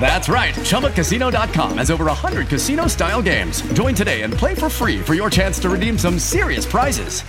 That's 0.00 0.28
right. 0.30 0.54
ChumbaCasino.com 0.54 1.78
has 1.78 1.90
over 1.90 2.06
100 2.06 2.48
casino 2.48 2.86
style 2.86 3.20
games. 3.20 3.60
Join 3.74 3.94
today 3.94 4.22
and 4.22 4.32
play 4.32 4.54
for 4.54 4.70
free 4.70 5.00
for 5.00 5.12
your 5.14 5.28
chance 5.28 5.58
to 5.60 5.68
redeem 5.68 5.98
some 5.98 6.18
serious 6.18 6.64
prizes. 6.64 7.22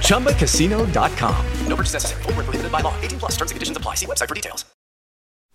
ChumbaCasino.com. 0.00 1.46
No 1.66 1.76
purchase 1.76 1.92
necessary. 1.92 2.22
Full 2.22 2.32
prohibited 2.32 2.72
by 2.72 2.80
law. 2.80 2.98
18 3.02 3.18
plus 3.18 3.32
terms 3.32 3.50
and 3.50 3.56
conditions 3.56 3.76
apply. 3.76 3.94
See 3.94 4.06
website 4.06 4.28
for 4.28 4.34
details. 4.34 4.64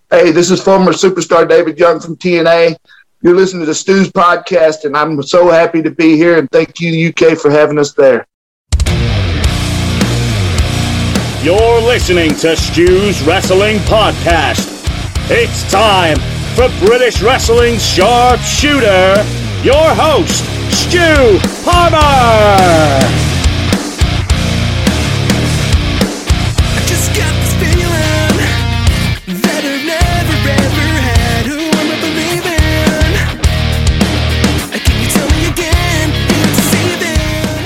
Hey, 0.09 0.31
this 0.31 0.51
is 0.51 0.61
former 0.61 0.91
superstar 0.91 1.47
David 1.47 1.79
Young 1.79 1.99
from 1.99 2.17
TNA. 2.17 2.75
You're 3.21 3.35
listening 3.35 3.61
to 3.61 3.65
the 3.67 3.75
Stu's 3.75 4.11
podcast, 4.11 4.83
and 4.83 4.97
I'm 4.97 5.21
so 5.23 5.49
happy 5.49 5.81
to 5.81 5.91
be 5.91 6.17
here. 6.17 6.37
And 6.37 6.49
thank 6.51 6.79
you, 6.79 7.09
UK, 7.09 7.37
for 7.37 7.49
having 7.49 7.79
us 7.79 7.93
there. 7.93 8.25
You're 11.43 11.81
listening 11.81 12.35
to 12.35 12.55
Stu's 12.55 13.21
Wrestling 13.23 13.77
Podcast. 13.79 14.70
It's 15.33 15.63
time 15.71 16.17
for 16.55 16.67
British 16.85 17.21
Wrestling's 17.21 17.81
sharpshooter, 17.81 19.15
your 19.63 19.95
host, 19.95 20.43
Stu 20.69 21.39
Palmer. 21.63 23.40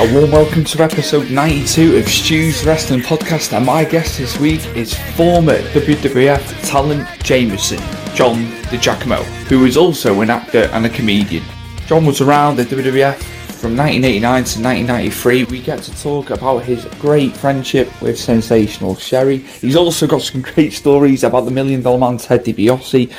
A 0.06 0.14
warm 0.14 0.30
welcome 0.30 0.64
to 0.64 0.84
episode 0.84 1.32
92 1.32 1.98
of 1.98 2.08
Stu's 2.08 2.64
Wrestling 2.64 3.00
Podcast, 3.00 3.54
and 3.54 3.66
my 3.66 3.84
guest 3.84 4.20
this 4.20 4.40
week 4.40 4.64
is 4.76 4.94
former 5.16 5.58
WWF 5.70 6.70
talent 6.70 7.08
Jameson, 7.24 7.80
John 8.14 8.46
DiGiacomo, 8.70 9.24
who 9.48 9.66
is 9.66 9.78
also 9.78 10.22
an 10.22 10.30
actor 10.30 10.70
and 10.74 10.86
a 10.86 10.90
comedian. 10.90 11.44
John 11.88 12.06
was 12.06 12.22
around 12.22 12.58
the 12.58 12.66
WWF 12.66 13.16
from 13.56 13.76
1989 13.76 14.22
to 14.22 14.62
1993. 14.62 15.46
We 15.46 15.60
get 15.60 15.82
to 15.82 16.00
talk 16.00 16.30
about 16.30 16.60
his 16.60 16.86
great 17.00 17.36
friendship 17.36 17.90
with 18.00 18.20
sensational 18.20 18.96
Sherri. 18.96 19.40
He's 19.40 19.76
also 19.76 20.06
got 20.06 20.22
some 20.22 20.42
great 20.42 20.74
stories 20.74 21.24
about 21.24 21.46
the 21.46 21.52
Million 21.52 21.82
Dollar 21.82 21.98
Man 21.98 22.20
Ted 22.20 22.46
DiBiase 22.46 23.12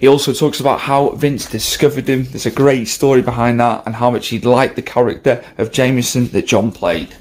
he 0.00 0.08
also 0.08 0.32
talks 0.32 0.60
about 0.60 0.80
how 0.80 1.10
Vince 1.10 1.48
discovered 1.48 2.08
him. 2.08 2.24
There's 2.24 2.46
a 2.46 2.50
great 2.50 2.88
story 2.88 3.22
behind 3.22 3.60
that 3.60 3.84
and 3.86 3.94
how 3.94 4.10
much 4.10 4.28
he 4.28 4.38
liked 4.40 4.76
the 4.76 4.82
character 4.82 5.44
of 5.58 5.72
Jameson 5.72 6.28
that 6.28 6.46
John 6.46 6.72
played. 6.72 7.14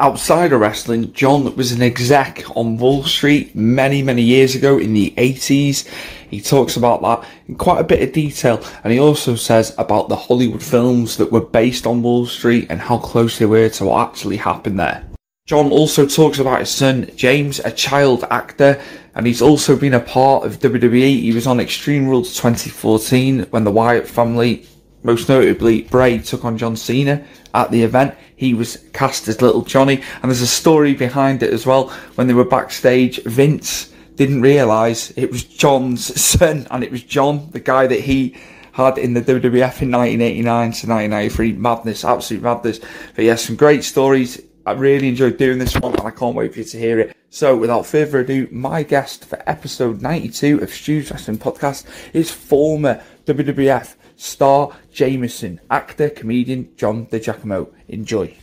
Outside 0.00 0.52
of 0.52 0.60
wrestling, 0.60 1.12
John 1.12 1.56
was 1.56 1.72
an 1.72 1.82
exec 1.82 2.44
on 2.56 2.76
Wall 2.76 3.02
Street 3.02 3.56
many, 3.56 4.00
many 4.00 4.22
years 4.22 4.54
ago 4.54 4.78
in 4.78 4.94
the 4.94 5.12
80s. 5.16 5.88
He 6.30 6.40
talks 6.40 6.76
about 6.76 7.02
that 7.02 7.28
in 7.48 7.56
quite 7.56 7.80
a 7.80 7.84
bit 7.84 8.02
of 8.02 8.12
detail 8.12 8.62
and 8.84 8.92
he 8.92 9.00
also 9.00 9.34
says 9.34 9.74
about 9.76 10.08
the 10.08 10.14
Hollywood 10.14 10.62
films 10.62 11.16
that 11.16 11.32
were 11.32 11.40
based 11.40 11.84
on 11.84 12.02
Wall 12.02 12.26
Street 12.26 12.68
and 12.70 12.80
how 12.80 12.98
close 12.98 13.38
they 13.38 13.46
were 13.46 13.68
to 13.70 13.86
what 13.86 14.08
actually 14.08 14.36
happened 14.36 14.78
there. 14.78 15.04
John 15.46 15.72
also 15.72 16.06
talks 16.06 16.38
about 16.38 16.60
his 16.60 16.70
son 16.70 17.10
James, 17.16 17.58
a 17.60 17.72
child 17.72 18.24
actor, 18.30 18.80
and 19.18 19.26
he's 19.26 19.42
also 19.42 19.76
been 19.76 19.94
a 19.94 20.00
part 20.00 20.46
of 20.46 20.60
WWE. 20.60 21.20
He 21.20 21.32
was 21.32 21.48
on 21.48 21.58
Extreme 21.58 22.06
Rules 22.06 22.36
2014 22.36 23.46
when 23.50 23.64
the 23.64 23.72
Wyatt 23.72 24.06
family, 24.06 24.64
most 25.02 25.28
notably 25.28 25.82
Bray, 25.82 26.18
took 26.18 26.44
on 26.44 26.56
John 26.56 26.76
Cena 26.76 27.24
at 27.52 27.72
the 27.72 27.82
event. 27.82 28.14
He 28.36 28.54
was 28.54 28.76
cast 28.92 29.26
as 29.26 29.42
Little 29.42 29.62
Johnny, 29.62 30.00
and 30.22 30.30
there's 30.30 30.40
a 30.40 30.46
story 30.46 30.94
behind 30.94 31.42
it 31.42 31.52
as 31.52 31.66
well. 31.66 31.88
When 32.14 32.28
they 32.28 32.32
were 32.32 32.44
backstage, 32.44 33.20
Vince 33.24 33.92
didn't 34.14 34.40
realise 34.40 35.10
it 35.18 35.32
was 35.32 35.42
John's 35.42 36.20
son, 36.20 36.68
and 36.70 36.84
it 36.84 36.92
was 36.92 37.02
John, 37.02 37.50
the 37.50 37.58
guy 37.58 37.88
that 37.88 38.00
he 38.00 38.36
had 38.70 38.98
in 38.98 39.14
the 39.14 39.20
WWF 39.20 39.82
in 39.82 39.90
1989 39.90 40.44
to 40.44 40.86
1993. 40.86 41.52
Madness, 41.54 42.04
absolute 42.04 42.44
madness. 42.44 42.78
But 43.16 43.24
yes, 43.24 43.44
some 43.44 43.56
great 43.56 43.82
stories 43.82 44.40
I 44.64 44.72
really 44.72 45.08
enjoyed 45.08 45.38
doing 45.38 45.58
this 45.58 45.74
one 45.74 45.96
and 45.96 46.06
I 46.06 46.12
can't 46.12 46.36
wait 46.36 46.52
for 46.52 46.60
you 46.60 46.64
to 46.66 46.78
hear 46.78 47.00
it. 47.00 47.17
So 47.30 47.56
without 47.56 47.84
further 47.84 48.20
ado, 48.20 48.48
my 48.50 48.82
guest 48.82 49.26
for 49.26 49.42
episode 49.46 50.00
92 50.00 50.62
of 50.62 50.70
Stu's 50.70 51.10
Wrestling 51.10 51.36
Podcast 51.36 51.84
is 52.14 52.30
former 52.30 53.02
WWF 53.26 53.96
star 54.16 54.74
Jameson, 54.90 55.60
actor, 55.70 56.08
comedian 56.08 56.74
John 56.76 57.04
DiGiacomo. 57.06 57.70
Enjoy. 57.88 58.34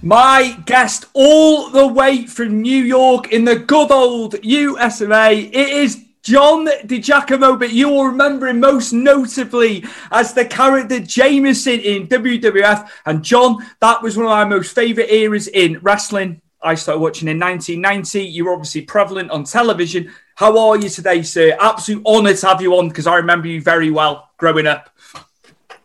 My 0.00 0.58
guest 0.64 1.04
all 1.12 1.68
the 1.68 1.86
way 1.86 2.24
from 2.24 2.62
New 2.62 2.82
York 2.82 3.32
in 3.34 3.44
the 3.44 3.56
good 3.56 3.90
old 3.90 4.42
US 4.42 5.02
of 5.02 5.10
A. 5.10 5.38
It 5.38 5.68
is 5.68 6.02
John 6.22 6.66
DiGiacomo, 6.66 7.58
but 7.58 7.72
you 7.72 7.90
will 7.90 8.06
remember 8.06 8.48
him 8.48 8.60
most 8.60 8.94
notably 8.94 9.84
as 10.10 10.32
the 10.32 10.46
character 10.46 11.00
Jameson 11.00 11.80
in 11.80 12.08
WWF. 12.08 12.88
And 13.04 13.22
John, 13.22 13.58
that 13.80 14.02
was 14.02 14.16
one 14.16 14.24
of 14.24 14.30
my 14.30 14.46
most 14.46 14.74
favourite 14.74 15.10
eras 15.10 15.48
in 15.48 15.80
wrestling. 15.80 16.40
I 16.62 16.74
started 16.74 17.00
watching 17.00 17.28
in 17.28 17.38
1990. 17.38 18.22
You 18.22 18.46
were 18.46 18.52
obviously 18.52 18.82
prevalent 18.82 19.30
on 19.30 19.44
television. 19.44 20.10
How 20.34 20.58
are 20.58 20.76
you 20.76 20.88
today, 20.88 21.22
sir? 21.22 21.56
Absolute 21.60 22.04
honour 22.04 22.34
to 22.34 22.46
have 22.46 22.60
you 22.60 22.76
on 22.76 22.88
because 22.88 23.06
I 23.06 23.16
remember 23.16 23.48
you 23.48 23.62
very 23.62 23.90
well 23.90 24.30
growing 24.38 24.66
up. 24.66 24.90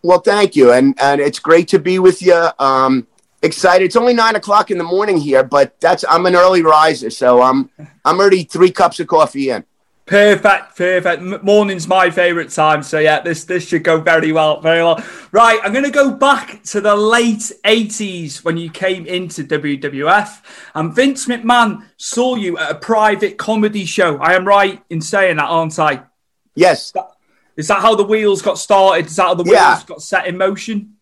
Well, 0.01 0.19
thank 0.19 0.55
you, 0.55 0.71
and 0.71 0.95
and 0.99 1.21
it's 1.21 1.39
great 1.39 1.67
to 1.69 1.79
be 1.79 1.97
with 1.99 2.21
you. 2.21 2.49
Um, 2.59 3.07
excited. 3.41 3.85
It's 3.85 3.95
only 3.95 4.13
nine 4.13 4.35
o'clock 4.35 4.69
in 4.69 4.77
the 4.77 4.83
morning 4.83 5.17
here, 5.17 5.43
but 5.43 5.79
that's 5.79 6.03
I'm 6.09 6.25
an 6.25 6.35
early 6.35 6.61
riser, 6.61 7.09
so 7.09 7.41
I'm 7.41 7.69
I'm 8.03 8.19
already 8.19 8.43
three 8.43 8.71
cups 8.71 8.99
of 8.99 9.07
coffee 9.07 9.49
in. 9.51 9.63
Perfect, 10.05 10.75
perfect. 10.75 11.43
Morning's 11.43 11.87
my 11.87 12.09
favourite 12.09 12.49
time, 12.49 12.83
so 12.83 12.99
yeah, 12.99 13.21
this 13.21 13.45
this 13.45 13.65
should 13.65 13.85
go 13.85 14.01
very 14.01 14.33
well, 14.33 14.59
very 14.59 14.83
well. 14.83 15.01
Right, 15.31 15.59
I'm 15.63 15.71
going 15.71 15.85
to 15.85 15.91
go 15.91 16.11
back 16.11 16.61
to 16.63 16.81
the 16.81 16.93
late 16.93 17.51
'80s 17.63 18.43
when 18.43 18.57
you 18.57 18.69
came 18.69 19.05
into 19.05 19.45
WWF, 19.45 20.41
and 20.75 20.93
Vince 20.93 21.27
McMahon 21.27 21.85
saw 21.95 22.35
you 22.35 22.57
at 22.57 22.71
a 22.71 22.75
private 22.75 23.37
comedy 23.37 23.85
show. 23.85 24.17
I 24.17 24.33
am 24.33 24.45
right 24.45 24.83
in 24.89 24.99
saying 24.99 25.37
that, 25.37 25.45
aren't 25.45 25.79
I? 25.79 26.03
Yes. 26.53 26.91
Is 27.55 27.67
that 27.67 27.81
how 27.81 27.95
the 27.95 28.03
wheels 28.03 28.41
got 28.41 28.57
started? 28.57 29.05
Is 29.05 29.15
that 29.15 29.23
how 29.23 29.35
the 29.35 29.43
wheels 29.43 29.55
yeah. 29.55 29.81
got 29.85 30.01
set 30.01 30.27
in 30.27 30.37
motion? 30.37 30.95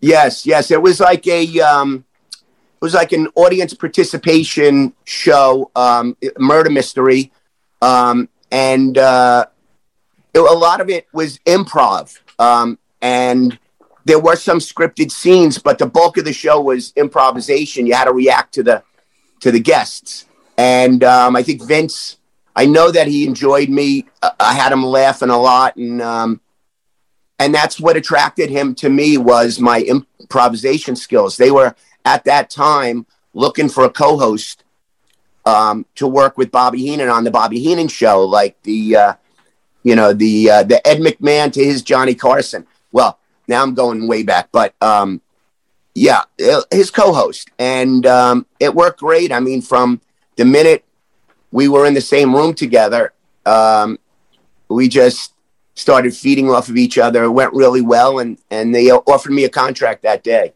Yes, 0.00 0.46
yes. 0.46 0.70
It 0.70 0.80
was 0.80 1.00
like 1.00 1.26
a 1.26 1.60
um, 1.60 2.04
it 2.30 2.80
was 2.80 2.94
like 2.94 3.10
an 3.10 3.26
audience 3.34 3.74
participation 3.74 4.94
show, 5.04 5.72
um, 5.74 6.16
murder 6.38 6.70
mystery. 6.70 7.32
Um, 7.82 8.28
and 8.54 8.96
uh, 8.96 9.46
it, 10.32 10.38
a 10.38 10.42
lot 10.42 10.80
of 10.80 10.88
it 10.88 11.08
was 11.12 11.38
improv. 11.40 12.16
Um, 12.38 12.78
and 13.02 13.58
there 14.04 14.20
were 14.20 14.36
some 14.36 14.60
scripted 14.60 15.10
scenes, 15.10 15.58
but 15.58 15.78
the 15.78 15.86
bulk 15.86 16.18
of 16.18 16.24
the 16.24 16.32
show 16.32 16.60
was 16.60 16.92
improvisation. 16.94 17.84
You 17.84 17.94
had 17.94 18.04
to 18.04 18.12
react 18.12 18.54
to 18.54 18.62
the 18.62 18.84
to 19.40 19.50
the 19.50 19.60
guests, 19.60 20.26
and 20.56 21.02
um, 21.02 21.34
I 21.36 21.42
think 21.42 21.66
Vince 21.66 22.18
I 22.56 22.66
know 22.66 22.90
that 22.90 23.08
he 23.08 23.26
enjoyed 23.26 23.68
me. 23.68 24.06
I 24.38 24.54
had 24.54 24.72
him 24.72 24.84
laughing 24.84 25.30
a 25.30 25.40
lot, 25.40 25.76
and 25.76 26.00
um, 26.00 26.40
and 27.38 27.52
that's 27.52 27.80
what 27.80 27.96
attracted 27.96 28.50
him 28.50 28.74
to 28.76 28.88
me 28.88 29.18
was 29.18 29.58
my 29.58 29.80
improvisation 29.80 30.94
skills. 30.94 31.36
They 31.36 31.50
were 31.50 31.74
at 32.04 32.24
that 32.24 32.50
time 32.50 33.06
looking 33.32 33.68
for 33.68 33.84
a 33.84 33.90
co-host 33.90 34.63
um, 35.46 35.86
to 35.96 36.06
work 36.06 36.36
with 36.38 36.50
Bobby 36.50 36.78
Heenan 36.78 37.08
on 37.08 37.24
the 37.24 37.30
Bobby 37.30 37.60
Heenan 37.60 37.88
show, 37.88 38.24
like 38.24 38.60
the 38.62 38.96
uh, 38.96 39.14
you 39.82 39.94
know 39.94 40.12
the 40.12 40.50
uh, 40.50 40.62
the 40.62 40.86
Ed 40.86 40.98
McMahon 40.98 41.52
to 41.52 41.64
his 41.64 41.82
Johnny 41.82 42.14
Carson. 42.14 42.66
Well, 42.92 43.18
now 43.48 43.62
I'm 43.62 43.74
going 43.74 44.06
way 44.06 44.22
back, 44.22 44.48
but 44.52 44.74
um, 44.80 45.20
yeah, 45.94 46.22
his 46.70 46.90
co-host, 46.90 47.50
and 47.58 48.06
um, 48.06 48.46
it 48.58 48.74
worked 48.74 49.00
great. 49.00 49.32
I 49.32 49.40
mean, 49.40 49.62
from 49.62 50.00
the 50.36 50.44
minute 50.44 50.84
we 51.52 51.68
were 51.68 51.86
in 51.86 51.94
the 51.94 52.00
same 52.00 52.34
room 52.34 52.54
together, 52.54 53.12
um, 53.46 53.98
we 54.68 54.88
just 54.88 55.34
started 55.74 56.16
feeding 56.16 56.50
off 56.50 56.68
of 56.68 56.76
each 56.76 56.98
other. 56.98 57.24
It 57.24 57.30
went 57.30 57.52
really 57.52 57.80
well, 57.80 58.18
and 58.18 58.38
and 58.50 58.74
they 58.74 58.90
offered 58.90 59.32
me 59.32 59.44
a 59.44 59.48
contract 59.48 60.02
that 60.02 60.24
day. 60.24 60.54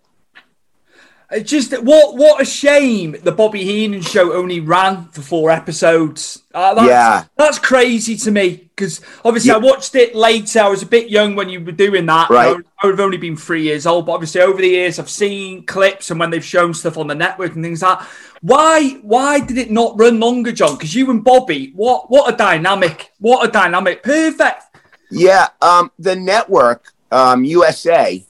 It's 1.31 1.51
just 1.51 1.73
what 1.83 2.17
what 2.17 2.41
a 2.41 2.45
shame 2.45 3.15
the 3.23 3.33
Bobby 3.33 3.63
Heenan 3.63 4.01
show 4.01 4.33
only 4.33 4.61
ran 4.61 5.09
for 5.09 5.21
four 5.21 5.51
episodes. 5.51 6.43
Uh, 6.55 6.73
that's, 6.73 6.89
yeah, 6.89 7.25
that's 7.37 7.59
crazy 7.59 8.17
to 8.17 8.31
me 8.31 8.71
because 8.75 9.03
obviously 9.27 9.51
yeah. 9.51 9.57
I 9.57 9.59
watched 9.59 9.95
it 9.95 10.15
later. 10.15 10.61
I 10.61 10.69
was 10.69 10.83
a 10.83 10.87
bit 10.87 11.11
young 11.11 11.37
when 11.37 11.51
you 11.51 11.63
were 11.63 11.73
doing 11.73 12.07
that. 12.07 12.31
Right. 12.31 12.57
I 12.83 12.87
would 12.87 12.95
have 12.95 13.01
only 13.01 13.19
been 13.19 13.37
three 13.37 13.63
years 13.63 13.87
old, 13.87 14.07
but 14.07 14.13
obviously 14.13 14.41
over 14.41 14.59
the 14.59 14.69
years 14.69 14.99
I've 14.99 15.11
seen 15.11 15.67
clips 15.67 16.11
and 16.11 16.19
when 16.19 16.31
they've 16.31 16.43
shown 16.43 16.73
stuff 16.73 16.97
on 16.97 17.09
the 17.09 17.15
network 17.15 17.55
and 17.55 17.63
things 17.63 17.83
like 17.83 17.99
that. 17.99 18.09
Why 18.41 18.93
why 19.03 19.41
did 19.41 19.59
it 19.59 19.71
not 19.71 19.99
run 20.01 20.19
longer, 20.19 20.53
John? 20.53 20.77
Because 20.77 20.95
you 20.95 21.11
and 21.11 21.23
Bobby, 21.23 21.73
what 21.75 22.11
what 22.11 22.33
a 22.33 22.37
dynamic! 22.39 23.13
What 23.19 23.47
a 23.47 23.53
dynamic! 23.53 24.03
Perfect. 24.03 24.63
Yeah, 25.11 25.49
um, 25.61 25.91
the 25.99 26.17
network 26.17 26.95
um, 27.11 27.45
USA 27.45 28.25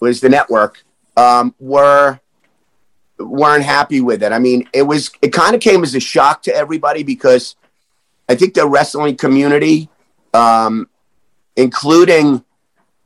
was 0.00 0.20
the 0.20 0.28
network 0.28 0.82
um, 1.16 1.54
were 1.60 2.18
weren't 3.20 3.64
happy 3.64 4.00
with 4.00 4.22
it. 4.22 4.32
I 4.32 4.38
mean, 4.38 4.68
it 4.72 4.82
was 4.82 5.10
it 5.22 5.32
kind 5.32 5.54
of 5.54 5.60
came 5.60 5.82
as 5.82 5.94
a 5.94 6.00
shock 6.00 6.42
to 6.44 6.54
everybody 6.54 7.02
because 7.02 7.56
I 8.28 8.34
think 8.34 8.54
the 8.54 8.66
wrestling 8.66 9.16
community, 9.16 9.88
um, 10.34 10.88
including 11.56 12.44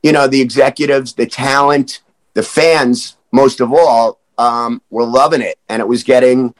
you 0.03 0.11
know 0.11 0.27
the 0.27 0.41
executives, 0.41 1.13
the 1.13 1.25
talent, 1.25 2.01
the 2.33 2.43
fans, 2.43 3.17
most 3.31 3.59
of 3.59 3.73
all, 3.73 4.19
um, 4.37 4.81
were 4.89 5.05
loving 5.05 5.41
it, 5.41 5.57
and 5.69 5.81
it 5.81 5.87
was 5.87 6.03
getting 6.03 6.53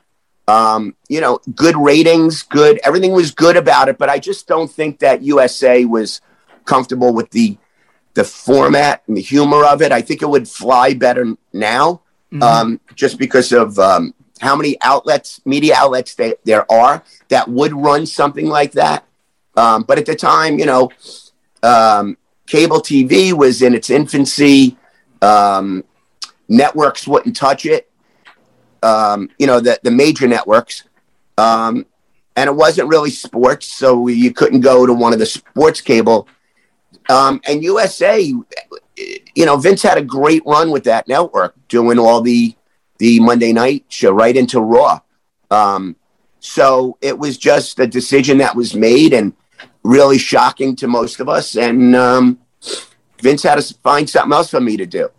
um, 0.48 0.96
you 1.10 1.22
know 1.22 1.40
good 1.56 1.78
ratings, 1.78 2.44
good 2.44 2.80
everything 2.84 3.12
was 3.12 3.32
good 3.32 3.58
about 3.58 3.90
it. 3.90 3.98
But 3.98 4.10
I 4.10 4.20
just 4.20 4.48
don't 4.48 4.72
think 4.72 5.00
that 5.00 5.24
USA 5.24 5.86
was 5.86 6.22
comfortable 6.66 7.14
with 7.14 7.32
the 7.32 7.58
the 8.16 8.24
format 8.24 9.04
and 9.08 9.18
the 9.18 9.22
humor 9.22 9.66
of 9.66 9.82
it. 9.82 9.92
I 9.92 10.02
think 10.02 10.22
it 10.22 10.30
would 10.30 10.48
fly 10.48 10.94
better 10.94 11.36
now 11.54 12.02
mm-hmm. 12.36 12.44
um, 12.44 12.80
just 12.96 13.18
because 13.18 13.52
of 13.52 13.78
um, 13.80 14.14
how 14.40 14.56
many 14.56 14.78
outlets, 14.82 15.42
media 15.46 15.76
outlets 15.78 16.16
they, 16.16 16.36
there 16.44 16.70
are 16.72 17.04
that 17.30 17.48
would 17.48 17.74
run 17.74 18.06
something 18.06 18.48
like 18.48 18.74
that. 18.74 19.06
Um, 19.58 19.84
but 19.84 19.98
at 19.98 20.06
the 20.06 20.16
time, 20.16 20.60
you 20.60 20.66
know, 20.66 20.92
um, 21.64 22.18
cable 22.46 22.80
TV 22.80 23.34
was 23.34 23.62
in 23.62 23.74
its 23.74 23.90
infancy. 23.90 24.78
Um, 25.22 25.84
networks 26.50 27.08
wouldn't 27.08 27.36
touch 27.36 27.66
it. 27.66 27.90
Um, 28.84 29.30
you 29.40 29.48
know, 29.48 29.60
the, 29.60 29.80
the 29.84 29.92
major 29.92 30.28
networks. 30.28 30.84
and 32.36 32.50
it 32.50 32.56
wasn't 32.56 32.90
really 32.90 33.12
sports, 33.12 33.66
so 33.66 34.08
you 34.08 34.34
couldn't 34.34 34.60
go 34.60 34.86
to 34.86 34.94
one 34.94 35.14
of 35.14 35.20
the 35.20 35.26
sports 35.26 35.80
cable. 35.80 36.28
and 37.48 37.64
USA 37.64 38.34
you 38.98 39.46
know, 39.46 39.58
Vince 39.58 39.82
had 39.82 39.98
a 39.98 40.04
great 40.04 40.44
run 40.46 40.72
with 40.72 40.84
that 40.86 41.08
network, 41.08 41.56
doing 41.68 42.00
all 42.00 42.22
the 42.22 42.56
the 42.98 43.20
Monday 43.20 43.52
night 43.52 43.86
show 43.90 44.12
right 44.12 44.36
into 44.36 44.62
Raw. 44.62 45.02
Um, 45.52 45.96
so 46.40 46.98
it 47.02 47.18
was 47.18 47.38
just 47.38 47.80
a 47.80 47.88
decision 47.88 48.38
that 48.38 48.56
was 48.56 48.74
made 48.76 49.14
and 49.14 49.34
really 49.84 50.18
shocking 50.18 50.76
to 50.78 50.88
most 50.88 51.20
of 51.20 51.28
us. 51.28 51.58
And 51.58 51.96
um, 51.96 52.40
Vince 53.20 53.44
had 53.44 53.62
to 53.62 53.74
find 53.84 54.10
something 54.10 54.34
else 54.34 54.50
for 54.50 54.62
me 54.62 54.78
to 54.78 54.86
do. 54.86 55.10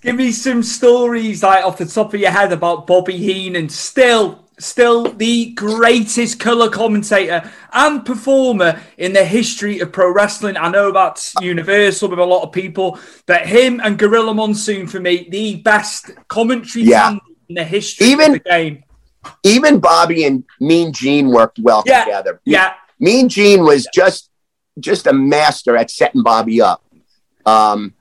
Give 0.00 0.14
me 0.14 0.30
some 0.30 0.62
stories 0.62 1.42
like 1.42 1.64
off 1.64 1.78
the 1.78 1.86
top 1.86 2.14
of 2.14 2.20
your 2.20 2.30
head 2.30 2.52
about 2.52 2.86
Bobby 2.86 3.16
Heenan. 3.16 3.68
Still, 3.68 4.47
still 4.58 5.04
the 5.04 5.52
greatest 5.52 6.40
color 6.40 6.68
commentator 6.68 7.50
and 7.72 8.04
performer 8.04 8.80
in 8.96 9.12
the 9.12 9.24
history 9.24 9.80
of 9.80 9.92
pro 9.92 10.12
wrestling. 10.12 10.56
I 10.56 10.70
know 10.70 10.92
that's 10.92 11.34
universal 11.40 12.08
with 12.08 12.18
a 12.18 12.24
lot 12.24 12.42
of 12.42 12.52
people, 12.52 12.98
but 13.26 13.46
him 13.46 13.80
and 13.82 13.98
Gorilla 13.98 14.34
Monsoon 14.34 14.86
for 14.86 15.00
me, 15.00 15.28
the 15.30 15.56
best 15.56 16.10
commentary 16.28 16.84
yeah. 16.84 17.16
in 17.48 17.54
the 17.54 17.64
history 17.64 18.08
even, 18.08 18.34
of 18.34 18.42
the 18.44 18.50
game. 18.50 18.84
Even 19.42 19.80
Bobby 19.80 20.24
and 20.24 20.44
Mean 20.60 20.92
Gene 20.92 21.28
worked 21.28 21.58
well 21.58 21.82
yeah, 21.86 22.04
together. 22.04 22.40
Yeah. 22.44 22.74
Mean 22.98 23.28
Gene 23.28 23.64
was 23.64 23.86
just 23.92 24.30
just 24.80 25.06
a 25.06 25.12
master 25.12 25.76
at 25.76 25.90
setting 25.90 26.22
Bobby 26.22 26.60
up. 26.60 26.84
Um, 27.44 27.94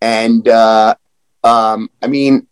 and 0.00 0.46
uh, 0.48 0.94
um, 1.42 1.90
I 2.00 2.06
mean 2.06 2.46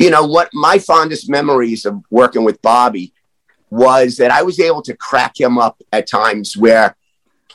you 0.00 0.08
know 0.08 0.24
what 0.24 0.48
my 0.54 0.78
fondest 0.78 1.28
memories 1.28 1.84
of 1.84 2.02
working 2.10 2.42
with 2.42 2.60
Bobby 2.62 3.12
was 3.68 4.16
that 4.16 4.30
I 4.30 4.42
was 4.42 4.58
able 4.58 4.80
to 4.82 4.96
crack 4.96 5.38
him 5.38 5.58
up 5.58 5.80
at 5.92 6.08
times 6.08 6.56
where 6.56 6.96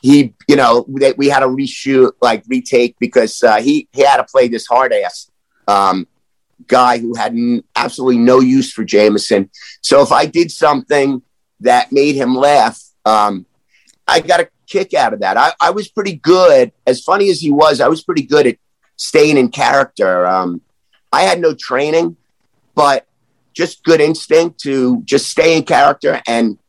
he, 0.01 0.35
you 0.47 0.55
know, 0.55 0.85
that 0.99 1.17
we 1.17 1.27
had 1.27 1.39
to 1.39 1.47
reshoot, 1.47 2.11
like 2.21 2.43
retake 2.47 2.95
because 2.99 3.41
uh, 3.41 3.59
he 3.59 3.87
he 3.93 4.03
had 4.03 4.17
to 4.17 4.23
play 4.25 4.47
this 4.47 4.67
hard 4.67 4.93
ass 4.93 5.31
um, 5.67 6.07
guy 6.67 6.99
who 6.99 7.15
had 7.15 7.31
n- 7.31 7.63
absolutely 7.75 8.19
no 8.19 8.39
use 8.39 8.71
for 8.71 8.83
Jameson. 8.83 9.49
So 9.81 10.03
if 10.03 10.11
I 10.11 10.27
did 10.27 10.51
something 10.51 11.23
that 11.61 11.91
made 11.91 12.13
him 12.13 12.35
laugh, 12.35 12.79
um, 13.05 13.47
I 14.07 14.19
got 14.19 14.41
a 14.41 14.49
kick 14.67 14.93
out 14.93 15.13
of 15.13 15.21
that. 15.21 15.35
I, 15.35 15.53
I 15.59 15.71
was 15.71 15.87
pretty 15.87 16.17
good, 16.17 16.71
as 16.85 17.01
funny 17.01 17.31
as 17.31 17.39
he 17.39 17.49
was. 17.49 17.81
I 17.81 17.87
was 17.87 18.03
pretty 18.03 18.23
good 18.23 18.45
at 18.45 18.57
staying 18.97 19.37
in 19.37 19.49
character. 19.49 20.27
Um, 20.27 20.61
I 21.11 21.23
had 21.23 21.39
no 21.39 21.55
training 21.55 22.17
but 22.75 23.07
just 23.53 23.83
good 23.83 24.01
instinct 24.01 24.59
to 24.59 25.01
just 25.05 25.29
stay 25.29 25.57
in 25.57 25.63
character. 25.63 26.21
And, 26.27 26.59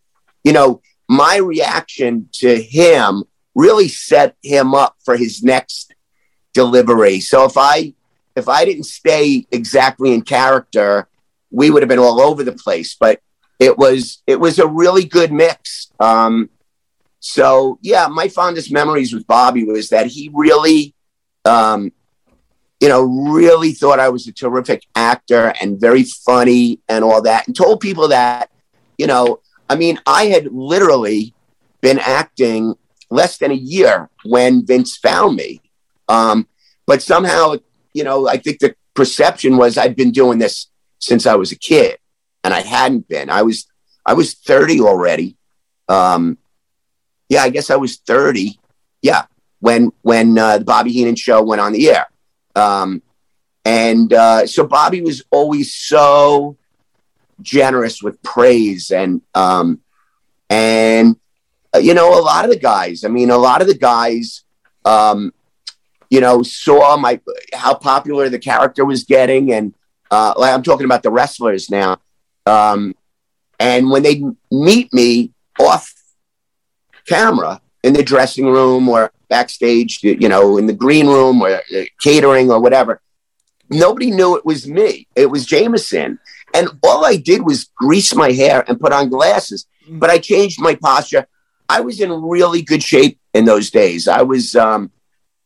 you 0.45 0.53
know, 0.53 0.81
my 1.09 1.37
reaction 1.37 2.29
to 2.35 2.63
him 2.63 3.25
really 3.55 3.89
set 3.89 4.37
him 4.43 4.75
up 4.75 4.97
for 5.05 5.17
his 5.17 5.43
next 5.43 5.93
delivery. 6.55 7.21
So 7.21 7.45
if 7.45 7.57
I, 7.57 7.95
if 8.37 8.49
I 8.49 8.65
didn't 8.65 8.85
stay 8.85 9.47
exactly 9.51 10.15
in 10.15 10.23
character, 10.23 11.09
we 11.51 11.71
would 11.71 11.83
have 11.83 11.89
been 11.89 11.99
all 11.99 12.21
over 12.21 12.45
the 12.45 12.53
place, 12.53 12.97
but 12.99 13.21
it 13.59 13.77
was, 13.77 14.23
it 14.27 14.39
was 14.39 14.59
a 14.59 14.67
really 14.67 15.05
good 15.05 15.33
mix. 15.33 15.91
Um, 15.99 16.51
so 17.19 17.79
yeah, 17.83 18.07
my 18.09 18.29
fondest 18.29 18.71
memories 18.71 19.13
with 19.13 19.27
Bobby 19.27 19.65
was 19.65 19.89
that 19.89 20.07
he 20.07 20.31
really, 20.33 20.95
um, 21.45 21.93
you 22.81 22.89
know, 22.89 23.03
really 23.03 23.73
thought 23.73 24.01
I 24.01 24.11
was 24.11 24.27
a 24.27 24.33
terrific 24.33 24.85
actor 24.95 25.55
and 25.61 25.81
very 25.81 26.05
funny 26.05 26.81
and 26.89 27.05
all 27.05 27.23
that, 27.23 27.47
and 27.47 27.57
told 27.57 27.81
people 27.81 28.09
that, 28.09 28.51
you 28.99 29.07
know, 29.07 29.41
I 29.69 29.77
mean, 29.77 29.99
I 30.07 30.27
had 30.27 30.47
literally 30.53 31.35
been 31.81 31.99
acting 31.99 32.75
less 33.11 33.39
than 33.39 33.51
a 33.51 33.55
year 33.55 34.11
when 34.25 34.67
Vince 34.67 34.97
found 34.97 35.37
me. 35.37 35.61
Um, 36.09 36.49
but 36.87 37.03
somehow, 37.03 37.57
you 37.95 38.05
know, 38.05 38.29
I 38.29 38.37
think 38.37 38.59
the 38.59 38.75
perception 38.95 39.57
was 39.57 39.79
I'd 39.79 39.97
been 39.97 40.13
doing 40.13 40.39
this 40.39 40.69
since 40.99 41.27
I 41.27 41.35
was 41.35 41.53
a 41.53 41.57
kid, 41.57 41.99
and 42.45 42.53
I 42.53 42.61
hadn't 42.61 43.09
been. 43.09 43.31
I 43.31 43.43
was 43.43 43.67
I 44.05 44.15
was 44.15 44.35
30 44.35 44.81
already. 44.81 45.37
Um, 45.89 46.39
yeah, 47.29 47.43
I 47.43 47.51
guess 47.51 47.71
I 47.71 47.77
was 47.77 47.97
30. 47.97 48.59
Yeah, 49.03 49.27
when 49.61 49.93
when 50.03 50.39
uh, 50.39 50.59
the 50.59 50.65
Bobby 50.65 50.93
Heenan 50.93 51.17
show 51.17 51.43
went 51.43 51.61
on 51.61 51.73
the 51.73 51.89
air. 51.91 52.07
Um, 52.57 53.03
and 53.65 54.13
uh, 54.13 54.47
so 54.47 54.67
Bobby 54.67 55.03
was 55.03 55.23
always 55.31 55.75
so 55.75 56.57
generous 57.43 58.03
with 58.03 58.23
praise 58.23 58.91
and 58.91 59.21
um, 59.35 59.81
and 60.49 61.17
uh, 61.75 61.79
you 61.79 61.93
know 61.95 62.19
a 62.19 62.23
lot 62.23 62.45
of 62.45 62.51
the 62.51 62.59
guys. 62.59 63.05
I 63.05 63.09
mean, 63.09 63.31
a 63.31 63.37
lot 63.37 63.61
of 63.61 63.69
the 63.69 63.77
guys, 63.77 64.45
um, 64.85 65.33
you 66.11 66.21
know, 66.21 66.43
saw 66.43 66.97
my 66.97 67.21
how 67.53 67.75
popular 67.75 68.29
the 68.29 68.39
character 68.39 68.85
was 68.85 69.05
getting, 69.05 69.53
and 69.53 69.75
uh, 70.11 70.35
like 70.37 70.55
I'm 70.55 70.63
talking 70.63 70.87
about 70.87 71.03
the 71.03 71.11
wrestlers 71.11 71.69
now. 71.71 71.99
Um, 72.47 72.95
and 73.59 73.91
when 73.91 74.03
they 74.03 74.23
meet 74.51 74.93
me 74.93 75.33
off 75.59 75.93
camera 77.07 77.61
in 77.83 77.95
the 77.95 78.03
dressing 78.03 78.47
room 78.47 78.89
or 78.89 79.13
backstage, 79.29 80.01
you 80.03 80.29
know, 80.29 80.59
in 80.59 80.67
the 80.67 80.73
green 80.73 81.07
room 81.07 81.43
or 81.43 81.49
uh, 81.49 81.85
catering 82.01 82.51
or 82.51 82.61
whatever. 82.61 83.01
Nobody 83.69 84.11
knew 84.11 84.37
it 84.37 84.45
was 84.45 84.67
me. 84.69 85.09
It 85.17 85.27
was 85.27 85.45
Jameson. 85.45 86.19
And 86.55 86.69
all 86.83 87.05
I 87.05 87.17
did 87.17 87.43
was 87.43 87.71
grease 87.77 88.15
my 88.15 88.33
hair 88.33 88.65
and 88.69 88.81
put 88.81 88.93
on 88.93 89.09
glasses. 89.09 89.67
but 89.89 90.11
I 90.11 90.19
changed 90.19 90.61
my 90.61 90.75
posture. 90.75 91.27
I 91.69 91.81
was 91.81 92.01
in 92.01 92.11
really 92.13 92.63
good 92.63 92.83
shape 92.83 93.19
in 93.35 93.45
those 93.45 93.71
days. 93.71 94.09
I 94.09 94.23
was, 94.23 94.55
um, 94.55 94.91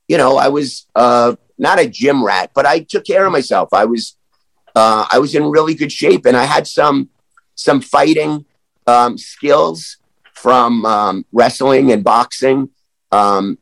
you 0.08 0.18
know, 0.18 0.36
I 0.36 0.48
was 0.48 0.86
uh, 0.94 1.36
not 1.58 1.78
a 1.78 1.88
gym 1.88 2.24
rat, 2.24 2.50
but 2.54 2.66
I 2.66 2.80
took 2.80 3.04
care 3.04 3.24
of 3.24 3.32
myself. 3.32 3.70
I 3.72 3.84
was, 3.86 4.16
uh, 4.74 5.06
I 5.10 5.18
was 5.18 5.34
in 5.34 5.44
really 5.50 5.74
good 5.74 5.92
shape, 5.92 6.26
and 6.26 6.36
I 6.36 6.44
had 6.44 6.66
some 6.66 7.10
some 7.54 7.80
fighting 7.80 8.46
um, 8.86 9.18
skills 9.18 9.98
from 10.34 10.86
um, 10.86 11.26
wrestling 11.32 11.92
and 11.92 12.02
boxing. 12.02 12.70
Um, 13.12 13.58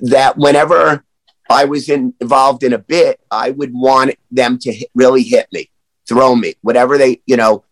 that 0.00 0.36
whenever 0.36 1.04
I 1.48 1.64
was 1.66 1.88
in, 1.88 2.14
involved 2.20 2.62
in 2.62 2.72
a 2.72 2.78
bit, 2.78 3.20
I 3.30 3.50
would 3.50 3.72
want 3.72 4.14
them 4.30 4.58
to 4.60 4.72
hit, 4.72 4.88
really 4.94 5.22
hit 5.22 5.48
me, 5.52 5.70
throw 6.08 6.34
me, 6.34 6.54
whatever 6.62 6.98
they, 6.98 7.20
you 7.26 7.36
know, 7.36 7.64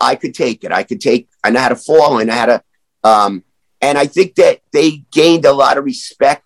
I 0.00 0.14
could 0.14 0.34
take 0.34 0.64
it. 0.64 0.72
I 0.72 0.82
could 0.82 1.00
take. 1.00 1.28
I 1.42 1.50
know 1.50 1.60
how 1.60 1.68
to 1.68 1.76
fall 1.76 2.18
and 2.18 2.30
I 2.30 2.34
had 2.34 2.46
to. 2.46 2.62
Um, 3.04 3.44
and 3.80 3.96
I 3.96 4.06
think 4.06 4.34
that 4.36 4.60
they 4.72 5.04
gained 5.12 5.44
a 5.44 5.52
lot 5.52 5.78
of 5.78 5.84
respect 5.84 6.44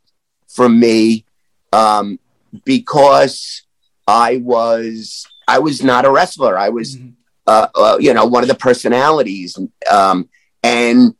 from 0.49 0.79
me 0.79 1.25
um, 1.73 2.19
because 2.65 3.63
I 4.07 4.39
was 4.39 5.27
I 5.49 5.59
was 5.59 5.83
not 5.83 6.05
a 6.05 6.11
wrestler. 6.11 6.59
I 6.59 6.69
was, 6.69 6.97
mm-hmm. 6.97 7.11
uh, 7.47 7.69
uh, 7.75 7.97
you 8.01 8.15
know, 8.15 8.27
one 8.27 8.43
of 8.43 8.49
the 8.49 8.55
personalities, 8.55 9.59
um, 9.91 10.29
and 10.63 11.15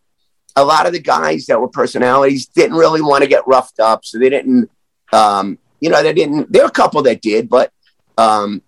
a 0.57 0.65
lot 0.65 0.87
of 0.87 0.93
the 0.93 1.01
guys 1.01 1.47
that 1.47 1.61
were 1.61 1.69
personalities 1.69 2.47
didn't 2.47 2.77
really 2.77 3.01
want 3.01 3.23
to 3.23 3.29
get 3.29 3.47
roughed 3.47 3.81
up, 3.81 4.05
so 4.05 4.19
they 4.19 4.31
didn't. 4.31 4.71
Um, 5.13 5.59
you 5.81 5.91
know, 5.91 6.03
they 6.03 6.13
didn't. 6.13 6.53
There 6.53 6.63
were 6.63 6.69
a 6.69 6.73
couple 6.73 7.03
that 7.03 7.23
did, 7.23 7.49
but 7.49 7.73
um, 8.19 8.63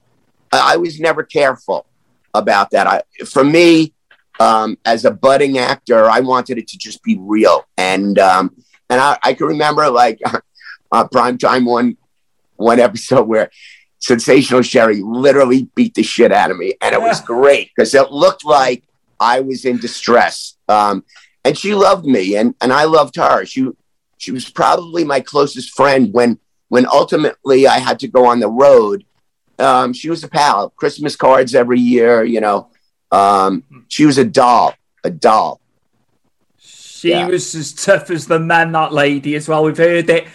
I, 0.53 0.75
I 0.75 0.77
was 0.77 1.01
never 1.01 1.23
careful 1.23 1.87
about 2.33 2.71
that. 2.71 2.87
I, 2.87 3.03
for 3.25 3.45
me, 3.45 3.93
um, 4.41 4.79
as 4.85 5.05
a 5.05 5.11
budding 5.11 5.59
actor, 5.59 6.09
I 6.09 6.21
wanted 6.21 6.59
it 6.59 6.69
to 6.69 6.79
just 6.79 7.03
be 7.03 7.17
real, 7.21 7.65
and 7.77 8.19
um, 8.19 8.57
and 8.91 9.01
I, 9.01 9.19
I 9.23 9.35
can 9.35 9.47
remember 9.47 9.89
like 9.91 10.21
uh, 10.93 11.09
prime 11.09 11.39
time 11.39 11.65
one 11.65 11.97
one 12.57 12.81
episode 12.81 13.29
where 13.29 13.51
sensational 13.99 14.63
Sherri 14.63 15.01
literally 15.03 15.69
beat 15.75 15.95
the 15.95 16.03
shit 16.03 16.33
out 16.33 16.51
of 16.51 16.57
me, 16.57 16.75
and 16.81 16.95
it 16.95 17.01
was 17.01 17.21
great 17.27 17.71
because 17.75 17.95
it 17.95 18.11
looked 18.11 18.45
like 18.45 18.85
I 19.21 19.41
was 19.41 19.65
in 19.65 19.79
distress. 19.79 20.57
Um, 20.69 21.05
and 21.45 21.57
she 21.57 21.75
loved 21.75 22.07
me, 22.07 22.37
and 22.37 22.55
and 22.61 22.73
I 22.73 22.85
loved 22.85 23.17
her. 23.17 23.45
She 23.45 23.69
she 24.19 24.33
was 24.33 24.51
probably 24.51 25.05
my 25.05 25.21
closest 25.21 25.75
friend 25.75 26.13
when 26.13 26.39
when 26.69 26.87
ultimately 26.87 27.67
I 27.67 27.79
had 27.79 27.99
to 28.01 28.09
go 28.09 28.27
on 28.27 28.41
the 28.41 28.49
road 28.49 29.05
um, 29.59 29.93
she 29.93 30.11
was 30.11 30.25
a 30.25 30.29
pal. 30.29 30.71
Christmas 30.71 31.17
cards 31.17 31.55
every 31.55 31.81
year, 31.81 32.25
you 32.25 32.41
know. 32.41 32.69
Um, 33.11 33.65
she 33.89 34.07
was 34.07 34.19
a 34.19 34.25
doll, 34.25 34.75
a 35.05 35.11
doll. 35.11 35.61
She 36.59 37.11
yeah. 37.11 37.27
was 37.27 37.55
as 37.55 37.73
tough 37.73 38.11
as 38.11 38.27
the 38.27 38.39
man, 38.39 38.73
that 38.73 38.93
lady, 38.93 39.35
as 39.37 39.49
well. 39.49 39.65
We've 39.65 39.77
heard 39.77 40.09
it. 40.11 40.27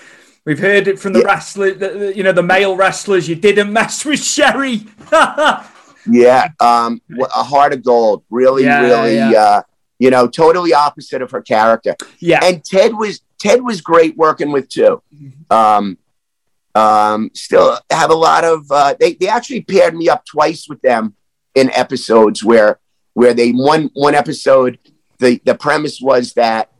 We've 0.46 0.60
heard 0.60 0.88
it 0.88 1.00
from 1.00 1.13
the 1.13 1.20
yeah. 1.20 1.25
wrestler, 1.25 2.12
you 2.12 2.24
know, 2.24 2.32
the 2.32 2.44
male 2.44 2.75
wrestlers. 2.75 3.28
You 3.28 3.36
didn't 3.36 3.74
mess 3.74 4.06
with 4.06 4.24
Sherri. 4.24 4.86
yeah, 6.10 6.50
um, 6.60 7.01
a 7.20 7.44
heart 7.44 7.74
of 7.74 7.84
gold. 7.84 8.24
Really, 8.30 8.63
yeah, 8.63 8.82
really, 8.82 9.36
uh, 9.36 9.62
you 10.00 10.10
know, 10.10 10.27
totally 10.27 10.74
opposite 10.74 11.22
of 11.22 11.29
her 11.32 11.41
character. 11.41 11.96
Yeah, 12.20 12.39
and 12.41 12.63
Ted 12.63 12.96
was 12.96 13.22
Ted 13.38 13.62
was 13.62 13.82
great 13.82 14.18
working 14.18 14.51
with 14.51 14.70
too. 14.70 15.03
Mm-hmm. 15.13 15.53
Um, 15.53 15.98
um, 16.74 17.32
still 17.34 17.77
have 17.91 18.10
a 18.10 18.15
lot 18.15 18.46
of. 18.46 18.65
Uh, 18.72 18.96
they 19.00 19.13
they 19.13 19.27
actually 19.27 19.62
paired 19.62 19.96
me 19.96 20.10
up 20.10 20.25
twice 20.25 20.68
with 20.68 20.82
them 20.82 21.15
in 21.53 21.70
episodes 21.72 22.44
where 22.44 22.79
where 23.13 23.34
they 23.34 23.51
one 23.51 23.91
one 23.94 24.15
episode. 24.15 24.79
The 25.20 25.41
the 25.44 25.56
premise 25.56 26.00
was 26.01 26.34
that 26.34 26.72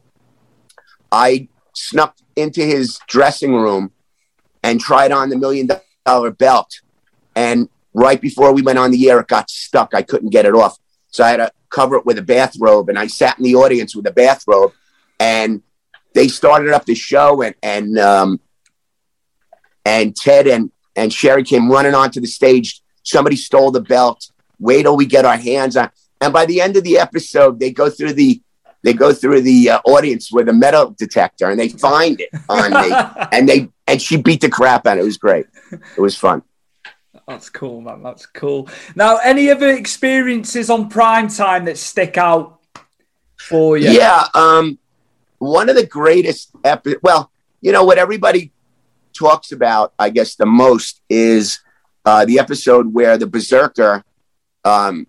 I 1.12 1.50
snuck 1.74 2.16
into 2.38 2.62
his 2.62 3.00
dressing 3.08 3.54
room 3.54 3.92
and 4.64 4.80
tried 4.80 5.12
on 5.12 5.30
the 5.30 5.38
million 5.38 5.70
dollar 6.06 6.32
belt, 6.32 6.80
and 7.36 7.68
right 7.94 8.22
before 8.22 8.54
we 8.54 8.62
went 8.62 8.80
on 8.80 8.92
the 8.92 9.10
air, 9.10 9.20
it 9.20 9.28
got 9.28 9.50
stuck. 9.50 9.94
I 9.94 10.04
couldn't 10.04 10.30
get 10.30 10.46
it 10.46 10.56
off, 10.56 10.78
so 11.10 11.26
I 11.26 11.32
had 11.32 11.38
to 11.38 11.52
cover 11.70 11.96
it 11.96 12.06
with 12.06 12.18
a 12.18 12.24
bathrobe, 12.24 12.90
and 12.90 12.98
I 12.98 13.08
sat 13.08 13.38
in 13.38 13.44
the 13.44 13.56
audience 13.56 13.96
with 13.96 14.08
a 14.08 14.12
bathrobe, 14.12 14.74
and 15.20 15.62
they 16.14 16.28
started 16.28 16.72
up 16.72 16.86
the 16.86 16.96
show, 16.96 17.42
and 17.42 17.56
and 17.62 17.98
um, 18.00 18.40
and 19.86 20.16
Ted 20.16 20.48
and 20.48 20.72
and 20.96 21.14
Sherri 21.14 21.44
came 21.44 21.72
running 21.72 21.96
onto 21.96 22.20
the 22.20 22.28
stage. 22.28 22.82
Somebody 23.04 23.36
stole 23.36 23.72
the 23.72 23.82
belt. 23.82 24.32
Wait 24.60 24.84
till 24.84 24.98
we 24.98 25.06
get 25.06 25.26
our 25.26 25.38
hands 25.38 25.78
on. 25.78 25.90
And 26.22 26.34
by 26.34 26.46
the 26.46 26.60
end 26.60 26.76
of 26.76 26.84
the 26.84 26.98
episode, 26.98 27.60
they 27.60 27.72
go 27.72 27.90
through 27.90 28.14
the 28.14 28.42
they 28.82 28.94
go 28.94 29.14
through 29.14 29.42
the 29.42 29.72
uh, 29.72 29.80
audience 29.86 30.32
with 30.32 30.48
a 30.48 30.54
metal 30.54 30.96
detector 30.98 31.50
and 31.50 31.60
they 31.60 31.68
find 31.70 32.22
it 32.22 32.30
on 32.48 32.72
me. 32.72 32.96
and 33.32 33.48
they 33.48 33.70
and 33.88 34.02
she 34.02 34.18
beat 34.18 34.42
the 34.42 34.50
crap 34.50 34.86
out. 34.86 34.94
Of 34.94 35.00
it. 35.00 35.02
it 35.02 35.06
was 35.06 35.18
great. 35.18 35.46
It 35.72 36.02
was 36.02 36.16
fun. 36.16 36.44
That's 37.30 37.48
cool, 37.52 37.80
man. 37.82 38.02
That's 38.02 38.26
cool. 38.26 38.68
Now, 38.96 39.18
any 39.18 39.52
other 39.52 39.70
experiences 39.70 40.72
on 40.72 40.90
prime 40.90 41.28
time 41.28 41.66
that 41.66 41.78
stick 41.78 42.18
out 42.18 42.60
for 43.38 43.78
you? 43.78 43.92
Yeah. 43.92 44.26
Um, 44.34 44.80
one 45.38 45.70
of 45.70 45.76
the 45.76 45.86
greatest 45.86 46.50
epi- 46.64 46.96
well, 47.04 47.32
you 47.62 47.72
know 47.72 47.84
what 47.84 48.00
everybody 48.00 48.52
talks 49.14 49.52
about, 49.52 49.94
I 50.00 50.10
guess, 50.10 50.36
the 50.36 50.48
most 50.48 51.04
is 51.08 51.60
uh, 52.04 52.26
the 52.26 52.40
episode 52.40 52.92
where 52.92 53.16
the 53.16 53.28
berserker 53.28 54.04
um, 54.66 55.06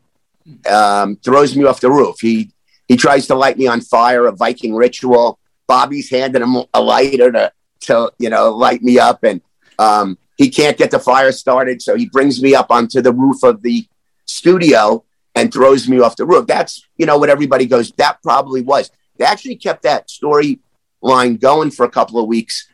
um, 0.70 1.16
throws 1.16 1.56
me 1.56 1.64
off 1.64 1.80
the 1.80 1.90
roof. 1.90 2.20
He 2.20 2.52
he 2.86 2.98
tries 2.98 3.28
to 3.28 3.34
light 3.34 3.56
me 3.56 3.66
on 3.66 3.80
fire, 3.80 4.26
a 4.26 4.32
Viking 4.32 4.74
ritual. 4.74 5.38
Bobby's 5.66 6.10
handing 6.10 6.42
him 6.42 6.64
a 6.74 6.82
lighter 6.82 7.32
to 7.32 7.52
to 7.80 8.12
you 8.18 8.28
know 8.28 8.50
light 8.50 8.82
me 8.82 8.98
up, 8.98 9.24
and 9.24 9.40
um, 9.78 10.18
he 10.40 10.48
can't 10.48 10.78
get 10.78 10.90
the 10.90 10.98
fire 10.98 11.32
started, 11.32 11.82
so 11.82 11.96
he 11.96 12.08
brings 12.08 12.40
me 12.40 12.54
up 12.54 12.70
onto 12.70 13.02
the 13.02 13.12
roof 13.12 13.42
of 13.42 13.60
the 13.60 13.86
studio 14.24 15.04
and 15.34 15.52
throws 15.52 15.86
me 15.86 16.00
off 16.00 16.16
the 16.16 16.24
roof. 16.24 16.46
That's 16.46 16.82
you 16.96 17.04
know 17.04 17.18
what 17.18 17.28
everybody 17.28 17.66
goes. 17.66 17.92
That 17.98 18.22
probably 18.22 18.62
was. 18.62 18.90
They 19.18 19.26
actually 19.26 19.56
kept 19.56 19.82
that 19.82 20.08
storyline 20.08 21.38
going 21.38 21.70
for 21.70 21.84
a 21.84 21.90
couple 21.90 22.18
of 22.18 22.26
weeks. 22.26 22.66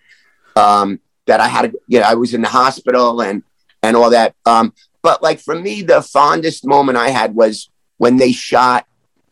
Um, 0.54 1.00
that 1.26 1.40
I 1.40 1.48
had 1.48 1.74
you 1.88 1.98
know, 1.98 2.06
I 2.06 2.14
was 2.14 2.34
in 2.34 2.40
the 2.40 2.48
hospital 2.48 3.20
and 3.20 3.42
and 3.82 3.96
all 3.96 4.10
that. 4.10 4.36
Um, 4.46 4.72
but 5.02 5.20
like 5.20 5.40
for 5.40 5.58
me, 5.58 5.82
the 5.82 6.02
fondest 6.02 6.64
moment 6.64 6.96
I 6.96 7.08
had 7.08 7.34
was 7.34 7.68
when 7.96 8.16
they 8.16 8.30
shot 8.30 8.86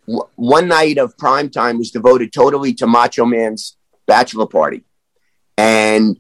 w- 0.08 0.28
one 0.34 0.66
night 0.66 0.98
of 0.98 1.16
prime 1.18 1.50
time 1.50 1.78
was 1.78 1.92
devoted 1.92 2.32
totally 2.32 2.74
to 2.74 2.88
Macho 2.88 3.26
Man's 3.26 3.76
bachelor 4.08 4.46
party, 4.46 4.82
and 5.56 6.18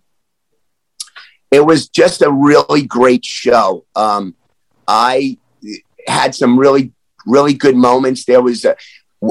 it 1.54 1.64
was 1.64 1.88
just 1.88 2.20
a 2.20 2.30
really 2.30 2.82
great 2.82 3.24
show. 3.24 3.84
Um, 3.94 4.34
I 4.88 5.38
had 6.06 6.34
some 6.34 6.58
really 6.58 6.92
really 7.26 7.54
good 7.54 7.76
moments. 7.76 8.24
There 8.24 8.42
was 8.42 8.64
a, 8.64 8.76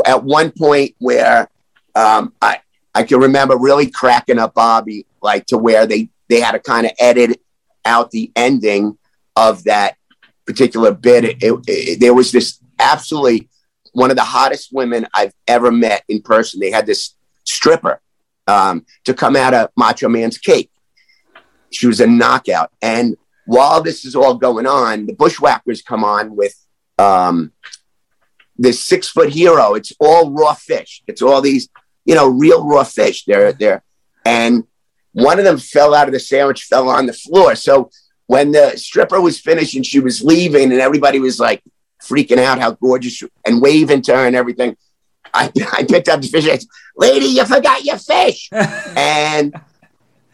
at 0.05 0.23
one 0.23 0.51
point 0.51 0.95
where 0.99 1.49
um, 1.95 2.33
I 2.41 2.61
I 2.95 3.03
can 3.03 3.19
remember 3.19 3.57
really 3.57 3.89
cracking 3.89 4.39
up 4.39 4.53
Bobby 4.53 5.05
like 5.21 5.47
to 5.47 5.57
where 5.57 5.85
they 5.85 6.09
they 6.29 6.39
had 6.39 6.53
to 6.53 6.59
kind 6.59 6.85
of 6.85 6.93
edit 6.97 7.41
out 7.83 8.11
the 8.11 8.31
ending 8.37 8.97
of 9.35 9.65
that 9.65 9.97
particular 10.45 10.93
bit. 10.93 11.25
It, 11.25 11.43
it, 11.43 11.59
it, 11.67 11.99
there 11.99 12.13
was 12.13 12.31
this 12.31 12.59
absolutely 12.79 13.49
one 13.91 14.11
of 14.11 14.15
the 14.15 14.23
hottest 14.23 14.71
women 14.71 15.07
I've 15.13 15.33
ever 15.45 15.73
met 15.73 16.03
in 16.07 16.21
person. 16.21 16.61
They 16.61 16.71
had 16.71 16.85
this 16.85 17.15
stripper 17.43 17.99
um, 18.47 18.85
to 19.03 19.13
come 19.13 19.35
out 19.35 19.53
of 19.53 19.71
Macho 19.75 20.07
Man's 20.07 20.37
cake. 20.37 20.69
She 21.73 21.87
was 21.87 21.99
a 21.99 22.07
knockout. 22.07 22.71
And 22.81 23.17
while 23.45 23.81
this 23.81 24.05
is 24.05 24.15
all 24.15 24.35
going 24.35 24.65
on, 24.65 25.05
the 25.05 25.13
Bushwhackers 25.13 25.81
come 25.81 26.03
on 26.03 26.35
with 26.35 26.55
um, 26.97 27.51
this 28.57 28.83
six 28.83 29.09
foot 29.09 29.29
hero. 29.29 29.73
It's 29.73 29.93
all 29.99 30.31
raw 30.31 30.53
fish. 30.53 31.01
It's 31.07 31.21
all 31.21 31.41
these, 31.41 31.69
you 32.05 32.15
know, 32.15 32.27
real 32.27 32.65
raw 32.65 32.83
fish. 32.83 33.25
They're 33.25 33.53
there, 33.53 33.83
and 34.25 34.65
one 35.13 35.39
of 35.39 35.45
them 35.45 35.57
fell 35.57 35.93
out 35.93 36.07
of 36.07 36.13
the 36.13 36.19
sandwich, 36.19 36.63
fell 36.63 36.89
on 36.89 37.05
the 37.05 37.13
floor. 37.13 37.55
So 37.55 37.89
when 38.27 38.51
the 38.51 38.75
stripper 38.77 39.21
was 39.21 39.39
finished 39.39 39.75
and 39.75 39.85
she 39.85 39.99
was 39.99 40.23
leaving, 40.23 40.71
and 40.71 40.81
everybody 40.81 41.19
was 41.19 41.39
like 41.39 41.61
freaking 42.01 42.39
out 42.39 42.59
how 42.59 42.71
gorgeous 42.71 43.23
and 43.45 43.61
waving 43.61 44.01
to 44.03 44.15
her 44.15 44.25
and 44.25 44.35
everything, 44.35 44.75
I, 45.33 45.51
I 45.73 45.83
picked 45.83 46.09
up 46.09 46.21
the 46.21 46.27
fish. 46.27 46.45
I 46.45 46.57
said, 46.57 46.67
Lady, 46.95 47.25
you 47.27 47.45
forgot 47.45 47.83
your 47.83 47.97
fish. 47.97 48.49
and 48.51 49.53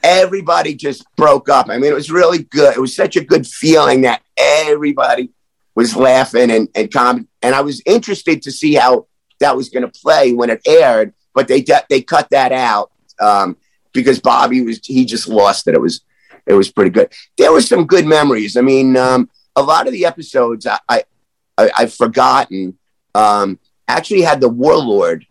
everybody 0.03 0.75
just 0.75 1.05
broke 1.15 1.49
up. 1.49 1.69
I 1.69 1.77
mean, 1.77 1.91
it 1.91 1.95
was 1.95 2.11
really 2.11 2.43
good. 2.43 2.75
It 2.75 2.79
was 2.79 2.95
such 2.95 3.15
a 3.15 3.23
good 3.23 3.45
feeling 3.45 4.01
that 4.01 4.21
everybody 4.37 5.31
was 5.75 5.95
laughing 5.95 6.51
and 6.51 6.67
and 6.75 6.91
com- 6.91 7.27
and 7.41 7.55
I 7.55 7.61
was 7.61 7.81
interested 7.85 8.41
to 8.43 8.51
see 8.51 8.73
how 8.73 9.07
that 9.39 9.55
was 9.55 9.69
going 9.69 9.89
to 9.89 10.01
play 10.01 10.33
when 10.33 10.49
it 10.49 10.61
aired, 10.65 11.13
but 11.33 11.47
they 11.47 11.61
de- 11.61 11.85
they 11.89 12.01
cut 12.01 12.29
that 12.31 12.51
out. 12.51 12.91
Um, 13.19 13.57
because 13.93 14.19
Bobby 14.19 14.61
was 14.61 14.79
he 14.83 15.05
just 15.05 15.27
lost 15.27 15.67
it. 15.67 15.73
It 15.73 15.81
was 15.81 16.01
it 16.45 16.53
was 16.53 16.71
pretty 16.71 16.91
good. 16.91 17.11
There 17.37 17.51
were 17.51 17.61
some 17.61 17.85
good 17.85 18.05
memories. 18.05 18.57
I 18.57 18.61
mean, 18.61 18.97
um, 18.97 19.29
a 19.55 19.61
lot 19.61 19.87
of 19.87 19.93
the 19.93 20.05
episodes 20.05 20.65
I, 20.65 20.79
I, 20.87 21.03
I 21.57 21.71
have 21.81 21.93
forgotten. 21.93 22.77
Um, 23.15 23.59
actually 23.87 24.21
had 24.21 24.39
the 24.39 24.49
warlord 24.49 25.25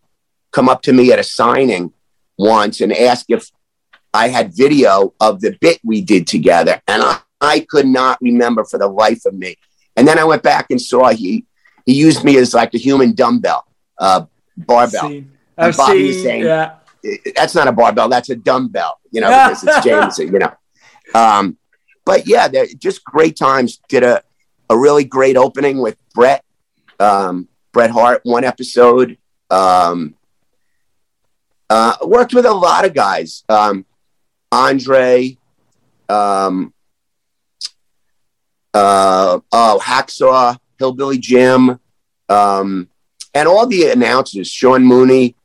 come 0.51 0.69
up 0.69 0.83
to 0.83 0.93
me 0.93 1.13
at 1.13 1.19
a 1.19 1.25
signing 1.25 1.93
once 2.37 2.81
and 2.81 2.93
ask 2.93 3.27
if 3.29 3.51
I 4.13 4.29
had 4.29 4.55
video 4.55 5.15
of 5.21 5.41
the 5.41 5.57
bit 5.61 5.81
we 5.85 6.01
did 6.01 6.27
together. 6.27 6.81
And 6.89 7.03
I, 7.03 7.21
I 7.41 7.61
could 7.61 7.87
not 7.87 8.19
remember 8.21 8.65
for 8.65 8.79
the 8.79 8.89
life 8.89 9.25
of 9.27 9.35
me. 9.35 9.57
And 9.97 10.07
then 10.07 10.19
I 10.19 10.25
went 10.25 10.43
back 10.43 10.67
and 10.71 10.81
saw 10.81 11.09
he 11.09 11.45
he 11.85 11.95
used 11.95 12.23
me 12.23 12.37
as 12.37 12.53
like 12.53 12.75
a 12.75 12.79
human 12.79 13.15
dumbbell, 13.15 13.67
uh, 13.99 14.27
barbell. 14.57 15.07
I've 15.07 15.11
seen, 15.11 15.33
I've 15.57 15.75
seen 15.75 16.13
saying, 16.13 16.45
yeah. 16.45 16.75
That's 17.35 17.55
not 17.55 17.67
a 17.67 17.73
barbell, 17.73 18.11
that's 18.11 18.29
a 18.29 18.37
dumbbell, 18.37 19.01
you 19.11 19.23
know, 19.23 19.29
because 19.29 19.65
it's 19.65 19.85
Jameson, 19.85 20.33
you 20.33 20.39
know. 20.39 20.53
Um, 21.15 21.57
but 22.05 22.27
yeah, 22.27 22.49
just 22.77 23.05
great 23.05 23.37
times. 23.37 23.81
Did 23.89 24.03
a, 24.03 24.23
a 24.69 24.77
really 24.77 25.05
great 25.05 25.37
opening 25.37 25.79
with 25.79 25.97
Bret, 26.15 26.45
um, 27.01 27.49
Bret 27.73 27.91
Hart, 27.91 28.21
one 28.25 28.45
episode. 28.45 29.17
Um, 29.51 30.15
uh, 31.71 31.97
worked 32.05 32.35
with 32.35 32.45
a 32.45 32.53
lot 32.53 32.85
of 32.85 32.93
guys. 32.95 33.45
Um, 33.49 33.87
Andre, 34.51 35.37
um, 36.09 36.73
uh, 38.75 39.41
oh, 39.53 39.81
Hacksaw, 39.83 40.59
Hillbilly 40.79 41.19
Jim, 41.19 41.79
um, 42.29 42.89
and 43.35 43.49
all 43.49 43.67
the 43.67 43.91
announcers, 43.91 44.49
Sean 44.49 44.85
Mooney, 44.85 45.37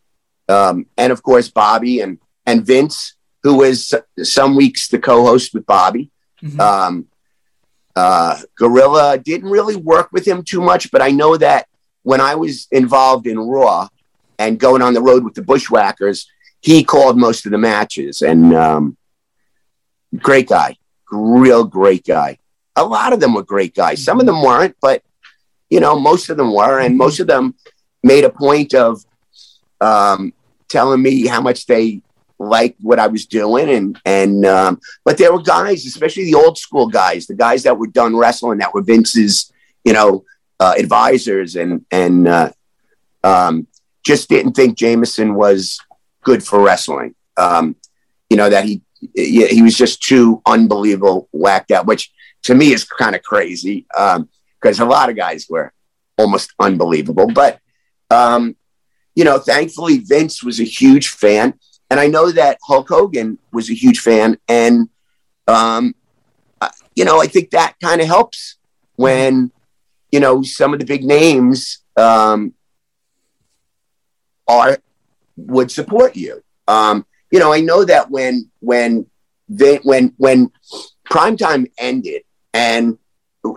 um, 0.50 0.86
and 0.98 1.12
of 1.12 1.24
course 1.24 1.50
Bobby 1.50 2.02
and 2.02 2.20
and 2.46 2.66
Vince, 2.66 3.16
who 3.44 3.58
was 3.58 3.94
some 4.22 4.56
weeks 4.56 4.88
the 4.88 5.00
co-host 5.00 5.54
with 5.54 5.66
Bobby. 5.66 6.12
Mm-hmm. 6.42 6.60
Um, 6.60 7.08
uh, 7.96 8.40
Gorilla 8.58 9.18
didn't 9.18 9.50
really 9.50 9.76
work 9.76 10.10
with 10.12 10.28
him 10.28 10.44
too 10.44 10.62
much, 10.62 10.92
but 10.92 11.02
I 11.02 11.12
know 11.12 11.38
that 11.38 11.68
when 12.02 12.20
I 12.20 12.36
was 12.36 12.68
involved 12.72 13.28
in 13.28 13.40
Raw 13.40 13.88
and 14.40 14.60
going 14.60 14.82
on 14.82 14.94
the 14.94 15.02
road 15.02 15.24
with 15.24 15.36
the 15.36 15.42
Bushwhackers, 15.42 16.28
he 16.64 16.84
called 16.84 17.18
most 17.18 17.46
of 17.46 17.52
the 17.52 17.58
matches 17.58 18.22
and 18.22 18.54
um, 18.56 18.98
great 20.16 20.48
guy, 20.48 20.78
real 21.12 21.66
great 21.66 22.06
guy. 22.06 22.40
A 22.76 22.84
lot 22.84 23.14
of 23.14 23.20
them 23.20 23.34
were 23.34 23.44
great 23.44 23.76
guys. 23.76 24.04
Some 24.04 24.20
of 24.20 24.26
them 24.26 24.42
weren't, 24.42 24.76
but 24.82 25.04
you 25.70 25.80
know, 25.80 26.00
most 26.00 26.30
of 26.30 26.38
them 26.38 26.54
were, 26.54 26.80
and 26.80 26.98
most 26.98 27.20
of 27.20 27.28
them 27.28 27.56
made 28.02 28.24
a 28.24 28.30
point 28.30 28.74
of 28.74 29.04
um, 29.82 30.34
telling 30.70 31.02
me 31.02 31.28
how 31.28 31.42
much 31.42 31.66
they 31.66 32.02
liked 32.40 32.80
what 32.82 33.00
I 33.00 33.08
was 33.08 33.26
doing, 33.26 33.70
and 33.70 34.00
and 34.06 34.46
um, 34.46 34.80
but 35.04 35.18
there 35.18 35.34
were 35.34 35.42
guys, 35.42 35.86
especially 35.86 36.26
the 36.26 36.36
old 36.36 36.58
school 36.58 36.88
guys, 36.88 37.28
the 37.28 37.36
guys 37.36 37.64
that 37.64 37.78
were 37.78 37.88
done 37.88 38.16
wrestling, 38.16 38.60
that 38.60 38.74
were 38.74 38.82
Vince's, 38.82 39.52
you 39.84 39.94
know, 39.94 40.24
uh, 40.60 40.76
advisors, 40.78 41.56
and 41.56 41.86
and 41.92 42.28
uh, 42.28 42.52
um, 43.24 43.68
just 44.04 44.30
didn't 44.30 44.54
think 44.54 44.78
Jameson 44.78 45.36
was 45.36 45.80
good 46.24 46.44
for 46.44 46.62
wrestling. 46.62 47.16
Um, 47.38 47.76
you 48.30 48.38
know 48.38 48.50
that 48.50 48.66
he 48.66 48.82
he 49.16 49.62
was 49.62 49.78
just 49.78 50.02
too 50.02 50.42
unbelievable 50.46 51.28
whacked 51.32 51.72
out, 51.72 51.86
which 51.86 52.12
to 52.44 52.56
me 52.56 52.74
is 52.74 52.84
kind 52.84 53.16
of 53.16 53.24
crazy 53.24 53.86
because 53.90 54.80
um, 54.80 54.88
a 54.88 54.90
lot 54.90 55.10
of 55.10 55.16
guys 55.16 55.48
were 55.50 55.74
almost 56.18 56.54
unbelievable. 56.60 57.28
But 57.28 57.60
um, 58.10 58.56
you 59.16 59.24
know, 59.24 59.40
thankfully 59.40 60.00
Vince 60.00 60.44
was 60.44 60.60
a 60.60 60.66
huge 60.66 61.10
fan, 61.10 61.54
and 61.90 62.00
I 62.00 62.08
know 62.08 62.32
that 62.32 62.58
Hulk 62.64 62.90
Hogan 62.90 63.38
was 63.52 63.70
a 63.70 63.76
huge 63.76 64.00
fan, 64.00 64.38
and 64.48 64.90
um, 65.48 65.94
you 66.96 67.06
know, 67.06 67.22
I 67.22 67.28
think 67.28 67.52
that 67.52 67.76
kind 67.82 68.02
of 68.02 68.08
helps 68.08 68.58
when 68.96 69.52
you 70.12 70.20
know 70.20 70.42
some 70.44 70.74
of 70.74 70.80
the 70.80 70.86
big 70.86 71.04
names 71.04 71.80
um, 71.98 72.54
are 74.48 74.78
would 75.36 75.72
support 75.72 76.16
you. 76.16 76.44
Um, 76.68 77.06
you 77.32 77.40
know, 77.40 77.54
I 77.54 77.62
know 77.62 77.84
that 77.84 78.10
when 78.12 78.50
when 78.60 79.08
they 79.50 79.78
when 79.78 80.14
when 80.18 80.52
primetime 81.10 81.72
ended, 81.78 82.24
and 82.54 82.98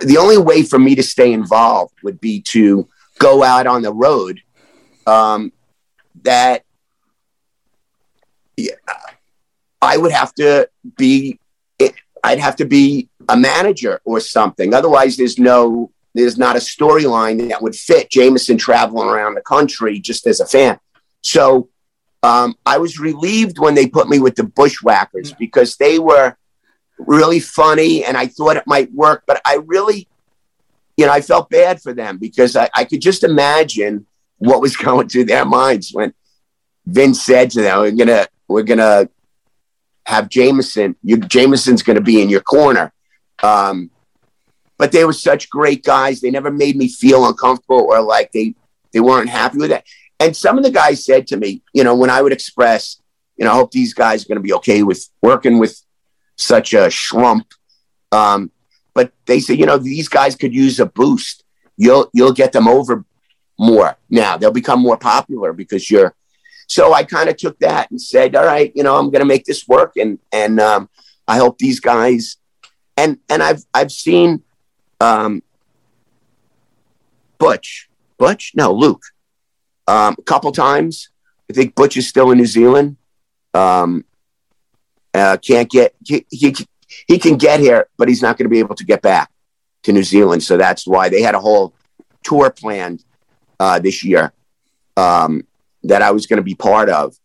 the 0.00 0.18
only 0.18 0.38
way 0.38 0.62
for 0.62 0.78
me 0.78 0.94
to 0.94 1.02
stay 1.02 1.32
involved 1.32 1.94
would 2.02 2.20
be 2.20 2.40
to 2.42 2.88
go 3.18 3.42
out 3.42 3.66
on 3.66 3.82
the 3.82 3.92
road. 3.92 4.40
Um, 5.06 5.52
that 6.22 6.64
yeah, 8.56 8.74
I 9.82 9.96
would 9.96 10.12
have 10.12 10.34
to 10.34 10.68
be, 10.96 11.38
I'd 12.24 12.38
have 12.38 12.56
to 12.56 12.64
be 12.64 13.08
a 13.28 13.36
manager 13.36 14.00
or 14.04 14.20
something. 14.20 14.74
Otherwise, 14.74 15.16
there's 15.16 15.38
no, 15.38 15.92
there's 16.14 16.38
not 16.38 16.56
a 16.56 16.60
storyline 16.60 17.48
that 17.50 17.62
would 17.62 17.76
fit 17.76 18.10
Jameson 18.10 18.56
traveling 18.56 19.08
around 19.08 19.34
the 19.34 19.42
country 19.42 20.00
just 20.00 20.26
as 20.26 20.40
a 20.40 20.46
fan. 20.46 20.78
So 21.26 21.68
um, 22.22 22.54
I 22.64 22.78
was 22.78 23.00
relieved 23.00 23.58
when 23.58 23.74
they 23.74 23.88
put 23.88 24.08
me 24.08 24.20
with 24.20 24.36
the 24.36 24.44
Bushwhackers 24.44 25.32
because 25.32 25.76
they 25.76 25.98
were 25.98 26.36
really 26.98 27.40
funny 27.40 28.04
and 28.04 28.16
I 28.16 28.28
thought 28.28 28.56
it 28.56 28.66
might 28.66 28.92
work, 28.92 29.24
but 29.26 29.40
I 29.44 29.56
really, 29.66 30.06
you 30.96 31.04
know, 31.04 31.12
I 31.12 31.20
felt 31.20 31.50
bad 31.50 31.82
for 31.82 31.92
them 31.92 32.18
because 32.18 32.54
I, 32.54 32.70
I 32.74 32.84
could 32.84 33.00
just 33.00 33.24
imagine 33.24 34.06
what 34.38 34.60
was 34.60 34.76
going 34.88 35.08
through 35.08 35.24
their 35.24 35.44
minds 35.44 35.90
when 35.92 36.14
Vince 36.86 37.20
said 37.20 37.50
to 37.50 37.62
them, 37.62 37.80
"We're 37.80 37.90
gonna, 37.90 38.28
we're 38.46 38.62
gonna 38.62 39.08
have 40.06 40.28
Jameson. 40.28 40.94
You, 41.02 41.16
Jameson's 41.16 41.82
gonna 41.82 42.00
be 42.00 42.22
in 42.22 42.28
your 42.28 42.42
corner." 42.42 42.92
Um, 43.42 43.90
but 44.78 44.92
they 44.92 45.04
were 45.04 45.12
such 45.12 45.50
great 45.50 45.82
guys. 45.82 46.20
They 46.20 46.30
never 46.30 46.52
made 46.52 46.76
me 46.76 46.86
feel 46.86 47.26
uncomfortable 47.26 47.88
or 47.90 48.00
like 48.00 48.30
they 48.30 48.54
they 48.92 49.00
weren't 49.00 49.28
happy 49.28 49.58
with 49.58 49.72
it. 49.72 49.82
And 50.18 50.36
some 50.36 50.56
of 50.56 50.64
the 50.64 50.70
guys 50.70 51.04
said 51.04 51.26
to 51.28 51.36
me, 51.36 51.62
you 51.72 51.84
know, 51.84 51.94
when 51.94 52.10
I 52.10 52.22
would 52.22 52.32
express, 52.32 53.00
you 53.36 53.44
know, 53.44 53.52
I 53.52 53.54
hope 53.54 53.70
these 53.70 53.92
guys 53.92 54.24
are 54.24 54.28
going 54.28 54.36
to 54.36 54.42
be 54.42 54.54
okay 54.54 54.82
with 54.82 55.08
working 55.20 55.58
with 55.58 55.82
such 56.36 56.72
a 56.72 56.86
schlump. 56.88 57.44
Um, 58.12 58.50
but 58.94 59.12
they 59.26 59.40
say, 59.40 59.54
you 59.54 59.66
know, 59.66 59.76
these 59.76 60.08
guys 60.08 60.34
could 60.34 60.54
use 60.54 60.80
a 60.80 60.86
boost. 60.86 61.44
You'll 61.76 62.08
you'll 62.14 62.32
get 62.32 62.52
them 62.52 62.66
over 62.66 63.04
more 63.58 63.96
now. 64.08 64.38
They'll 64.38 64.52
become 64.52 64.80
more 64.80 64.96
popular 64.96 65.52
because 65.52 65.90
you're. 65.90 66.14
So 66.68 66.92
I 66.94 67.04
kind 67.04 67.28
of 67.28 67.36
took 67.36 67.58
that 67.60 67.90
and 67.90 68.00
said, 68.00 68.34
all 68.34 68.44
right, 68.44 68.72
you 68.74 68.82
know, 68.82 68.96
I'm 68.96 69.10
going 69.10 69.20
to 69.20 69.26
make 69.26 69.44
this 69.44 69.68
work, 69.68 69.92
and 69.96 70.18
and 70.32 70.58
um, 70.58 70.88
I 71.28 71.36
hope 71.36 71.58
these 71.58 71.80
guys. 71.80 72.38
And 72.96 73.18
and 73.28 73.42
I've 73.42 73.62
I've 73.74 73.92
seen 73.92 74.42
um, 74.98 75.42
Butch, 77.36 77.90
Butch, 78.16 78.52
no 78.54 78.72
Luke 78.72 79.02
um, 79.86 80.16
a 80.18 80.22
couple 80.22 80.52
times. 80.52 81.10
I 81.50 81.52
think 81.52 81.74
Butch 81.74 81.96
is 81.96 82.08
still 82.08 82.30
in 82.30 82.38
New 82.38 82.46
Zealand. 82.46 82.96
Um, 83.54 84.04
uh, 85.14 85.36
can't 85.38 85.70
get 85.70 85.94
he, 86.04 86.26
he, 86.30 86.54
he 87.06 87.18
can 87.18 87.36
get 87.36 87.60
here, 87.60 87.88
but 87.96 88.08
he's 88.08 88.22
not 88.22 88.36
going 88.36 88.44
to 88.44 88.50
be 88.50 88.58
able 88.58 88.74
to 88.74 88.84
get 88.84 89.02
back 89.02 89.30
to 89.84 89.92
New 89.92 90.02
Zealand. 90.02 90.42
So 90.42 90.56
that's 90.56 90.86
why 90.86 91.08
they 91.08 91.22
had 91.22 91.34
a 91.34 91.40
whole 91.40 91.72
tour 92.22 92.50
planned 92.50 93.04
uh, 93.58 93.78
this 93.78 94.04
year 94.04 94.32
um, 94.96 95.46
that 95.84 96.02
I 96.02 96.10
was 96.10 96.26
going 96.26 96.38
to 96.38 96.42
be 96.42 96.54
part 96.54 96.90
of. 96.90 97.16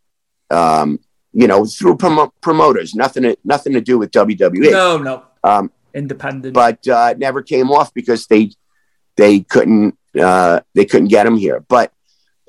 Um, 0.50 1.00
you 1.34 1.48
know, 1.48 1.66
through 1.66 1.98
prom- 1.98 2.32
promoters, 2.42 2.94
nothing 2.94 3.24
to, 3.24 3.38
nothing 3.44 3.74
to 3.74 3.82
do 3.82 3.98
with 3.98 4.12
WWE. 4.12 4.72
No, 4.72 4.98
no, 4.98 5.24
um, 5.44 5.72
independent. 5.94 6.54
But 6.54 6.86
uh, 6.88 7.16
never 7.18 7.42
came 7.42 7.72
off 7.72 7.94
because 7.94 8.28
they 8.28 8.52
they 9.16 9.40
couldn't 9.42 9.98
uh, 10.20 10.62
they 10.76 10.86
couldn't 10.86 11.08
get 11.08 11.26
him 11.26 11.38
here. 11.38 11.62
But 11.62 11.94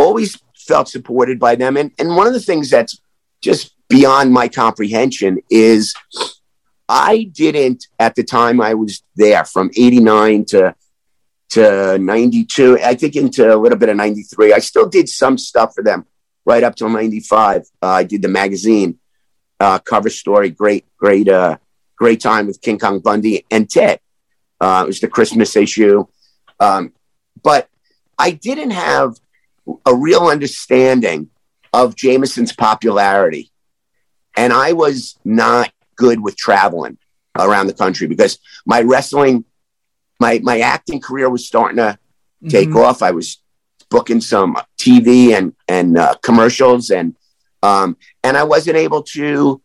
always 0.02 0.38
felt 0.56 0.88
supported 0.88 1.38
by 1.38 1.54
them. 1.54 1.76
And, 1.76 1.92
and 1.98 2.16
one 2.16 2.26
of 2.26 2.32
the 2.32 2.40
things 2.40 2.70
that's 2.70 3.00
just 3.40 3.74
beyond 3.88 4.32
my 4.32 4.48
comprehension 4.48 5.38
is 5.50 5.94
I 6.88 7.30
didn't, 7.32 7.86
at 7.98 8.14
the 8.14 8.24
time 8.24 8.60
I 8.60 8.74
was 8.74 9.02
there 9.16 9.44
from 9.44 9.70
89 9.76 10.44
to, 10.46 10.74
to 11.50 11.98
92, 11.98 12.78
I 12.82 12.94
think 12.94 13.16
into 13.16 13.54
a 13.54 13.56
little 13.56 13.78
bit 13.78 13.88
of 13.88 13.96
93, 13.96 14.52
I 14.52 14.58
still 14.58 14.88
did 14.88 15.08
some 15.08 15.38
stuff 15.38 15.74
for 15.74 15.82
them 15.82 16.06
right 16.44 16.62
up 16.62 16.74
till 16.74 16.88
95. 16.88 17.62
Uh, 17.82 17.86
I 17.86 18.04
did 18.04 18.22
the 18.22 18.28
magazine 18.28 18.98
uh, 19.60 19.78
cover 19.78 20.10
story. 20.10 20.50
Great, 20.50 20.84
great, 20.96 21.28
uh, 21.28 21.58
great 21.96 22.20
time 22.20 22.46
with 22.46 22.60
King 22.60 22.78
Kong 22.78 23.00
Bundy 23.00 23.44
and 23.50 23.70
Ted. 23.70 24.00
Uh, 24.60 24.82
it 24.84 24.86
was 24.86 25.00
the 25.00 25.08
Christmas 25.08 25.56
issue. 25.56 26.06
Um, 26.60 26.92
but 27.42 27.68
I 28.18 28.30
didn't 28.30 28.70
have 28.70 29.16
a 29.86 29.94
real 29.94 30.26
understanding 30.26 31.30
of 31.72 31.96
Jameson's 31.96 32.52
popularity. 32.52 33.50
And 34.36 34.52
I 34.52 34.72
was 34.72 35.18
not 35.24 35.72
good 35.96 36.20
with 36.20 36.36
traveling 36.36 36.98
around 37.38 37.66
the 37.66 37.74
country 37.74 38.06
because 38.06 38.38
my 38.66 38.80
wrestling, 38.82 39.44
my, 40.20 40.40
my 40.42 40.60
acting 40.60 41.00
career 41.00 41.30
was 41.30 41.46
starting 41.46 41.76
to 41.76 41.98
take 42.48 42.68
mm-hmm. 42.68 42.78
off. 42.78 43.02
I 43.02 43.12
was 43.12 43.40
booking 43.90 44.20
some 44.20 44.56
TV 44.78 45.36
and, 45.36 45.54
and 45.68 45.98
uh, 45.98 46.14
commercials 46.22 46.90
and, 46.90 47.14
um, 47.62 47.96
and 48.24 48.36
I 48.36 48.42
wasn't 48.42 48.76
able 48.76 49.02
to 49.14 49.62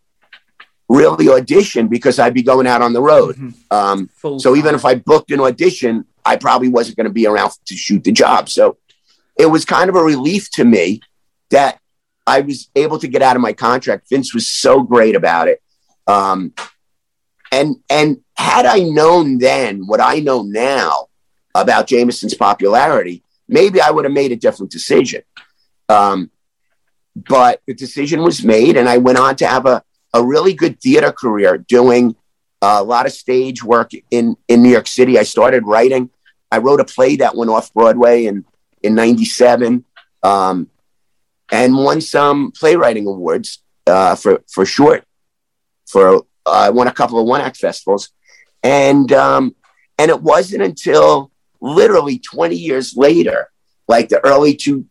really 0.89 1.29
audition 1.29 1.87
because 1.87 2.19
I'd 2.19 2.33
be 2.33 2.43
going 2.43 2.67
out 2.67 2.81
on 2.81 2.93
the 2.93 3.01
road. 3.01 3.35
Mm-hmm. 3.35 3.49
Um, 3.71 4.39
so 4.39 4.55
even 4.55 4.75
if 4.75 4.85
I 4.85 4.95
booked 4.95 5.31
an 5.31 5.41
audition, 5.41 6.05
I 6.25 6.35
probably 6.35 6.69
wasn't 6.69 6.97
going 6.97 7.07
to 7.07 7.13
be 7.13 7.25
around 7.25 7.51
to 7.65 7.75
shoot 7.75 8.03
the 8.03 8.11
job. 8.11 8.49
So 8.49 8.77
it 9.37 9.47
was 9.47 9.65
kind 9.65 9.89
of 9.89 9.95
a 9.95 10.03
relief 10.03 10.49
to 10.51 10.65
me 10.65 11.01
that 11.49 11.79
I 12.25 12.41
was 12.41 12.69
able 12.75 12.99
to 12.99 13.07
get 13.07 13.21
out 13.21 13.35
of 13.35 13.41
my 13.41 13.53
contract. 13.53 14.09
Vince 14.09 14.33
was 14.33 14.49
so 14.49 14.81
great 14.81 15.15
about 15.15 15.47
it. 15.47 15.61
Um, 16.07 16.53
and 17.51 17.77
and 17.89 18.17
had 18.35 18.65
I 18.65 18.79
known 18.79 19.37
then 19.37 19.87
what 19.87 20.01
I 20.01 20.19
know 20.19 20.43
now 20.43 21.07
about 21.55 21.87
Jameson's 21.87 22.33
popularity, 22.33 23.23
maybe 23.47 23.81
I 23.81 23.91
would 23.91 24.05
have 24.05 24.13
made 24.13 24.31
a 24.31 24.35
different 24.35 24.71
decision. 24.71 25.21
Um, 25.89 26.29
but 27.15 27.61
the 27.65 27.73
decision 27.73 28.21
was 28.21 28.43
made, 28.43 28.77
and 28.77 28.87
I 28.87 28.97
went 28.97 29.17
on 29.17 29.35
to 29.37 29.47
have 29.47 29.65
a, 29.65 29.81
a 30.13 30.23
really 30.23 30.53
good 30.53 30.79
theater 30.79 31.11
career 31.11 31.57
doing 31.57 32.15
a 32.61 32.83
lot 32.83 33.05
of 33.05 33.11
stage 33.11 33.63
work 33.63 33.91
in, 34.11 34.35
in 34.47 34.61
New 34.61 34.69
York 34.69 34.87
City. 34.87 35.17
I 35.17 35.23
started 35.23 35.65
writing. 35.65 36.09
I 36.51 36.59
wrote 36.59 36.79
a 36.79 36.85
play 36.85 37.15
that 37.17 37.35
went 37.35 37.49
off 37.49 37.73
Broadway 37.73 38.25
in, 38.25 38.45
in 38.87 38.95
97 38.95 39.85
um, 40.23 40.67
and 41.51 41.75
won 41.75 42.01
some 42.01 42.51
playwriting 42.51 43.05
awards 43.05 43.61
uh, 43.85 44.15
for, 44.15 44.41
for 44.51 44.65
short. 44.65 45.03
For 45.85 46.17
uh, 46.17 46.21
I 46.45 46.69
won 46.71 46.87
a 46.87 46.93
couple 46.93 47.19
of 47.19 47.27
one 47.27 47.41
act 47.41 47.57
festivals. 47.57 48.09
And, 48.63 49.11
um, 49.13 49.55
and 49.99 50.09
it 50.09 50.21
wasn't 50.21 50.63
until 50.63 51.31
literally 51.61 52.19
20 52.19 52.55
years 52.55 52.95
later, 52.95 53.49
like 53.87 54.09
the 54.09 54.23
early 54.25 54.55
two, 54.55 54.85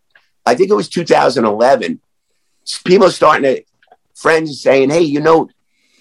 I 0.44 0.54
think 0.54 0.70
it 0.70 0.74
was 0.74 0.88
2011, 0.88 2.00
people 2.84 3.10
starting 3.10 3.42
to, 3.42 3.64
friends 4.14 4.62
saying, 4.62 4.90
hey, 4.90 5.02
you 5.02 5.20
know, 5.20 5.48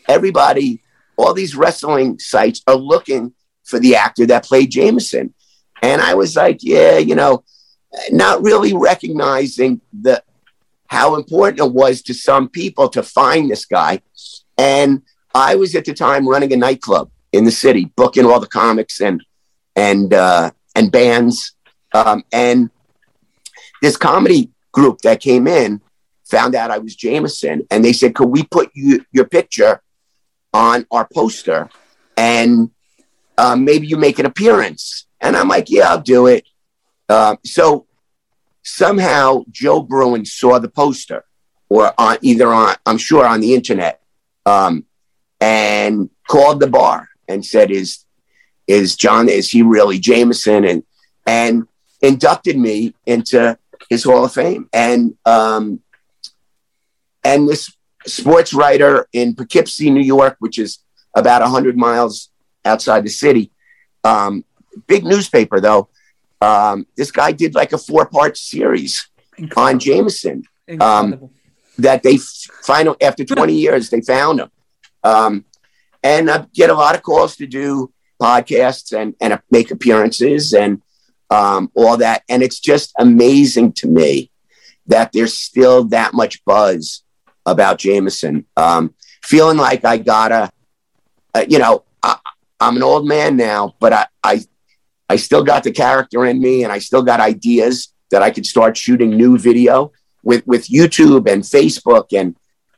everybody, 0.08 0.82
all 1.18 1.34
these 1.34 1.56
wrestling 1.56 2.20
sites 2.20 2.62
are 2.68 2.76
looking 2.76 3.34
for 3.64 3.80
the 3.80 3.96
actor 3.96 4.26
that 4.28 4.46
played 4.46 4.72
Jameson. 4.72 5.34
And 5.82 6.02
I 6.02 6.14
was 6.14 6.36
like, 6.36 6.60
yeah, 6.62 6.98
you 6.98 7.16
know, 7.16 7.44
not 8.12 8.42
really 8.42 8.74
recognizing 8.74 9.82
the 9.94 10.24
how 10.88 11.16
important 11.16 11.60
it 11.60 11.74
was 11.74 12.02
to 12.04 12.14
some 12.14 12.48
people 12.48 12.90
to 12.90 13.02
find 13.02 13.50
this 13.50 13.66
guy. 13.66 14.02
And 14.58 15.02
I 15.34 15.56
was 15.56 15.76
at 15.76 15.86
the 15.86 15.94
time 15.94 16.28
running 16.28 16.54
a 16.54 16.58
nightclub 16.58 17.10
in 17.32 17.44
the 17.44 17.52
city, 17.52 17.92
booking 17.96 18.26
all 18.26 18.40
the 18.40 18.48
comics 18.48 19.02
and 19.02 19.24
and 19.76 20.14
uh, 20.14 20.52
and 20.76 20.92
bands. 20.92 21.56
Um, 21.94 22.24
and 22.32 22.70
this 23.82 23.98
comedy 23.98 24.52
group 24.72 25.00
that 25.02 25.20
came 25.20 25.48
in 25.48 25.82
found 26.26 26.56
out 26.56 26.72
I 26.72 26.78
was 26.78 26.96
Jameson, 26.96 27.68
and 27.70 27.84
they 27.84 27.94
said, 27.94 28.16
"Could 28.16 28.30
we 28.30 28.44
put 28.44 28.72
you 28.74 29.06
your 29.12 29.26
picture 29.26 29.82
on 30.54 30.86
our 30.92 31.08
poster, 31.14 31.70
and 32.16 32.72
um, 33.38 33.66
maybe 33.66 33.88
you 33.88 33.98
make 33.98 34.20
an 34.20 34.26
appearance?" 34.26 35.08
And 35.20 35.36
I'm 35.36 35.48
like, 35.48 35.70
"Yeah, 35.70 35.90
I'll 35.90 36.02
do 36.02 36.28
it." 36.28 36.46
Uh, 37.08 37.36
so 37.44 37.88
somehow 38.64 39.44
Joe 39.52 39.82
Bruin 39.82 40.26
saw 40.26 40.60
the 40.60 40.70
poster, 40.70 41.26
or 41.70 41.94
on 41.98 42.18
either 42.22 42.52
on 42.54 42.76
I'm 42.86 42.98
sure 42.98 43.26
on 43.26 43.42
the 43.42 43.54
internet, 43.54 44.02
um, 44.46 44.86
and 45.40 46.10
called 46.28 46.60
the 46.60 46.68
bar 46.68 47.10
and 47.28 47.46
said, 47.46 47.72
"Is 47.72 48.06
is 48.68 48.96
John? 48.96 49.30
Is 49.30 49.50
he 49.50 49.62
really 49.62 50.00
Jameson?" 50.00 50.66
and 50.66 50.84
and 51.26 51.68
inducted 52.02 52.58
me 52.58 52.96
into 53.06 53.58
his 53.90 54.04
Hall 54.04 54.26
of 54.26 54.34
Fame. 54.34 54.70
And 54.74 55.16
um, 55.26 55.82
and 57.24 57.48
this 57.48 57.76
sports 58.06 58.54
writer 58.54 59.08
in 59.14 59.36
Poughkeepsie, 59.36 59.90
New 59.90 60.02
York, 60.02 60.38
which 60.40 60.60
is 60.60 60.80
about 61.16 61.42
100 61.42 61.78
miles 61.78 62.30
outside 62.64 63.04
the 63.04 63.10
city. 63.10 63.52
Um, 64.04 64.46
big 64.88 65.04
newspaper, 65.04 65.60
though. 65.60 65.90
Um, 66.42 66.88
this 66.96 67.12
guy 67.12 67.32
did 67.32 67.56
like 67.56 67.74
a 67.74 67.78
four 67.78 68.06
part 68.06 68.38
series 68.38 69.10
Incredible. 69.38 69.64
on 69.64 69.80
Jameson. 69.80 70.44
Um, 70.80 71.30
that 71.78 72.04
they 72.04 72.18
finally, 72.64 72.98
after 73.02 73.26
20 73.26 73.54
years, 73.54 73.90
they 73.90 74.02
found 74.02 74.40
him. 74.40 74.50
Um, 75.04 75.46
and 76.04 76.30
I 76.30 76.46
get 76.54 76.70
a 76.70 76.74
lot 76.74 76.96
of 76.96 77.04
calls 77.04 77.36
to 77.38 77.48
do 77.48 77.92
podcasts 78.22 78.98
and, 78.98 79.16
and 79.20 79.40
make 79.52 79.72
appearances 79.72 80.54
and 80.54 80.82
um, 81.30 81.72
all 81.76 81.98
that. 81.98 82.24
And 82.30 82.44
it's 82.44 82.60
just 82.60 82.94
amazing 82.98 83.74
to 83.74 83.88
me 83.88 84.32
that 84.88 85.12
there's 85.12 85.38
still 85.38 85.86
that 85.86 86.14
much 86.14 86.44
buzz 86.46 87.04
about 87.46 87.80
Jameson. 87.80 88.46
Um, 88.56 88.94
feeling 89.24 89.58
like 89.58 89.84
I 89.84 89.98
gotta, 89.98 90.52
uh, 91.34 91.46
you 91.48 91.60
know, 91.60 91.84
I, 92.04 92.18
am 92.62 92.78
an 92.78 92.84
old 92.84 93.08
man 93.08 93.36
now, 93.36 93.76
but 93.80 93.94
I, 93.94 94.08
I, 94.24 94.42
I 95.10 95.18
still 95.18 95.44
got 95.44 95.64
the 95.64 95.72
character 95.72 96.26
in 96.26 96.40
me, 96.40 96.64
and 96.64 96.72
I 96.72 96.80
still 96.80 97.04
got 97.04 97.20
ideas 97.20 97.94
that 98.12 98.22
I 98.22 98.32
could 98.32 98.46
start 98.46 98.78
shooting 98.78 99.12
new 99.12 99.38
video 99.38 99.92
with 100.24 100.46
with 100.48 100.68
YouTube 100.68 101.32
and 101.32 101.44
Facebook 101.44 102.08
and 102.18 102.36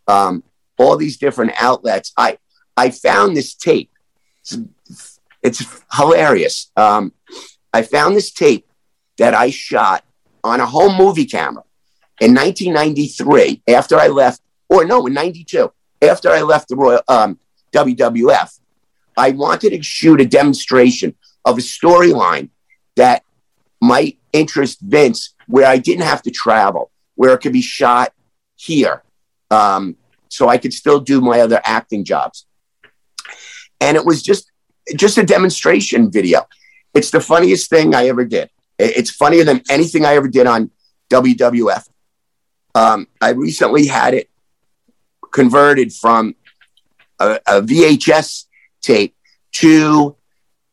um, 0.07 0.43
all 0.77 0.97
these 0.97 1.17
different 1.17 1.53
outlets. 1.59 2.13
I 2.17 2.37
I 2.75 2.91
found 2.91 3.35
this 3.35 3.53
tape. 3.53 3.91
It's, 4.41 5.19
it's 5.43 5.83
hilarious. 5.93 6.71
Um, 6.75 7.13
I 7.73 7.81
found 7.81 8.15
this 8.15 8.31
tape 8.31 8.67
that 9.17 9.33
I 9.33 9.49
shot 9.49 10.03
on 10.43 10.59
a 10.59 10.65
home 10.65 10.97
movie 10.97 11.25
camera 11.25 11.63
in 12.19 12.33
1993 12.33 13.63
after 13.67 13.97
I 13.97 14.07
left 14.07 14.41
or 14.69 14.85
no, 14.85 15.05
in 15.07 15.13
92, 15.13 15.71
after 16.01 16.29
I 16.29 16.41
left 16.41 16.69
the 16.69 16.75
Royal 16.75 17.01
um, 17.07 17.39
WWF, 17.71 18.59
I 19.15 19.31
wanted 19.31 19.71
to 19.71 19.81
shoot 19.81 20.21
a 20.21 20.25
demonstration 20.25 21.15
of 21.47 21.57
a 21.57 21.61
storyline 21.61 22.49
that 22.97 23.23
might 23.81 24.19
interest 24.33 24.79
Vince, 24.81 25.33
where 25.47 25.65
I 25.65 25.77
didn't 25.77 26.03
have 26.03 26.21
to 26.23 26.31
travel, 26.31 26.91
where 27.15 27.33
it 27.33 27.39
could 27.39 27.53
be 27.53 27.61
shot 27.61 28.13
here, 28.55 29.03
um, 29.49 29.95
so 30.29 30.49
I 30.49 30.57
could 30.57 30.73
still 30.73 30.99
do 30.99 31.21
my 31.21 31.39
other 31.39 31.61
acting 31.63 32.03
jobs. 32.03 32.45
And 33.79 33.95
it 33.95 34.05
was 34.05 34.21
just 34.21 34.51
just 34.95 35.17
a 35.17 35.23
demonstration 35.23 36.11
video. 36.11 36.47
It's 36.93 37.11
the 37.11 37.21
funniest 37.21 37.69
thing 37.69 37.95
I 37.95 38.07
ever 38.07 38.25
did. 38.25 38.49
It's 38.77 39.11
funnier 39.11 39.43
than 39.43 39.61
anything 39.69 40.05
I 40.05 40.15
ever 40.15 40.27
did 40.27 40.47
on 40.47 40.71
WWF. 41.09 41.87
Um, 42.75 43.07
I 43.21 43.29
recently 43.29 43.87
had 43.87 44.13
it 44.13 44.29
converted 45.31 45.93
from 45.93 46.35
a, 47.19 47.39
a 47.47 47.61
VHS 47.61 48.45
tape 48.81 49.15
to 49.53 50.15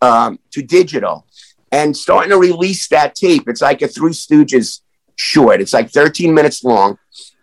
um, 0.05 0.38
to 0.51 0.62
digital 0.62 1.27
and 1.73 1.97
starting 1.97 2.31
to 2.31 2.37
release 2.37 2.88
that 2.88 3.14
tape. 3.14 3.49
It's 3.49 3.62
like 3.62 3.83
a 3.83 3.88
Three 3.88 4.12
Stooges 4.12 4.81
short. 5.17 5.61
It's 5.61 5.73
like 5.73 5.90
13 5.90 6.35
minutes 6.35 6.62
long, 6.62 6.99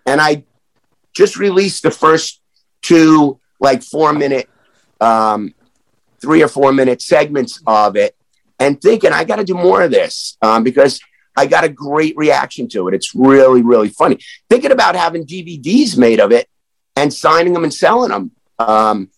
and 0.06 0.22
I 0.22 0.44
just 1.14 1.38
released 1.38 1.84
the 1.84 1.92
first 1.92 2.40
two 2.82 3.40
like 3.60 3.84
four 3.84 4.14
minute, 4.14 4.50
um, 5.00 5.54
three 6.22 6.42
or 6.44 6.48
four 6.48 6.72
minute 6.72 7.02
segments 7.02 7.62
of 7.66 7.96
it, 7.96 8.16
and 8.60 8.80
thinking 8.80 9.12
I 9.12 9.24
got 9.24 9.38
to 9.38 9.44
do 9.44 9.56
more 9.56 9.82
of 9.82 9.92
this 9.92 10.38
um, 10.42 10.64
because 10.64 11.02
I 11.36 11.48
got 11.48 11.64
a 11.64 11.70
great 11.70 12.16
reaction 12.16 12.68
to 12.70 12.88
it. 12.88 12.94
It's 12.94 13.16
really 13.16 13.64
really 13.64 13.90
funny. 13.90 14.20
Thinking 14.50 14.72
about 14.72 14.96
having 14.96 15.26
DVDs 15.26 15.98
made 15.98 16.20
of 16.20 16.32
it 16.32 16.48
and 16.96 17.12
signing 17.12 17.54
them 17.54 17.64
and 17.64 17.74
selling 17.74 18.12
them. 18.12 18.32
Um, 18.60 19.10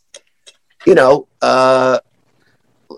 you 0.85 0.95
know, 0.95 1.27
uh, 1.41 1.99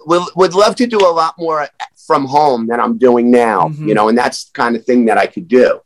would, 0.06 0.24
would 0.36 0.54
love 0.54 0.76
to 0.78 0.88
do 0.88 1.00
a 1.00 1.12
lot 1.12 1.36
more 1.38 1.68
from 2.06 2.26
home 2.26 2.68
than 2.68 2.80
I'm 2.80 2.98
doing 2.98 3.32
now, 3.32 3.70
mm-hmm. 3.70 3.88
you 3.88 3.94
know, 3.96 4.10
and 4.10 4.18
that's 4.18 4.46
the 4.46 4.54
kind 4.54 4.76
of 4.76 4.86
thing 4.86 5.06
that 5.06 5.18
I 5.18 5.28
could 5.28 5.48
do. 5.48 5.82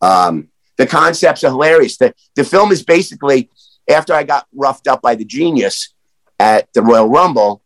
Um, 0.00 0.48
the 0.76 0.86
concepts 0.86 1.42
are 1.44 1.50
hilarious. 1.50 1.96
The, 1.96 2.14
the 2.34 2.44
film 2.44 2.70
is 2.70 2.82
basically 2.82 3.50
after 3.88 4.12
I 4.12 4.24
got 4.24 4.46
roughed 4.54 4.88
up 4.88 5.02
by 5.02 5.14
the 5.14 5.24
genius 5.24 5.94
at 6.38 6.72
the 6.72 6.82
Royal 6.82 7.08
Rumble, 7.08 7.62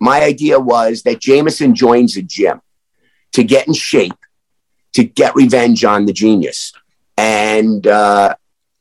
my 0.00 0.22
idea 0.22 0.58
was 0.58 1.02
that 1.02 1.20
Jameson 1.20 1.74
joins 1.74 2.16
a 2.16 2.22
gym 2.22 2.60
to 3.32 3.44
get 3.44 3.66
in 3.66 3.74
shape, 3.74 4.18
to 4.94 5.04
get 5.04 5.34
revenge 5.34 5.84
on 5.84 6.06
the 6.06 6.12
genius. 6.12 6.72
And 7.16 7.86
uh, 7.86 8.34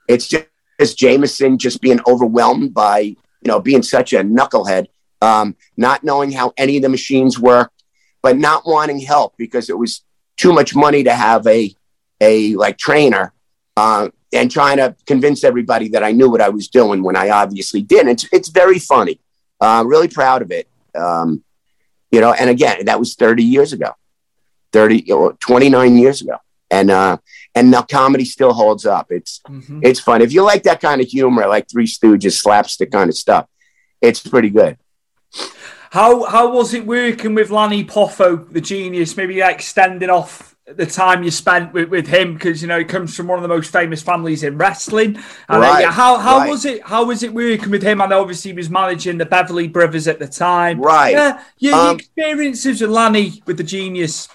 it's 0.07 0.27
just 0.27 0.45
as 0.79 0.95
Jameson 0.95 1.57
just 1.57 1.81
being 1.81 1.99
overwhelmed 2.07 2.73
by, 2.73 2.99
you 2.99 3.17
know, 3.45 3.59
being 3.59 3.83
such 3.83 4.13
a 4.13 4.23
knucklehead, 4.23 4.87
um, 5.21 5.55
not 5.77 6.03
knowing 6.03 6.31
how 6.31 6.53
any 6.57 6.77
of 6.77 6.83
the 6.83 6.89
machines 6.89 7.39
work, 7.39 7.71
but 8.21 8.37
not 8.37 8.65
wanting 8.65 8.99
help 8.99 9.35
because 9.37 9.69
it 9.69 9.77
was 9.77 10.03
too 10.37 10.53
much 10.53 10.75
money 10.75 11.03
to 11.03 11.13
have 11.13 11.45
a, 11.47 11.73
a 12.19 12.55
like 12.55 12.77
trainer, 12.77 13.33
uh, 13.77 14.09
and 14.33 14.49
trying 14.49 14.77
to 14.77 14.95
convince 15.05 15.43
everybody 15.43 15.89
that 15.89 16.03
I 16.03 16.11
knew 16.11 16.29
what 16.29 16.41
I 16.41 16.49
was 16.49 16.67
doing 16.67 17.03
when 17.03 17.15
I 17.15 17.29
obviously 17.29 17.81
didn't. 17.81 18.09
It's, 18.09 18.27
it's 18.31 18.49
very 18.49 18.79
funny. 18.79 19.19
Uh, 19.59 19.83
really 19.85 20.07
proud 20.07 20.41
of 20.41 20.51
it. 20.51 20.67
Um, 20.95 21.43
you 22.11 22.21
know, 22.21 22.33
and 22.33 22.49
again, 22.49 22.85
that 22.85 22.99
was 22.99 23.15
30 23.15 23.43
years 23.43 23.73
ago, 23.73 23.91
30 24.73 25.11
or 25.11 25.33
29 25.33 25.97
years 25.97 26.21
ago. 26.21 26.37
And, 26.69 26.89
uh, 26.89 27.17
and 27.53 27.73
the 27.73 27.81
comedy 27.83 28.25
still 28.25 28.53
holds 28.53 28.85
up. 28.85 29.11
It's 29.11 29.41
mm-hmm. 29.47 29.81
it's 29.83 29.99
fun. 29.99 30.21
If 30.21 30.31
you 30.31 30.43
like 30.43 30.63
that 30.63 30.79
kind 30.79 31.01
of 31.01 31.07
humor, 31.07 31.45
like 31.47 31.69
Three 31.69 31.85
Stooges 31.85 32.39
slapstick 32.39 32.91
kind 32.91 33.09
of 33.09 33.15
stuff, 33.15 33.47
it's 33.99 34.25
pretty 34.25 34.49
good. 34.49 34.77
How 35.91 36.23
how 36.23 36.51
was 36.51 36.73
it 36.73 36.85
working 36.85 37.35
with 37.35 37.49
Lanny 37.49 37.83
Poffo, 37.83 38.49
the 38.51 38.61
genius? 38.61 39.17
Maybe 39.17 39.39
like 39.39 39.61
standing 39.61 40.09
off 40.09 40.55
the 40.65 40.85
time 40.85 41.21
you 41.21 41.31
spent 41.31 41.73
with, 41.73 41.89
with 41.89 42.07
him 42.07 42.33
because 42.35 42.61
you 42.61 42.67
know 42.67 42.79
he 42.79 42.85
comes 42.85 43.13
from 43.15 43.27
one 43.27 43.37
of 43.37 43.43
the 43.43 43.49
most 43.49 43.71
famous 43.73 44.01
families 44.01 44.43
in 44.43 44.57
wrestling. 44.57 45.17
And 45.49 45.61
Right, 45.61 45.85
how 45.85 46.17
how 46.17 46.39
right. 46.39 46.49
was 46.49 46.63
it? 46.65 46.81
How 46.83 47.03
was 47.05 47.23
it 47.23 47.33
working 47.33 47.71
with 47.71 47.83
him? 47.83 47.99
And 47.99 48.13
obviously 48.13 48.51
he 48.51 48.57
was 48.57 48.69
managing 48.69 49.17
the 49.17 49.25
Beverly 49.25 49.67
Brothers 49.67 50.07
at 50.07 50.19
the 50.19 50.27
time. 50.27 50.79
Right. 50.79 51.11
Yeah, 51.11 51.43
your, 51.59 51.73
your 51.75 51.89
Um, 51.89 51.95
experiences 51.97 52.79
with 52.81 52.89
Lanny 52.89 53.41
with 53.45 53.57
the 53.57 53.63
Genius. 53.63 54.29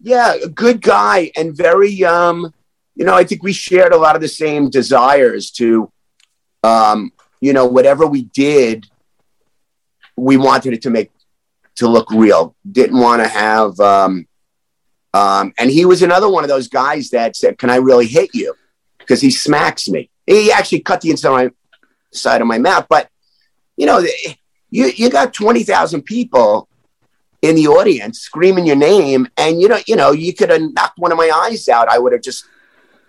yeah, 0.00 0.34
a 0.34 0.48
good 0.48 0.82
guy 0.82 1.30
and 1.36 1.56
very 1.56 2.04
um, 2.04 2.52
you 2.94 3.04
know, 3.04 3.14
I 3.14 3.24
think 3.24 3.42
we 3.42 3.52
shared 3.52 3.92
a 3.92 3.96
lot 3.98 4.16
of 4.16 4.22
the 4.22 4.28
same 4.28 4.68
desires 4.70 5.50
to 5.52 5.90
um, 6.62 7.12
you 7.40 7.52
know, 7.52 7.66
whatever 7.66 8.06
we 8.06 8.22
did, 8.22 8.86
we 10.16 10.36
wanted 10.36 10.72
it 10.72 10.82
to 10.82 10.90
make 10.90 11.10
to 11.76 11.88
look 11.88 12.10
real. 12.10 12.56
Didn't 12.70 12.98
want 12.98 13.22
to 13.22 13.28
have 13.28 13.78
um 13.80 14.26
um 15.14 15.52
and 15.58 15.70
he 15.70 15.84
was 15.84 16.02
another 16.02 16.28
one 16.28 16.44
of 16.44 16.48
those 16.48 16.68
guys 16.68 17.10
that 17.10 17.36
said, 17.36 17.58
Can 17.58 17.70
I 17.70 17.76
really 17.76 18.06
hit 18.06 18.34
you? 18.34 18.54
Because 18.98 19.20
he 19.20 19.30
smacks 19.30 19.88
me. 19.88 20.10
He 20.26 20.50
actually 20.50 20.80
cut 20.80 21.00
the 21.00 21.10
inside 21.10 21.28
of 21.28 21.52
my 21.52 21.78
side 22.12 22.40
of 22.40 22.46
my 22.46 22.58
mouth. 22.58 22.86
But 22.88 23.08
you 23.76 23.86
know, 23.86 24.04
you 24.70 24.86
you 24.86 25.10
got 25.10 25.34
twenty 25.34 25.62
thousand 25.62 26.02
people 26.02 26.68
in 27.42 27.54
the 27.54 27.68
audience 27.68 28.20
screaming 28.20 28.66
your 28.66 28.76
name, 28.76 29.28
and 29.36 29.60
you 29.60 29.68
know, 29.68 29.78
you 29.86 29.96
know, 29.96 30.12
you 30.12 30.34
could 30.34 30.50
have 30.50 30.62
knocked 30.72 30.98
one 30.98 31.12
of 31.12 31.18
my 31.18 31.30
eyes 31.30 31.68
out. 31.68 31.88
I 31.88 31.98
would 31.98 32.12
have 32.12 32.22
just 32.22 32.44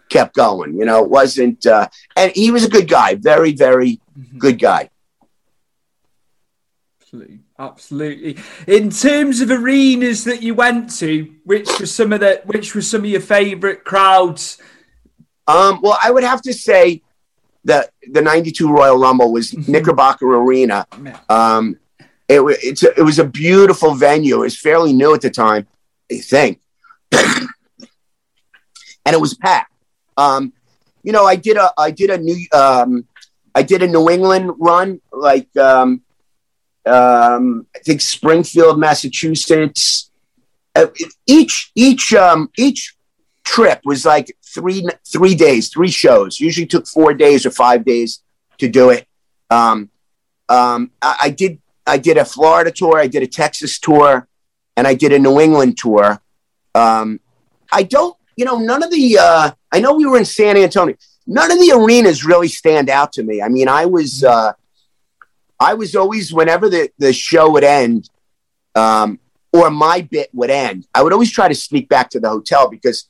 kept 0.09 0.35
going. 0.35 0.77
You 0.77 0.85
know, 0.85 1.03
it 1.03 1.09
wasn't. 1.09 1.65
Uh, 1.65 1.87
and 2.15 2.31
he 2.33 2.51
was 2.51 2.65
a 2.65 2.69
good 2.69 2.87
guy, 2.87 3.15
very, 3.15 3.53
very 3.53 3.99
good 4.37 4.59
guy. 4.59 4.89
Absolutely. 7.07 7.39
Absolutely. 7.57 8.37
In 8.67 8.89
terms 8.89 9.39
of 9.39 9.49
arenas 9.49 10.25
that 10.25 10.43
you 10.43 10.53
went 10.53 10.93
to, 10.97 11.33
which 11.45 11.69
were 11.79 11.85
some 11.85 12.11
of 12.11 12.19
the 12.19 12.41
which 12.43 12.75
were 12.75 12.81
some 12.81 13.05
of 13.05 13.09
your 13.09 13.21
favourite 13.21 13.85
crowds? 13.85 14.57
Um, 15.47 15.79
well, 15.81 15.97
I 16.03 16.11
would 16.11 16.25
have 16.25 16.41
to 16.41 16.53
say 16.53 17.01
that 17.63 17.91
the 18.11 18.21
'92 18.21 18.69
Royal 18.69 18.97
Rumble 18.97 19.31
was 19.31 19.53
Knickerbocker 19.69 20.25
Arena. 20.35 20.85
Um, 21.29 21.79
it, 22.27 22.41
it's 22.61 22.83
a, 22.83 22.93
it 22.99 23.03
was 23.03 23.19
a 23.19 23.25
beautiful 23.25 23.95
venue. 23.95 24.35
It 24.39 24.39
was 24.39 24.59
fairly 24.59 24.91
new 24.91 25.13
at 25.13 25.21
the 25.21 25.29
time, 25.29 25.65
I 26.11 26.17
think, 26.17 26.59
and 27.13 27.47
it 29.05 29.21
was 29.21 29.33
packed. 29.33 29.71
Um, 30.17 30.51
you 31.03 31.13
know, 31.13 31.23
I 31.23 31.37
did 31.37 31.55
a 31.55 31.71
I 31.77 31.89
did 31.89 32.09
a 32.09 32.17
new 32.17 32.45
um, 32.51 33.07
I 33.55 33.63
did 33.63 33.81
a 33.81 33.87
New 33.87 34.09
England 34.09 34.51
run, 34.59 34.99
like 35.13 35.55
um, 35.55 36.01
um, 36.87 37.67
I 37.75 37.79
think 37.79 38.01
Springfield, 38.01 38.79
Massachusetts. 38.79 40.11
Uh, 40.75 40.87
each 41.25 41.71
each 41.75 42.13
um, 42.13 42.49
each 42.57 42.95
trip 43.43 43.81
was 43.85 44.05
like 44.05 44.35
three 44.45 44.87
three 45.11 45.35
days, 45.35 45.69
three 45.69 45.89
shows. 45.89 46.39
Usually 46.39 46.67
took 46.67 46.87
four 46.87 47.13
days 47.13 47.45
or 47.45 47.51
five 47.51 47.85
days 47.85 48.21
to 48.59 48.67
do 48.67 48.89
it. 48.89 49.07
Um, 49.49 49.89
um, 50.49 50.91
I, 51.01 51.17
I 51.23 51.29
did 51.29 51.59
I 51.85 51.97
did 51.97 52.17
a 52.17 52.25
Florida 52.25 52.71
tour, 52.71 52.99
I 52.99 53.07
did 53.07 53.23
a 53.23 53.27
Texas 53.27 53.79
tour, 53.79 54.27
and 54.75 54.85
I 54.85 54.93
did 54.93 55.13
a 55.13 55.19
New 55.19 55.39
England 55.39 55.77
tour. 55.77 56.21
Um, 56.75 57.19
I 57.71 57.83
don't, 57.83 58.15
you 58.35 58.45
know, 58.45 58.59
none 58.59 58.83
of 58.83 58.91
the. 58.91 59.17
Uh, 59.19 59.51
I 59.71 59.79
know 59.79 59.93
we 59.93 60.05
were 60.05 60.17
in 60.17 60.25
San 60.25 60.57
Antonio. 60.57 60.95
None 61.25 61.51
of 61.51 61.59
the 61.59 61.71
arenas 61.75 62.23
really 62.23 62.47
stand 62.47 62.89
out 62.89 63.11
to 63.13 63.23
me. 63.23 63.41
I 63.41 63.49
mean, 63.49 63.67
I 63.67 63.85
was 63.85 64.23
uh, 64.23 64.53
I 65.59 65.73
was 65.73 65.95
always 65.95 66.33
whenever 66.33 66.69
the 66.69 66.89
the 66.97 67.13
show 67.13 67.51
would 67.51 67.63
end. 67.63 68.09
Um, 68.75 69.19
or 69.53 69.71
my 69.71 70.01
bit 70.01 70.29
would 70.33 70.51
end, 70.51 70.87
I 70.93 71.01
would 71.01 71.13
always 71.13 71.31
try 71.31 71.47
to 71.47 71.55
sneak 71.55 71.89
back 71.89 72.09
to 72.11 72.19
the 72.19 72.29
hotel 72.29 72.69
because 72.69 73.09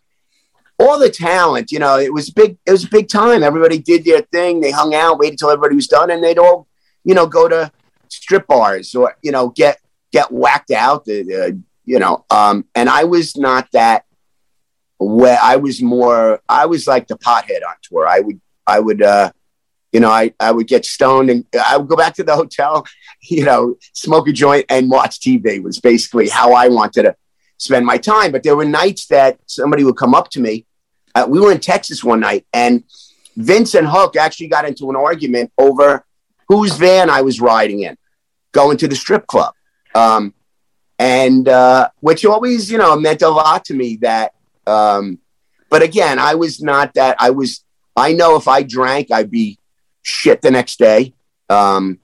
all 0.80 1.00
the 1.00 1.10
talent, 1.10 1.72
you 1.72 1.80
know, 1.80 1.98
it 1.98 2.14
was 2.14 2.30
big. 2.30 2.58
It 2.66 2.72
was 2.72 2.86
a 2.86 2.90
big 2.90 3.10
time. 3.10 3.44
Everybody 3.44 3.80
did 3.80 4.06
their 4.06 4.22
thing. 4.22 4.62
They 4.62 4.72
hung 4.72 4.94
out, 4.94 5.18
waited 5.18 5.40
till 5.40 5.50
everybody 5.50 5.76
was 5.76 5.88
done, 5.88 6.12
and 6.12 6.24
they'd 6.24 6.38
all, 6.38 6.68
you 7.04 7.16
know, 7.16 7.26
go 7.26 7.48
to 7.48 7.72
strip 8.10 8.48
bars 8.48 8.96
or 8.96 9.18
you 9.22 9.32
know 9.32 9.50
get 9.50 9.80
get 10.12 10.32
whacked 10.32 10.72
out. 10.72 11.06
The, 11.06 11.24
the, 11.24 11.62
you 11.86 12.00
know, 12.00 12.26
um, 12.30 12.66
and 12.76 12.90
I 12.90 13.06
was 13.06 13.36
not 13.36 13.70
that. 13.74 14.04
Where 15.00 15.38
I 15.42 15.58
was 15.58 15.80
more, 15.80 16.42
I 16.50 16.66
was 16.66 16.88
like 16.88 17.08
the 17.08 17.20
pothead 17.20 17.62
on 17.68 17.76
tour. 17.84 18.08
I 18.08 18.20
would, 18.20 18.42
I 18.66 18.80
would, 18.80 19.04
uh, 19.04 19.32
you 19.92 20.00
know, 20.00 20.10
I, 20.10 20.34
I 20.40 20.52
would 20.52 20.68
get 20.68 20.86
stoned 20.86 21.30
and 21.30 21.46
I 21.66 21.78
would 21.78 21.88
go 21.88 21.96
back 21.96 22.16
to 22.16 22.24
the 22.24 22.36
hotel, 22.36 22.86
you 23.22 23.46
know, 23.46 23.76
smoke 23.94 24.28
a 24.28 24.34
joint 24.34 24.66
and 24.70 24.90
watch 24.90 25.20
TV 25.20 25.62
was 25.62 25.80
basically 25.80 26.30
how 26.30 26.54
I 26.54 26.68
wanted 26.68 27.04
to 27.04 27.16
spend 27.58 27.86
my 27.86 27.98
time. 27.98 28.32
But 28.32 28.44
there 28.44 28.56
were 28.56 28.66
nights 28.66 29.08
that 29.08 29.40
somebody 29.46 29.84
would 29.84 29.98
come 29.98 30.14
up 30.14 30.30
to 30.32 30.40
me. 30.40 30.66
Uh, 31.16 31.26
we 31.28 31.40
were 31.40 31.52
in 31.52 31.60
Texas 31.60 32.04
one 32.04 32.20
night 32.20 32.46
and 32.54 32.84
Vince 33.36 33.76
and 33.76 33.88
Hulk 33.88 34.16
actually 34.16 34.48
got 34.48 34.66
into 34.66 34.90
an 34.90 34.96
argument 34.96 35.52
over 35.58 36.06
whose 36.48 36.76
van 36.76 37.10
I 37.10 37.22
was 37.22 37.40
riding 37.40 37.82
in, 37.82 37.98
going 38.52 38.78
to 38.78 38.88
the 38.88 38.96
strip 38.96 39.28
club. 39.28 39.54
Um, 39.96 40.34
and 41.00 41.48
uh, 41.48 41.90
which 42.00 42.26
always, 42.26 42.72
you 42.72 42.78
know, 42.78 42.96
meant 42.96 43.22
a 43.22 43.30
lot 43.30 43.66
to 43.66 43.74
me 43.74 43.98
that, 43.98 44.34
um, 44.66 45.20
but 45.70 45.84
again, 45.84 46.18
I 46.18 46.36
was 46.36 46.62
not 46.62 46.94
that. 46.96 47.18
I 47.20 47.30
was, 47.30 47.64
I 47.96 48.14
know 48.14 48.36
if 48.36 48.48
I 48.48 48.64
drank, 48.64 49.12
I'd 49.12 49.30
be 49.30 49.60
shit 50.08 50.42
the 50.42 50.52
next 50.52 50.80
day. 50.80 51.14
Um, 51.50 52.00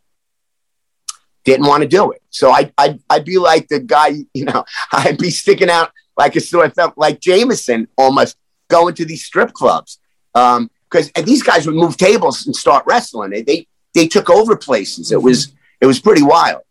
didn't 1.44 1.68
want 1.68 1.84
to 1.84 1.90
do 1.90 2.12
it. 2.12 2.22
So 2.30 2.52
I, 2.52 2.72
I'd, 2.78 3.00
I'd 3.10 3.26
be 3.26 3.38
like 3.38 3.68
the 3.68 3.80
guy, 3.80 4.12
you 4.34 4.46
know, 4.46 4.64
I'd 4.92 5.18
be 5.18 5.30
sticking 5.30 5.70
out 5.70 5.92
like 6.18 6.36
a 6.36 6.40
sore 6.40 6.70
thumb, 6.70 6.94
like 6.96 7.20
Jameson 7.20 7.88
almost 7.98 8.38
going 8.70 8.96
to 8.96 9.06
these 9.06 9.26
strip 9.26 9.54
clubs. 9.54 10.00
Um, 10.36 10.70
because 10.90 11.12
these 11.24 11.42
guys 11.42 11.66
would 11.66 11.76
move 11.76 11.98
tables 11.98 12.46
and 12.46 12.56
start 12.56 12.84
wrestling. 12.86 13.32
They, 13.32 13.42
they, 13.42 13.68
they 13.96 14.08
took 14.08 14.30
over 14.30 14.56
places. 14.56 15.12
It 15.12 15.20
was, 15.20 15.52
it 15.82 15.88
was 15.88 16.00
pretty 16.00 16.22
wild. 16.22 16.62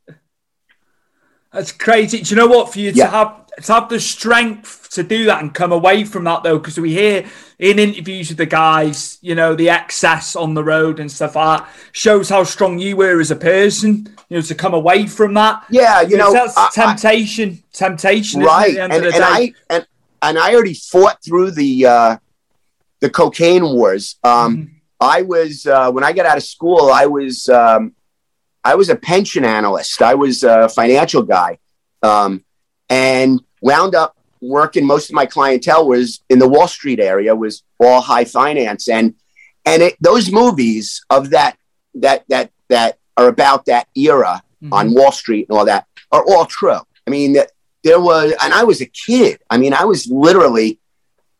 That's 1.52 1.72
crazy. 1.72 2.20
Do 2.22 2.30
you 2.30 2.36
know 2.36 2.46
what? 2.46 2.72
For 2.72 2.78
you 2.78 2.90
Yeah. 2.94 3.04
to 3.06 3.10
have 3.10 3.36
to 3.64 3.72
have 3.74 3.88
the 3.90 4.00
strength 4.00 4.88
to 4.92 5.02
do 5.02 5.26
that 5.26 5.42
and 5.42 5.52
come 5.52 5.72
away 5.72 6.04
from 6.04 6.24
that 6.24 6.42
though, 6.42 6.58
because 6.58 6.80
we 6.80 6.92
hear 6.92 7.24
in 7.58 7.78
interviews 7.78 8.30
with 8.30 8.38
the 8.38 8.46
guys, 8.46 9.18
you 9.20 9.34
know, 9.34 9.54
the 9.54 9.68
excess 9.68 10.34
on 10.34 10.54
the 10.54 10.64
road 10.64 10.98
and 10.98 11.12
stuff 11.12 11.36
like 11.36 11.60
that 11.60 11.68
shows 11.92 12.30
how 12.30 12.44
strong 12.44 12.78
you 12.78 12.96
were 12.96 13.20
as 13.20 13.30
a 13.30 13.36
person. 13.36 14.08
You 14.30 14.38
know, 14.38 14.42
to 14.42 14.54
come 14.54 14.72
away 14.72 15.06
from 15.06 15.34
that. 15.34 15.64
Yeah, 15.68 16.00
you 16.00 16.16
know, 16.16 16.32
that's 16.32 16.56
I- 16.56 16.66
I- 16.66 16.70
temptation. 16.72 17.62
temptation, 17.74 18.40
isn't 18.40 18.42
it, 18.42 18.46
right 18.46 18.70
At 18.70 18.74
the 18.74 18.82
end 18.82 18.92
and, 18.94 19.04
of 19.06 19.12
the 19.12 19.24
and 19.26 19.36
day. 19.36 19.54
i 19.70 19.74
and 19.74 19.86
and 20.24 20.38
i 20.38 20.54
already 20.54 20.74
fought 20.74 21.18
through 21.24 21.50
the 21.50 21.84
uh 21.86 22.16
the 23.00 23.10
cocaine 23.10 23.64
wars 23.64 24.16
um 24.24 24.56
Mm-hmm. 24.56 24.72
i 25.00 25.22
was 25.22 25.66
uh 25.66 25.90
when 25.90 26.04
i 26.04 26.12
got 26.12 26.26
out 26.26 26.36
of 26.36 26.44
school 26.44 26.90
i 26.92 27.06
was 27.06 27.48
um 27.48 27.92
i 28.64 28.74
was 28.74 28.88
a 28.88 28.96
pension 28.96 29.44
analyst 29.44 30.02
i 30.02 30.14
was 30.14 30.42
a 30.44 30.68
financial 30.68 31.22
guy 31.22 31.58
um 32.02 32.44
and 32.88 33.40
wound 33.60 33.94
up 33.94 34.16
working 34.40 34.84
most 34.84 35.08
of 35.08 35.14
my 35.14 35.26
clientele 35.26 35.86
was 35.86 36.22
in 36.28 36.38
the 36.38 36.48
wall 36.48 36.68
street 36.68 37.00
area 37.00 37.34
was 37.34 37.62
all 37.78 38.00
high 38.00 38.24
finance 38.24 38.88
and 38.88 39.14
and 39.64 39.82
it, 39.82 39.96
those 40.00 40.30
movies 40.30 41.04
of 41.10 41.30
that 41.30 41.56
that 41.94 42.24
that 42.28 42.50
that 42.68 42.98
are 43.16 43.28
about 43.28 43.66
that 43.66 43.86
era 43.94 44.42
on 44.70 44.94
Wall 44.94 45.12
Street 45.12 45.48
and 45.48 45.58
all 45.58 45.64
that 45.64 45.86
are 46.10 46.24
all 46.24 46.46
true. 46.46 46.78
I 47.06 47.10
mean, 47.10 47.36
there 47.82 48.00
was, 48.00 48.32
and 48.42 48.54
I 48.54 48.64
was 48.64 48.80
a 48.80 48.86
kid. 48.86 49.40
I 49.50 49.58
mean, 49.58 49.74
I 49.74 49.84
was 49.84 50.06
literally 50.06 50.78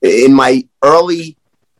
in 0.00 0.34
my 0.34 0.66
early, 0.82 1.36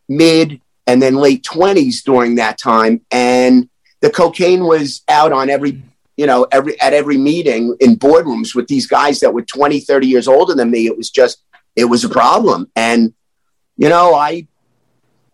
mid, 0.08 0.60
and 0.86 1.02
then 1.02 1.16
late 1.16 1.42
twenties 1.42 2.02
during 2.02 2.36
that 2.36 2.58
time, 2.58 3.00
and 3.10 3.68
the 4.02 4.10
cocaine 4.10 4.64
was 4.66 5.02
out 5.08 5.32
on 5.32 5.48
every, 5.48 5.82
you 6.16 6.26
know, 6.26 6.46
every 6.52 6.78
at 6.80 6.92
every 6.92 7.16
meeting 7.16 7.74
in 7.80 7.96
boardrooms 7.96 8.54
with 8.54 8.68
these 8.68 8.86
guys 8.86 9.20
that 9.20 9.32
were 9.32 9.42
20, 9.42 9.80
30 9.80 10.06
years 10.06 10.28
older 10.28 10.54
than 10.54 10.70
me. 10.70 10.86
It 10.86 10.96
was 10.96 11.08
just, 11.10 11.42
it 11.76 11.86
was 11.86 12.04
a 12.04 12.08
problem, 12.10 12.70
and 12.76 13.14
you 13.76 13.88
know, 13.88 14.14
I, 14.14 14.46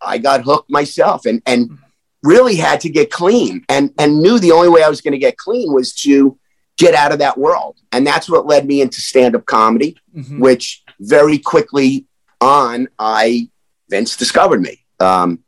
I 0.00 0.18
got 0.18 0.42
hooked 0.44 0.70
myself, 0.70 1.26
and 1.26 1.42
and 1.46 1.78
really 2.22 2.56
had 2.56 2.80
to 2.82 2.88
get 2.88 3.10
clean 3.10 3.64
and 3.68 3.92
and 3.98 4.20
knew 4.20 4.38
the 4.38 4.52
only 4.52 4.68
way 4.68 4.82
I 4.82 4.88
was 4.88 5.00
going 5.00 5.12
to 5.12 5.18
get 5.18 5.36
clean 5.36 5.72
was 5.72 5.94
to 6.02 6.36
get 6.76 6.94
out 6.94 7.12
of 7.12 7.20
that 7.20 7.38
world 7.38 7.76
and 7.92 8.04
that's 8.04 8.28
what 8.28 8.44
led 8.44 8.66
me 8.66 8.80
into 8.80 9.00
stand-up 9.00 9.46
comedy 9.46 9.96
Mhm. 10.16 10.40
which 10.40 10.82
very 10.98 11.38
quickly 11.38 12.06
on 12.40 12.88
I 12.98 13.48
Vince 13.88 14.16
discovered 14.16 14.60
me 14.60 14.84
um 14.98 15.44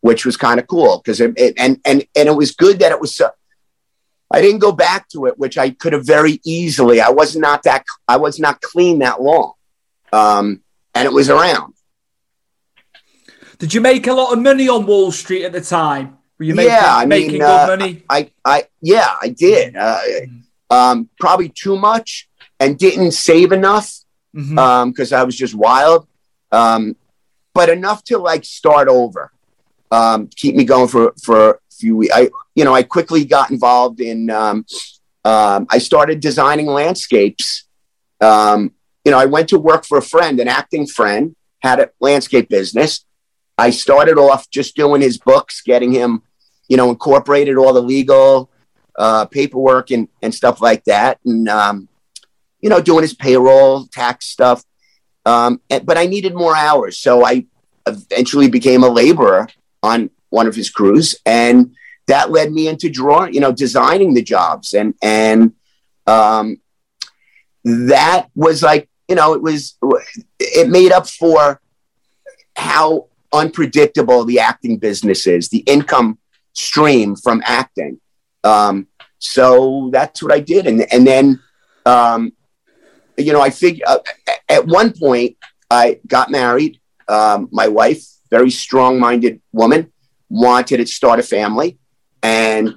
which 0.00 0.24
was 0.24 0.36
kind 0.36 0.60
of 0.60 0.66
cool 0.66 0.98
because 0.98 1.20
it, 1.20 1.32
it- 1.36 1.54
and 1.58 1.80
and 1.84 2.04
and 2.16 2.28
it 2.28 2.36
was 2.36 2.52
good 2.52 2.78
that 2.80 2.92
it 2.92 3.00
was 3.00 3.14
so 3.14 3.30
I 4.30 4.40
didn't 4.42 4.60
go 4.60 4.72
back 4.72 5.08
to 5.10 5.26
it 5.26 5.38
which 5.38 5.56
I 5.58 5.70
could 5.70 5.92
have 5.92 6.06
very 6.06 6.40
easily 6.44 7.00
I 7.00 7.10
was 7.10 7.34
not 7.36 7.62
that 7.64 7.84
I 8.06 8.16
was 8.16 8.38
not 8.38 8.60
clean 8.60 8.98
that 9.00 9.20
long 9.22 9.52
um 10.12 10.62
and 10.94 11.06
it 11.06 11.12
was 11.12 11.28
around 11.30 11.74
Did 13.58 13.74
you 13.74 13.80
make 13.80 14.06
a 14.06 14.12
lot 14.12 14.32
of 14.32 14.38
money 14.40 14.68
on 14.68 14.86
Wall 14.86 15.10
Street 15.10 15.44
at 15.44 15.52
the 15.52 15.60
time? 15.60 16.16
Were 16.38 16.44
you 16.44 16.54
making, 16.54 16.72
yeah, 16.72 16.96
I 16.96 17.04
making 17.06 17.30
mean, 17.32 17.40
good 17.40 17.50
uh, 17.50 17.66
money? 17.66 18.02
I, 18.08 18.30
I, 18.44 18.64
yeah, 18.80 19.16
I 19.20 19.28
did. 19.30 19.74
Uh, 19.76 19.98
um, 20.70 21.08
probably 21.18 21.48
too 21.48 21.76
much, 21.76 22.28
and 22.60 22.78
didn't 22.78 23.10
save 23.12 23.50
enough 23.50 23.90
because 24.32 25.12
I 25.12 25.24
was 25.24 25.34
just 25.36 25.54
wild. 25.56 26.06
Um, 26.52 26.94
but 27.54 27.68
enough 27.68 28.04
to 28.04 28.18
like 28.18 28.44
start 28.44 28.86
over, 28.86 29.32
um, 29.90 30.28
keep 30.34 30.54
me 30.54 30.64
going 30.64 30.88
for 30.88 31.12
for 31.22 31.50
a 31.50 31.58
few 31.70 31.96
weeks. 31.96 32.14
I 32.14 32.30
you 32.54 32.64
know 32.64 32.74
I 32.74 32.82
quickly 32.82 33.24
got 33.24 33.50
involved 33.50 34.00
in. 34.00 34.30
Um, 34.30 34.64
um, 35.24 35.66
I 35.70 35.78
started 35.78 36.20
designing 36.20 36.66
landscapes. 36.66 37.66
Um, 38.20 38.72
you 39.04 39.12
know, 39.12 39.18
I 39.18 39.26
went 39.26 39.48
to 39.50 39.58
work 39.58 39.84
for 39.84 39.98
a 39.98 40.02
friend, 40.02 40.40
an 40.40 40.48
acting 40.48 40.86
friend, 40.86 41.34
had 41.60 41.80
a 41.80 41.90
landscape 42.00 42.48
business. 42.48 43.04
I 43.56 43.70
started 43.70 44.18
off 44.18 44.48
just 44.50 44.76
doing 44.76 45.02
his 45.02 45.18
books, 45.18 45.62
getting 45.62 45.92
him, 45.92 46.22
you 46.68 46.76
know, 46.76 46.90
incorporated 46.90 47.56
all 47.56 47.72
the 47.72 47.82
legal 47.82 48.50
uh, 48.96 49.26
paperwork 49.26 49.90
and, 49.90 50.08
and 50.22 50.34
stuff 50.34 50.60
like 50.60 50.84
that. 50.84 51.18
And, 51.24 51.48
um, 51.48 51.88
you 52.60 52.70
know, 52.70 52.80
doing 52.80 53.02
his 53.02 53.14
payroll, 53.14 53.86
tax 53.86 54.26
stuff. 54.26 54.64
Um, 55.26 55.60
but 55.68 55.98
I 55.98 56.06
needed 56.06 56.34
more 56.34 56.56
hours. 56.56 56.98
So 56.98 57.24
I 57.24 57.46
eventually 57.86 58.48
became 58.48 58.84
a 58.84 58.88
laborer 58.88 59.48
on 59.82 60.10
one 60.30 60.46
of 60.46 60.54
his 60.54 60.70
crews. 60.70 61.16
And 61.24 61.74
that 62.06 62.30
led 62.30 62.52
me 62.52 62.68
into 62.68 62.88
drawing, 62.88 63.34
you 63.34 63.40
know, 63.40 63.52
designing 63.52 64.14
the 64.14 64.22
jobs. 64.22 64.74
And, 64.74 64.94
and 65.02 65.52
um, 66.06 66.60
that 67.64 68.28
was 68.34 68.62
like, 68.62 68.88
you 69.08 69.14
know, 69.14 69.34
it 69.34 69.42
was, 69.42 69.76
it 70.38 70.68
made 70.68 70.92
up 70.92 71.08
for 71.08 71.60
how 72.56 73.06
unpredictable 73.32 74.24
the 74.24 74.40
acting 74.40 74.78
business 74.78 75.26
is, 75.26 75.48
the 75.48 75.58
income 75.66 76.18
stream 76.52 77.14
from 77.14 77.42
acting. 77.44 78.00
Um, 78.44 78.86
so 79.18 79.90
that's 79.92 80.22
what 80.22 80.32
I 80.32 80.40
did. 80.40 80.66
And, 80.66 80.92
and 80.92 81.06
then, 81.06 81.42
um, 81.86 82.32
you 83.16 83.32
know, 83.32 83.40
I 83.40 83.50
figured 83.50 83.86
uh, 83.86 83.98
at 84.48 84.66
one 84.66 84.92
point 84.92 85.36
I 85.70 86.00
got 86.06 86.30
married. 86.30 86.80
Um, 87.08 87.48
my 87.50 87.68
wife, 87.68 88.04
very 88.30 88.50
strong 88.50 88.98
minded 88.98 89.40
woman, 89.52 89.92
wanted 90.28 90.78
to 90.78 90.86
start 90.86 91.20
a 91.20 91.22
family. 91.22 91.78
And 92.22 92.76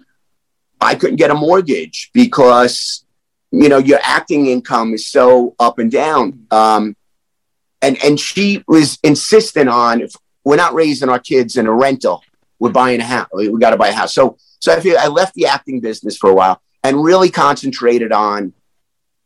I 0.79 0.95
couldn't 0.95 1.17
get 1.17 1.31
a 1.31 1.35
mortgage 1.35 2.09
because, 2.13 3.05
you 3.51 3.69
know, 3.69 3.77
your 3.77 3.99
acting 4.01 4.47
income 4.47 4.93
is 4.93 5.07
so 5.07 5.55
up 5.59 5.79
and 5.79 5.91
down. 5.91 6.47
Um, 6.51 6.95
and, 7.81 7.97
and 8.03 8.19
she 8.19 8.63
was 8.67 8.99
insistent 9.03 9.69
on 9.69 10.01
if 10.01 10.13
we're 10.43 10.55
not 10.55 10.73
raising 10.73 11.09
our 11.09 11.19
kids 11.19 11.57
in 11.57 11.67
a 11.67 11.73
rental, 11.73 12.23
we're 12.59 12.71
buying 12.71 12.99
a 12.99 13.05
house. 13.05 13.29
We 13.33 13.57
got 13.59 13.71
to 13.71 13.77
buy 13.77 13.89
a 13.89 13.93
house. 13.93 14.13
So, 14.13 14.37
so 14.59 14.71
I 14.73 14.79
feel 14.79 14.97
I 14.99 15.07
left 15.07 15.33
the 15.33 15.47
acting 15.47 15.79
business 15.79 16.17
for 16.17 16.29
a 16.29 16.33
while 16.33 16.61
and 16.83 17.03
really 17.03 17.29
concentrated 17.29 18.11
on 18.11 18.53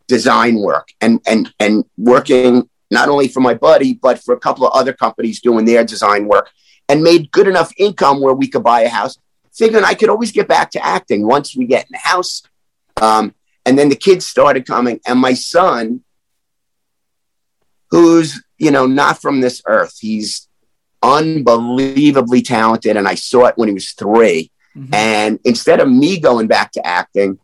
design 0.07 0.59
work 0.59 0.89
and 1.01 1.19
and 1.25 1.53
and 1.59 1.83
working 1.97 2.69
not 2.91 3.09
only 3.09 3.27
for 3.27 3.39
my 3.39 3.53
buddy 3.53 3.93
but 3.93 4.19
for 4.19 4.33
a 4.33 4.39
couple 4.39 4.65
of 4.65 4.73
other 4.73 4.93
companies 4.93 5.41
doing 5.41 5.65
their 5.65 5.83
design 5.83 6.27
work 6.27 6.49
and 6.87 7.03
made 7.03 7.31
good 7.31 7.47
enough 7.47 7.71
income 7.77 8.21
where 8.21 8.33
we 8.33 8.47
could 8.47 8.63
buy 8.63 8.81
a 8.81 8.89
house 8.89 9.17
figuring 9.53 9.85
i 9.85 9.93
could 9.93 10.09
always 10.09 10.31
get 10.31 10.47
back 10.47 10.71
to 10.71 10.85
acting 10.85 11.25
once 11.25 11.55
we 11.55 11.65
get 11.65 11.85
in 11.85 11.91
the 11.91 11.97
house 11.97 12.43
um, 13.01 13.33
and 13.65 13.77
then 13.77 13.89
the 13.89 13.95
kids 13.95 14.25
started 14.25 14.65
coming 14.65 14.99
and 15.05 15.19
my 15.19 15.33
son 15.33 16.01
who's 17.91 18.43
you 18.57 18.71
know 18.71 18.85
not 18.85 19.21
from 19.21 19.41
this 19.41 19.61
earth 19.65 19.97
he's 19.99 20.47
unbelievably 21.01 22.41
talented 22.41 22.97
and 22.97 23.07
i 23.07 23.15
saw 23.15 23.45
it 23.45 23.57
when 23.57 23.67
he 23.67 23.73
was 23.73 23.91
3 23.91 24.51
mm-hmm. 24.75 24.93
and 24.93 25.39
instead 25.43 25.79
of 25.79 25.89
me 25.89 26.19
going 26.19 26.47
back 26.47 26.71
to 26.71 26.85
acting 26.85 27.37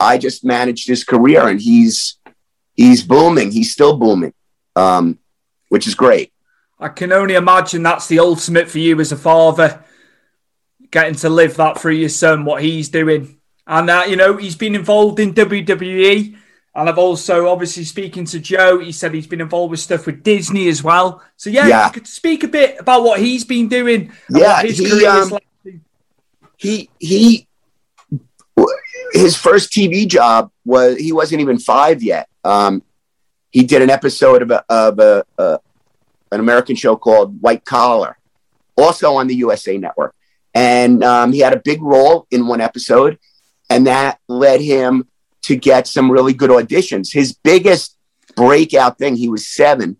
I 0.00 0.18
just 0.18 0.44
managed 0.44 0.86
his 0.86 1.04
career, 1.04 1.48
and 1.48 1.60
he's 1.60 2.18
he's 2.74 3.02
booming. 3.02 3.50
He's 3.50 3.72
still 3.72 3.96
booming, 3.96 4.32
um, 4.78 5.18
which 5.68 5.86
is 5.86 5.94
great. 5.94 6.32
I 6.78 6.88
can 6.88 7.12
only 7.12 7.34
imagine 7.34 7.82
that's 7.82 8.06
the 8.06 8.20
ultimate 8.20 8.70
for 8.70 8.78
you 8.78 9.00
as 9.00 9.10
a 9.10 9.16
father, 9.16 9.82
getting 10.90 11.16
to 11.16 11.28
live 11.28 11.56
that 11.56 11.80
through 11.80 11.94
your 11.94 12.08
son, 12.08 12.44
what 12.44 12.62
he's 12.62 12.88
doing, 12.88 13.40
and 13.66 13.90
uh, 13.90 14.04
you 14.08 14.16
know 14.16 14.36
he's 14.36 14.56
been 14.56 14.74
involved 14.74 15.18
in 15.18 15.34
WWE. 15.34 16.36
And 16.74 16.88
I've 16.88 16.98
also, 16.98 17.48
obviously, 17.48 17.82
speaking 17.82 18.24
to 18.26 18.38
Joe, 18.38 18.78
he 18.78 18.92
said 18.92 19.12
he's 19.12 19.26
been 19.26 19.40
involved 19.40 19.72
with 19.72 19.80
stuff 19.80 20.06
with 20.06 20.22
Disney 20.22 20.68
as 20.68 20.84
well. 20.84 21.24
So 21.36 21.50
yeah, 21.50 21.66
yeah. 21.66 21.86
you 21.86 21.92
could 21.92 22.06
speak 22.06 22.44
a 22.44 22.48
bit 22.48 22.78
about 22.78 23.02
what 23.02 23.18
he's 23.18 23.44
been 23.44 23.66
doing. 23.66 24.12
Yeah, 24.30 24.62
he, 24.62 25.04
um, 25.06 25.30
like. 25.30 25.46
he 26.56 26.88
he 27.00 27.48
his 29.12 29.36
first 29.36 29.72
TV 29.72 30.06
job 30.06 30.52
was 30.64 30.98
he 30.98 31.12
wasn't 31.12 31.40
even 31.40 31.58
five 31.58 32.00
yet. 32.00 32.28
Um, 32.44 32.84
he 33.50 33.64
did 33.64 33.82
an 33.82 33.90
episode 33.90 34.42
of, 34.42 34.50
a, 34.50 34.64
of 34.68 34.98
a, 34.98 35.24
uh, 35.38 35.58
an 36.32 36.40
American 36.40 36.76
show 36.76 36.96
called 36.96 37.40
White 37.40 37.64
Collar, 37.64 38.18
also 38.76 39.14
on 39.14 39.26
the 39.26 39.36
USA 39.36 39.76
Network, 39.76 40.14
and 40.54 41.02
um, 41.02 41.32
he 41.32 41.40
had 41.40 41.52
a 41.52 41.60
big 41.60 41.82
role 41.82 42.26
in 42.30 42.46
one 42.46 42.60
episode, 42.60 43.18
and 43.70 43.86
that 43.86 44.18
led 44.28 44.60
him 44.60 45.08
to 45.42 45.56
get 45.56 45.86
some 45.86 46.10
really 46.10 46.32
good 46.32 46.50
auditions. 46.50 47.12
His 47.12 47.32
biggest 47.32 47.96
breakout 48.36 48.98
thing, 48.98 49.16
he 49.16 49.28
was 49.28 49.46
seven, 49.46 49.96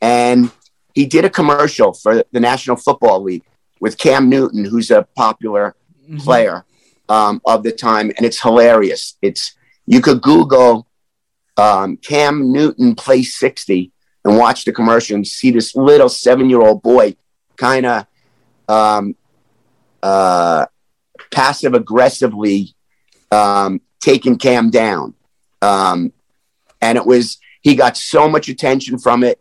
and 0.00 0.50
he 0.94 1.06
did 1.06 1.24
a 1.24 1.30
commercial 1.30 1.92
for 1.92 2.24
the 2.32 2.40
National 2.40 2.76
Football 2.76 3.22
League 3.22 3.44
with 3.80 3.98
Cam 3.98 4.28
Newton, 4.28 4.64
who's 4.64 4.90
a 4.90 5.06
popular 5.14 5.74
mm-hmm. 6.02 6.18
player 6.18 6.64
um, 7.08 7.40
of 7.44 7.62
the 7.62 7.72
time, 7.72 8.10
and 8.16 8.24
it's 8.24 8.40
hilarious. 8.40 9.16
It's 9.22 9.54
you 9.86 10.00
could 10.00 10.22
Google 10.22 10.85
um, 11.56 11.96
Cam 11.96 12.52
Newton 12.52 12.94
play 12.94 13.22
sixty 13.22 13.92
and 14.24 14.38
watch 14.38 14.64
the 14.64 14.72
commercial 14.72 15.14
and 15.14 15.26
see 15.26 15.50
this 15.50 15.74
little 15.74 16.08
seven 16.08 16.50
year 16.50 16.60
old 16.60 16.82
boy 16.82 17.16
kind 17.56 17.86
of 17.86 18.06
um, 18.68 19.16
uh, 20.02 20.66
passive 21.32 21.74
aggressively 21.74 22.74
um, 23.30 23.80
taking 24.00 24.36
Cam 24.36 24.70
down, 24.70 25.14
um, 25.62 26.12
and 26.80 26.98
it 26.98 27.06
was 27.06 27.38
he 27.62 27.74
got 27.74 27.96
so 27.96 28.28
much 28.28 28.48
attention 28.48 28.98
from 28.98 29.24
it. 29.24 29.40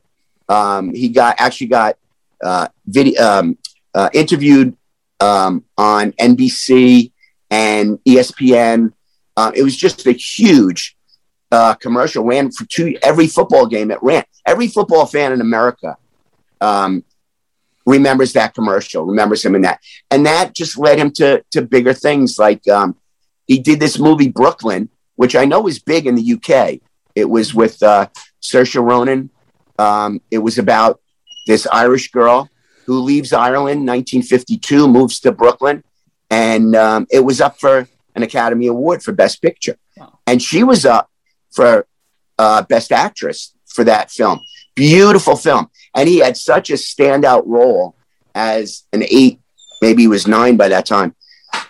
Um, 0.50 0.94
he 0.94 1.10
got 1.10 1.36
actually 1.40 1.68
got 1.68 1.98
uh, 2.44 2.68
video 2.86 3.22
um, 3.24 3.58
uh, 3.94 4.10
interviewed 4.14 4.76
um, 5.20 5.64
on 5.78 6.12
NBC 6.14 7.12
and 7.50 8.00
ESPN. 8.08 8.94
Uh, 9.38 9.52
it 9.56 9.64
was 9.64 9.76
just 9.76 10.06
a 10.08 10.12
huge 10.12 10.95
uh, 11.56 11.74
commercial. 11.76 12.24
Ran 12.24 12.52
for 12.52 12.66
two 12.66 12.98
every 13.02 13.28
football 13.28 13.66
game. 13.66 13.90
It 13.90 14.00
ran. 14.02 14.24
Every 14.46 14.68
football 14.68 15.06
fan 15.06 15.32
in 15.32 15.42
America 15.42 15.98
um, 16.62 17.04
remembers 17.86 18.34
that 18.34 18.54
commercial. 18.54 19.06
Remembers 19.06 19.44
him 19.44 19.56
in 19.56 19.62
that, 19.62 19.80
and 20.12 20.26
that 20.26 20.54
just 20.54 20.78
led 20.78 21.00
him 21.00 21.12
to 21.12 21.44
to 21.52 21.62
bigger 21.62 21.94
things. 21.94 22.38
Like 22.38 22.68
um, 22.68 22.96
he 23.48 23.60
did 23.60 23.80
this 23.80 23.98
movie 23.98 24.28
Brooklyn, 24.28 24.90
which 25.16 25.36
I 25.36 25.46
know 25.46 25.68
is 25.68 25.80
big 25.80 26.06
in 26.06 26.16
the 26.16 26.34
UK. 26.34 26.82
It 27.16 27.30
was 27.30 27.56
with 27.56 27.82
uh, 27.82 28.08
Saoirse 28.42 28.84
Ronan. 28.84 29.30
Um, 29.80 30.22
it 30.30 30.40
was 30.40 30.58
about 30.58 31.02
this 31.48 31.66
Irish 31.68 32.12
girl 32.12 32.50
who 32.86 33.00
leaves 33.00 33.34
Ireland, 33.34 33.88
1952, 33.88 34.88
moves 34.88 35.20
to 35.22 35.32
Brooklyn, 35.32 35.84
and 36.30 36.76
um, 36.76 37.08
it 37.10 37.22
was 37.22 37.42
up 37.42 37.60
for 37.60 37.88
an 38.14 38.24
Academy 38.24 38.68
Award 38.68 39.02
for 39.04 39.12
Best 39.12 39.42
Picture, 39.42 39.78
wow. 39.98 40.20
and 40.28 40.42
she 40.42 40.64
was 40.64 40.86
up 40.86 41.10
for 41.56 41.88
uh, 42.38 42.62
Best 42.64 42.92
Actress 42.92 43.54
for 43.66 43.84
that 43.86 44.12
film. 44.12 44.40
Beautiful 44.76 45.36
film, 45.38 45.70
and 45.96 46.10
he 46.10 46.20
had 46.20 46.36
such 46.36 46.70
a 46.70 46.74
standout 46.74 47.44
role 47.46 47.96
as 48.36 48.84
an 48.92 49.04
eight, 49.10 49.40
maybe 49.82 50.04
he 50.04 50.08
was 50.08 50.28
nine 50.28 50.58
by 50.58 50.68
that 50.68 50.86
time, 50.86 51.16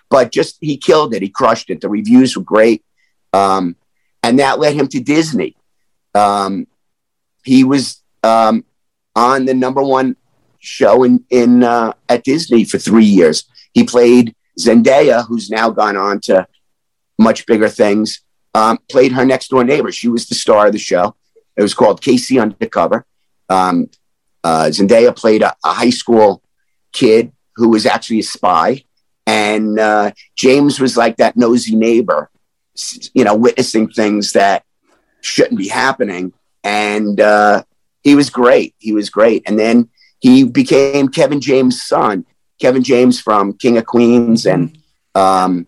but 0.09 0.31
just 0.31 0.57
he 0.59 0.75
killed 0.75 1.13
it. 1.13 1.21
He 1.21 1.29
crushed 1.29 1.69
it. 1.69 1.81
The 1.81 1.89
reviews 1.89 2.35
were 2.35 2.43
great, 2.43 2.83
um, 3.31 3.75
and 4.23 4.39
that 4.39 4.59
led 4.59 4.73
him 4.73 4.87
to 4.87 4.99
Disney. 4.99 5.55
Um, 6.15 6.65
he 7.43 7.63
was 7.63 8.01
um, 8.23 8.65
on 9.15 9.45
the 9.45 9.53
number 9.53 9.83
one 9.83 10.15
show 10.59 11.03
in 11.03 11.23
in 11.29 11.63
uh, 11.63 11.93
at 12.09 12.23
Disney 12.23 12.63
for 12.63 12.79
three 12.79 13.05
years. 13.05 13.43
He 13.73 13.83
played 13.83 14.35
Zendaya, 14.59 15.27
who's 15.27 15.51
now 15.51 15.69
gone 15.69 15.97
on 15.97 16.19
to 16.21 16.47
much 17.19 17.45
bigger 17.45 17.69
things, 17.69 18.21
um, 18.55 18.79
played 18.89 19.11
her 19.11 19.25
next 19.25 19.49
door 19.49 19.63
neighbor. 19.63 19.91
She 19.91 20.07
was 20.07 20.25
the 20.25 20.35
star 20.35 20.67
of 20.67 20.73
the 20.73 20.79
show. 20.79 21.15
It 21.55 21.61
was 21.61 21.73
called 21.73 22.01
K.C. 22.01 22.39
Undercover. 22.39 23.05
Um, 23.49 23.89
uh, 24.43 24.65
Zendaya 24.69 25.15
played 25.15 25.41
a, 25.41 25.55
a, 25.63 25.73
high 25.73 25.89
school 25.89 26.41
kid 26.91 27.31
who 27.55 27.69
was 27.69 27.85
actually 27.85 28.19
a 28.19 28.23
spy. 28.23 28.83
And 29.27 29.79
uh, 29.79 30.11
James 30.35 30.79
was 30.79 30.95
like 30.97 31.17
that 31.17 31.35
nosy 31.35 31.75
neighbor, 31.75 32.29
you 33.13 33.23
know, 33.23 33.35
witnessing 33.35 33.89
things 33.89 34.31
that 34.33 34.63
shouldn't 35.21 35.57
be 35.57 35.67
happening. 35.67 36.33
And 36.63 37.19
uh, 37.19 37.63
he 38.03 38.15
was 38.15 38.29
great. 38.29 38.73
He 38.77 38.93
was 38.93 39.09
great. 39.09 39.43
And 39.45 39.59
then 39.59 39.89
he 40.19 40.43
became 40.43 41.09
Kevin 41.09 41.41
James' 41.41 41.83
son 41.83 42.25
Kevin 42.59 42.83
James 42.83 43.19
from 43.19 43.53
King 43.53 43.77
of 43.77 43.85
Queens 43.85 44.45
and 44.45 44.77
um, 45.13 45.67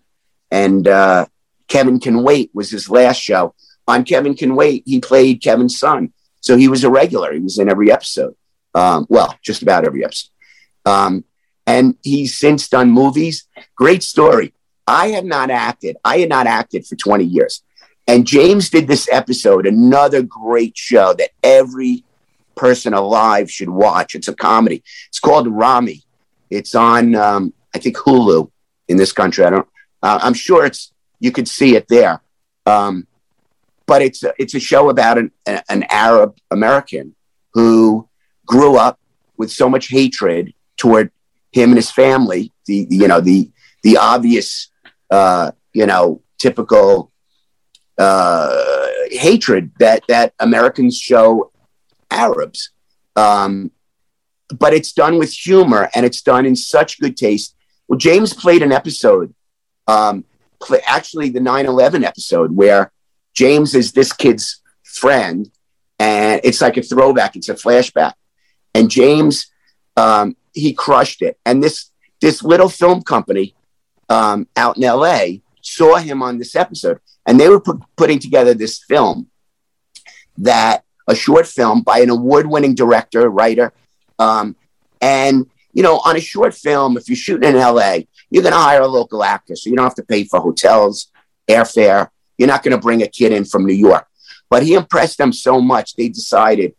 and 0.51 0.87
uh, 0.87 1.25
Kevin 1.67 1.99
Can 1.99 2.23
Wait 2.23 2.51
was 2.53 2.69
his 2.69 2.89
last 2.89 3.21
show. 3.21 3.53
On 3.87 4.03
Kevin 4.03 4.35
Can 4.35 4.55
Wait, 4.55 4.83
he 4.85 4.99
played 4.99 5.41
Kevin's 5.41 5.77
son. 5.77 6.13
So 6.41 6.57
he 6.57 6.67
was 6.67 6.83
a 6.83 6.89
regular. 6.89 7.33
He 7.33 7.39
was 7.39 7.59
in 7.59 7.69
every 7.69 7.91
episode. 7.91 8.35
Um, 8.73 9.05
well, 9.09 9.35
just 9.41 9.61
about 9.61 9.85
every 9.85 10.03
episode. 10.03 10.29
Um, 10.85 11.23
and 11.65 11.97
he's 12.03 12.37
since 12.37 12.69
done 12.69 12.91
movies. 12.91 13.47
Great 13.75 14.03
story. 14.03 14.53
I 14.87 15.09
have 15.09 15.25
not 15.25 15.49
acted. 15.49 15.97
I 16.05 16.19
had 16.19 16.29
not 16.29 16.47
acted 16.47 16.85
for 16.85 16.95
20 16.95 17.25
years. 17.25 17.63
And 18.07 18.25
James 18.25 18.69
did 18.69 18.87
this 18.87 19.09
episode, 19.11 19.67
another 19.67 20.21
great 20.21 20.77
show 20.77 21.13
that 21.13 21.31
every 21.43 22.05
person 22.55 22.93
alive 22.93 23.51
should 23.51 23.69
watch. 23.69 24.15
It's 24.15 24.29
a 24.29 24.35
comedy. 24.35 24.81
It's 25.09 25.19
called 25.19 25.47
Ramy. 25.47 26.03
It's 26.49 26.73
on, 26.73 27.15
um, 27.15 27.53
I 27.75 27.79
think, 27.79 27.97
Hulu 27.97 28.49
in 28.87 28.95
this 28.95 29.11
country. 29.11 29.43
I 29.43 29.49
don't. 29.49 29.67
Uh, 30.01 30.19
I'm 30.21 30.33
sure 30.33 30.65
it's 30.65 30.93
you 31.19 31.31
could 31.31 31.47
see 31.47 31.75
it 31.75 31.87
there. 31.87 32.21
Um, 32.65 33.07
but 33.85 34.01
it's 34.01 34.23
a, 34.23 34.33
it's 34.37 34.53
a 34.53 34.59
show 34.59 34.89
about 34.89 35.17
an, 35.17 35.31
an 35.45 35.85
Arab 35.89 36.37
American 36.51 37.15
who 37.53 38.07
grew 38.45 38.77
up 38.77 38.99
with 39.37 39.51
so 39.51 39.69
much 39.69 39.87
hatred 39.87 40.53
toward 40.75 41.11
him 41.51 41.69
and 41.69 41.77
his 41.77 41.91
family. 41.91 42.51
The, 42.65 42.85
the 42.85 42.95
you 42.97 43.07
know 43.07 43.21
the 43.21 43.49
the 43.83 43.97
obvious 43.97 44.69
uh, 45.09 45.51
you 45.73 45.85
know 45.85 46.21
typical 46.37 47.11
uh, 47.97 48.87
hatred 49.09 49.71
that 49.79 50.03
that 50.07 50.33
Americans 50.39 50.97
show 50.97 51.51
Arabs. 52.11 52.71
Um, 53.15 53.71
but 54.57 54.73
it's 54.73 54.93
done 54.93 55.17
with 55.17 55.31
humor 55.31 55.89
and 55.93 56.05
it's 56.05 56.21
done 56.21 56.45
in 56.45 56.55
such 56.55 56.99
good 56.99 57.17
taste. 57.17 57.55
Well, 57.87 57.97
James 57.97 58.33
played 58.33 58.61
an 58.61 58.71
episode, 58.71 59.33
um, 59.87 60.25
actually 60.85 61.29
the 61.29 61.39
9 61.39 61.65
11 61.65 62.03
episode, 62.03 62.55
where 62.55 62.91
James 63.33 63.75
is 63.75 63.91
this 63.91 64.13
kid's 64.13 64.61
friend, 64.83 65.49
and 65.99 66.41
it's 66.43 66.61
like 66.61 66.77
a 66.77 66.81
throwback, 66.81 67.35
it's 67.35 67.49
a 67.49 67.55
flashback. 67.55 68.13
And 68.73 68.89
James, 68.89 69.47
um, 69.95 70.35
he 70.53 70.73
crushed 70.73 71.21
it. 71.21 71.39
And 71.45 71.63
this, 71.63 71.91
this 72.21 72.43
little 72.43 72.69
film 72.69 73.01
company 73.01 73.55
um, 74.09 74.47
out 74.55 74.77
in 74.77 74.83
LA 74.83 75.25
saw 75.61 75.97
him 75.97 76.21
on 76.21 76.37
this 76.37 76.55
episode, 76.55 76.99
and 77.25 77.39
they 77.39 77.49
were 77.49 77.59
put, 77.59 77.81
putting 77.95 78.19
together 78.19 78.53
this 78.53 78.83
film 78.83 79.27
that 80.37 80.83
a 81.07 81.15
short 81.15 81.47
film 81.47 81.81
by 81.81 81.99
an 81.99 82.09
award-winning 82.09 82.75
director, 82.75 83.29
writer, 83.29 83.73
um, 84.19 84.55
and 85.01 85.47
you 85.73 85.83
know, 85.83 86.01
on 86.03 86.15
a 86.15 86.19
short 86.19 86.55
film, 86.55 86.97
if 86.97 87.07
you're 87.07 87.15
shooting 87.15 87.47
in 87.47 87.55
LA, 87.55 87.99
you're 88.29 88.43
going 88.43 88.53
to 88.53 88.59
hire 88.59 88.81
a 88.81 88.87
local 88.87 89.23
actor, 89.23 89.55
so 89.55 89.69
you 89.69 89.75
don't 89.75 89.85
have 89.85 89.95
to 89.95 90.03
pay 90.03 90.23
for 90.23 90.39
hotels, 90.39 91.11
airfare. 91.47 92.09
You're 92.37 92.47
not 92.47 92.63
going 92.63 92.75
to 92.75 92.81
bring 92.81 93.01
a 93.01 93.07
kid 93.07 93.31
in 93.31 93.45
from 93.45 93.65
New 93.65 93.73
York. 93.73 94.07
But 94.49 94.63
he 94.63 94.73
impressed 94.73 95.17
them 95.17 95.33
so 95.33 95.59
much, 95.59 95.95
they 95.95 96.09
decided 96.09 96.73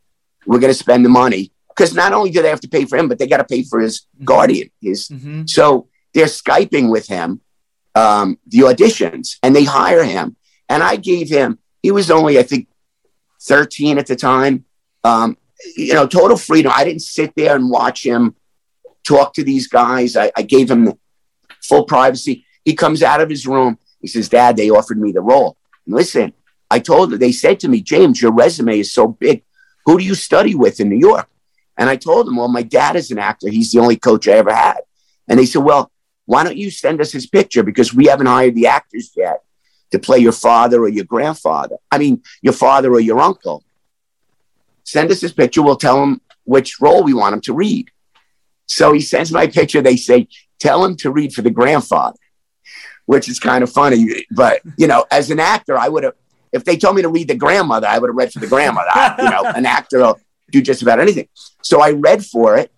we're 0.47 0.61
going 0.61 0.73
to 0.73 0.79
spend 0.79 1.05
the 1.05 1.11
money 1.11 1.53
because 1.69 1.95
not 1.95 2.13
only 2.13 2.31
do 2.31 2.43
they 2.43 2.49
have 2.49 2.61
to 2.61 2.69
pay 2.69 2.85
for 2.85 2.97
him, 2.97 3.09
but 3.09 3.19
they 3.19 3.27
got 3.27 3.39
to 3.39 3.45
pay 3.45 3.63
for 3.63 3.81
his 3.81 4.01
mm-hmm. 4.01 4.25
guardian. 4.25 4.71
His 4.81 5.09
mm-hmm. 5.09 5.47
so 5.47 5.89
they're 6.15 6.27
skyping 6.27 6.91
with 6.91 7.07
him 7.07 7.41
um, 7.95 8.39
the 8.47 8.61
auditions, 8.61 9.37
and 9.43 9.55
they 9.55 9.65
hire 9.65 10.05
him. 10.05 10.37
And 10.69 10.83
I 10.83 10.97
gave 10.97 11.29
him. 11.29 11.59
He 11.83 11.91
was 11.91 12.11
only, 12.11 12.39
I 12.39 12.43
think, 12.43 12.69
13 13.43 13.99
at 13.99 14.07
the 14.07 14.17
time. 14.17 14.65
Um, 15.05 15.37
you 15.77 15.95
know, 15.95 16.07
total 16.07 16.37
freedom. 16.37 16.73
I 16.75 16.85
didn't 16.85 17.03
sit 17.03 17.33
there 17.35 17.57
and 17.57 17.71
watch 17.71 18.05
him 18.05 18.37
talk 19.07 19.35
to 19.35 19.45
these 19.45 19.69
guys. 19.69 20.17
I, 20.17 20.31
I 20.37 20.43
gave 20.43 20.71
him 20.71 20.93
full 21.69 21.85
privacy. 21.85 22.47
He 22.65 22.75
comes 22.75 23.03
out 23.03 23.21
of 23.21 23.31
his 23.31 23.47
room. 23.47 23.79
He 24.01 24.09
says, 24.09 24.29
Dad, 24.29 24.57
they 24.57 24.71
offered 24.71 24.99
me 24.99 25.13
the 25.13 25.21
role. 25.21 25.57
And 25.87 25.95
listen, 25.95 26.33
I 26.71 26.79
told 26.79 27.11
them, 27.11 27.19
they 27.19 27.33
said 27.33 27.61
to 27.61 27.69
me, 27.69 27.81
James, 27.81 28.21
your 28.21 28.33
resume 28.33 28.81
is 28.81 28.93
so 28.93 29.09
big. 29.09 29.45
Who 29.87 29.99
do 29.99 30.05
you 30.05 30.15
study 30.15 30.55
with 30.55 30.81
in 30.81 30.89
New 30.89 30.99
York? 30.99 31.29
And 31.77 31.89
I 31.89 31.97
told 31.97 32.27
them, 32.27 32.37
well, 32.37 32.49
my 32.49 32.63
dad 32.63 32.97
is 32.97 33.11
an 33.11 33.19
actor. 33.19 33.49
He's 33.49 33.73
the 33.73 33.79
only 33.79 33.97
coach 33.97 34.29
I 34.29 34.33
ever 34.33 34.53
had. 34.53 34.81
And 35.29 35.39
they 35.39 35.47
said, 35.47 35.63
well, 35.63 35.91
why 36.27 36.45
don't 36.45 36.57
you 36.57 36.71
send 36.71 37.01
us 37.01 37.13
his 37.13 37.27
picture? 37.27 37.63
Because 37.63 37.95
we 37.95 38.07
haven't 38.07 38.27
hired 38.27 38.55
the 38.55 38.67
actors 38.67 39.13
yet 39.17 39.43
to 39.93 39.99
play 39.99 40.19
your 40.19 40.33
father 40.33 40.83
or 40.83 40.89
your 40.89 41.05
grandfather. 41.05 41.77
I 41.91 41.99
mean, 41.99 42.23
your 42.43 42.53
father 42.53 42.93
or 42.93 43.01
your 43.01 43.21
uncle. 43.21 43.65
Send 44.85 45.11
us 45.11 45.21
his 45.21 45.33
picture. 45.33 45.63
We'll 45.63 45.77
tell 45.77 46.03
him 46.03 46.21
which 46.45 46.81
role 46.81 47.03
we 47.03 47.15
want 47.15 47.35
him 47.35 47.41
to 47.43 47.55
read. 47.55 47.91
So 48.67 48.93
he 48.93 49.01
sends 49.01 49.33
my 49.33 49.47
picture. 49.47 49.81
They 49.81 49.97
say, 49.97 50.29
tell 50.59 50.85
him 50.85 50.97
to 50.97 51.11
read 51.11 51.33
for 51.33 51.43
the 51.43 51.51
grandfather, 51.51 52.19
which 53.07 53.29
is 53.29 53.39
kind 53.39 53.63
of 53.63 53.71
funny. 53.71 54.27
But, 54.31 54.61
you 54.77 54.87
know, 54.87 55.07
as 55.11 55.31
an 55.31 55.41
actor, 55.41 55.77
I 55.79 55.89
would 55.89 56.05
have, 56.05 56.15
if 56.53 56.65
they 56.65 56.77
told 56.77 56.97
me 56.97 57.03
to 57.03 57.09
read 57.09 57.29
the 57.29 57.35
grandmother, 57.35 57.87
I 57.87 57.99
would 57.99 58.09
have 58.09 58.17
read 58.17 58.33
for 58.33 58.41
the 58.41 58.47
grandmother. 58.47 58.89
I, 58.91 59.15
you 59.19 59.31
know, 59.31 59.45
an 59.45 59.67
actor 59.67 59.99
will 59.99 60.21
do 60.51 60.63
just 60.63 60.83
about 60.83 61.01
anything. 61.01 61.29
So 61.63 61.81
I 61.83 61.93
read 61.93 62.25
for 62.25 62.57
it. 62.57 62.73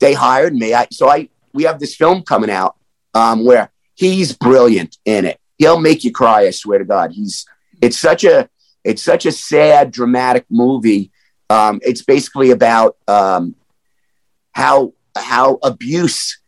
They 0.00 0.14
hired 0.14 0.54
me. 0.54 0.74
I, 0.74 0.88
so 0.90 1.08
I, 1.08 1.28
we 1.52 1.62
have 1.64 1.78
this 1.78 1.94
film 1.94 2.22
coming 2.22 2.50
out 2.50 2.76
um, 3.14 3.44
where 3.44 3.70
he's 3.94 4.32
brilliant 4.32 4.98
in 5.04 5.24
it 5.24 5.38
he'll 5.58 5.80
make 5.80 6.04
you 6.04 6.12
cry. 6.12 6.42
I 6.42 6.50
swear 6.50 6.78
to 6.78 6.84
God. 6.84 7.12
He's 7.12 7.46
it's 7.80 7.98
such 7.98 8.24
a 8.24 8.48
it's 8.82 9.02
such 9.02 9.26
a 9.26 9.32
sad, 9.32 9.90
dramatic 9.90 10.46
movie. 10.50 11.10
Um, 11.50 11.80
it's 11.82 12.02
basically 12.02 12.50
about 12.50 12.96
um, 13.08 13.54
how 14.52 14.92
how 15.16 15.58
abuse 15.62 16.38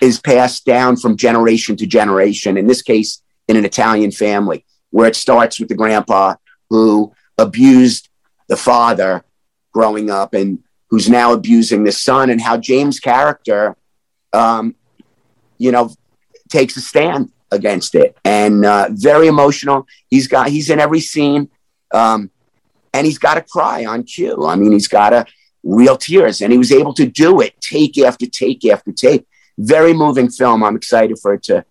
is 0.00 0.20
passed 0.20 0.64
down 0.64 0.96
from 0.96 1.16
generation 1.16 1.76
to 1.76 1.86
generation. 1.86 2.56
In 2.56 2.66
this 2.66 2.82
case, 2.82 3.22
in 3.48 3.56
an 3.56 3.64
Italian 3.64 4.10
family, 4.10 4.64
where 4.90 5.08
it 5.08 5.16
starts 5.16 5.58
with 5.58 5.68
the 5.68 5.74
grandpa 5.74 6.34
who 6.70 7.12
abused 7.38 8.08
the 8.48 8.56
father 8.56 9.24
growing 9.72 10.10
up 10.10 10.34
and 10.34 10.60
who's 10.88 11.08
now 11.08 11.32
abusing 11.32 11.84
the 11.84 11.92
son, 11.92 12.30
and 12.30 12.40
how 12.40 12.56
James' 12.56 13.00
character, 13.00 13.76
um, 14.32 14.74
you 15.58 15.72
know, 15.72 15.92
takes 16.48 16.76
a 16.76 16.80
stand 16.80 17.32
against 17.50 17.94
it, 17.94 18.16
and 18.24 18.64
uh, 18.64 18.88
very 18.92 19.26
emotional. 19.26 19.86
He's 20.08 20.28
got 20.28 20.48
he's 20.48 20.70
in 20.70 20.78
every 20.78 21.00
scene, 21.00 21.50
um, 21.92 22.30
and 22.92 23.06
he's 23.06 23.18
got 23.18 23.34
to 23.34 23.42
cry 23.42 23.84
on 23.84 24.04
cue. 24.04 24.46
I 24.46 24.54
mean, 24.54 24.72
he's 24.72 24.88
got 24.88 25.10
to 25.10 25.26
real 25.64 25.96
tears, 25.96 26.40
and 26.40 26.52
he 26.52 26.58
was 26.58 26.70
able 26.70 26.94
to 26.94 27.06
do 27.06 27.40
it 27.40 27.60
take 27.60 27.98
after 27.98 28.26
take 28.26 28.64
after 28.66 28.92
take. 28.92 29.26
Very 29.58 29.92
moving 29.92 30.30
film. 30.30 30.62
I'm 30.62 30.76
excited 30.76 31.18
for 31.20 31.34
it 31.34 31.42
to 31.44 31.64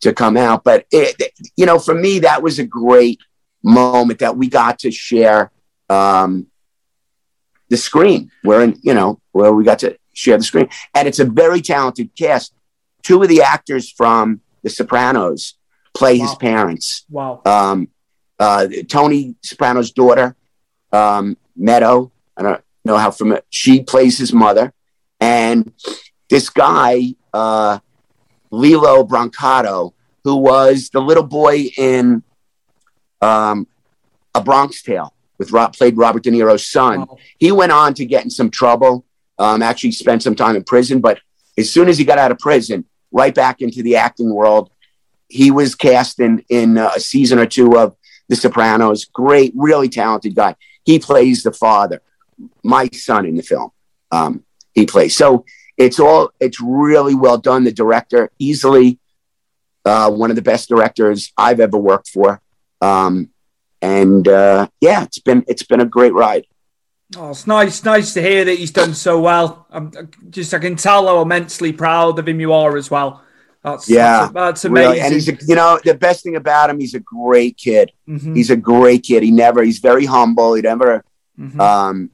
to 0.00 0.12
come 0.12 0.36
out. 0.36 0.64
But 0.64 0.86
it, 0.90 1.34
you 1.56 1.66
know, 1.66 1.78
for 1.78 1.94
me, 1.94 2.20
that 2.20 2.42
was 2.42 2.58
a 2.58 2.64
great 2.64 3.20
moment 3.62 4.18
that 4.20 4.36
we 4.36 4.48
got 4.48 4.80
to 4.80 4.90
share 4.90 5.50
um, 5.88 6.46
the 7.68 7.76
screen. 7.76 8.30
Where 8.42 8.62
in 8.62 8.78
you 8.82 8.94
know 8.94 9.20
where 9.32 9.52
we 9.52 9.64
got 9.64 9.78
to 9.80 9.96
share 10.12 10.36
the 10.36 10.44
screen, 10.44 10.68
and 10.94 11.08
it's 11.08 11.18
a 11.18 11.24
very 11.24 11.60
talented 11.60 12.10
cast. 12.16 12.52
Two 13.02 13.22
of 13.22 13.28
the 13.28 13.42
actors 13.42 13.90
from 13.90 14.40
the 14.62 14.70
Sopranos 14.70 15.54
play 15.94 16.18
wow. 16.18 16.26
his 16.26 16.34
parents. 16.34 17.04
Wow. 17.08 17.40
Um, 17.44 17.88
uh, 18.38 18.66
Tony 18.88 19.36
Soprano's 19.42 19.92
daughter, 19.92 20.36
um, 20.92 21.36
Meadow, 21.56 22.12
I 22.36 22.42
don't 22.42 22.62
know 22.84 22.96
how 22.96 23.10
from 23.10 23.38
she 23.50 23.82
plays 23.82 24.18
his 24.18 24.32
mother. 24.32 24.72
And 25.20 25.72
this 26.28 26.50
guy, 26.50 27.14
uh, 27.32 27.78
Lillo 28.50 29.04
Brancato, 29.04 29.92
who 30.24 30.36
was 30.36 30.90
the 30.90 31.00
little 31.00 31.22
boy 31.22 31.70
in 31.76 32.22
um, 33.20 33.66
A 34.34 34.40
Bronx 34.40 34.82
Tale 34.82 35.12
with 35.38 35.52
Rob, 35.52 35.76
played 35.76 35.96
Robert 35.96 36.22
De 36.22 36.30
Niro's 36.30 36.66
son. 36.66 37.06
He 37.38 37.52
went 37.52 37.72
on 37.72 37.94
to 37.94 38.04
get 38.04 38.24
in 38.24 38.30
some 38.30 38.50
trouble. 38.50 39.04
Um, 39.38 39.62
actually, 39.62 39.92
spent 39.92 40.22
some 40.22 40.34
time 40.34 40.56
in 40.56 40.64
prison, 40.64 41.00
but 41.00 41.20
as 41.58 41.70
soon 41.70 41.88
as 41.88 41.98
he 41.98 42.04
got 42.04 42.18
out 42.18 42.30
of 42.30 42.38
prison, 42.38 42.86
right 43.16 43.34
back 43.34 43.62
into 43.62 43.82
the 43.82 43.96
acting 43.96 44.32
world. 44.32 44.70
He 45.28 45.50
was 45.50 45.74
cast 45.74 46.20
in 46.20 46.44
in 46.48 46.78
uh, 46.78 46.90
a 46.94 47.00
season 47.00 47.38
or 47.38 47.46
two 47.46 47.76
of 47.76 47.96
The 48.28 48.36
Sopranos. 48.36 49.06
Great, 49.06 49.52
really 49.56 49.88
talented 49.88 50.34
guy. 50.34 50.54
He 50.84 50.98
plays 50.98 51.42
the 51.42 51.52
father, 51.52 52.00
my 52.62 52.88
son 52.92 53.26
in 53.26 53.34
the 53.34 53.42
film. 53.42 53.70
Um, 54.12 54.44
he 54.72 54.86
plays 54.86 55.16
so 55.16 55.44
it's 55.76 56.00
all 56.00 56.30
it's 56.40 56.60
really 56.60 57.14
well 57.14 57.38
done. 57.38 57.64
The 57.64 57.72
director 57.72 58.30
easily 58.38 58.98
uh, 59.84 60.10
one 60.10 60.30
of 60.30 60.36
the 60.36 60.42
best 60.42 60.68
directors 60.68 61.32
I've 61.36 61.60
ever 61.60 61.78
worked 61.78 62.08
for. 62.08 62.40
Um, 62.80 63.30
and 63.80 64.26
uh, 64.26 64.68
yeah, 64.80 65.04
it's 65.04 65.18
been 65.18 65.44
it's 65.46 65.62
been 65.62 65.80
a 65.80 65.86
great 65.86 66.12
ride. 66.12 66.46
Oh, 67.16 67.30
it's 67.30 67.46
nice, 67.46 67.84
nice 67.84 68.14
to 68.14 68.20
hear 68.20 68.44
that 68.44 68.58
he's 68.58 68.72
done 68.72 68.92
so 68.92 69.20
well. 69.20 69.68
I'm 69.70 69.92
just, 70.28 70.52
I 70.52 70.58
can 70.58 70.74
tell 70.74 71.06
how 71.06 71.22
immensely 71.22 71.72
proud 71.72 72.18
of 72.18 72.26
him 72.26 72.40
you 72.40 72.52
are 72.52 72.76
as 72.76 72.90
well. 72.90 73.22
That's 73.62 73.88
yeah, 73.88 74.22
that's, 74.22 74.32
that's 74.32 74.64
amazing. 74.64 74.90
Really. 74.90 75.00
And 75.02 75.14
he's, 75.14 75.28
a, 75.28 75.36
you 75.46 75.54
know, 75.54 75.78
the 75.84 75.94
best 75.94 76.24
thing 76.24 76.34
about 76.34 76.68
him, 76.68 76.80
he's 76.80 76.94
a 76.94 77.00
great 77.00 77.56
kid. 77.56 77.92
Mm-hmm. 78.08 78.34
He's 78.34 78.50
a 78.50 78.56
great 78.56 79.04
kid. 79.04 79.22
He 79.22 79.30
never, 79.30 79.62
he's 79.62 79.78
very 79.78 80.04
humble. 80.04 80.54
He 80.54 80.62
never, 80.62 81.04
mm-hmm. 81.38 81.60
um, 81.60 82.10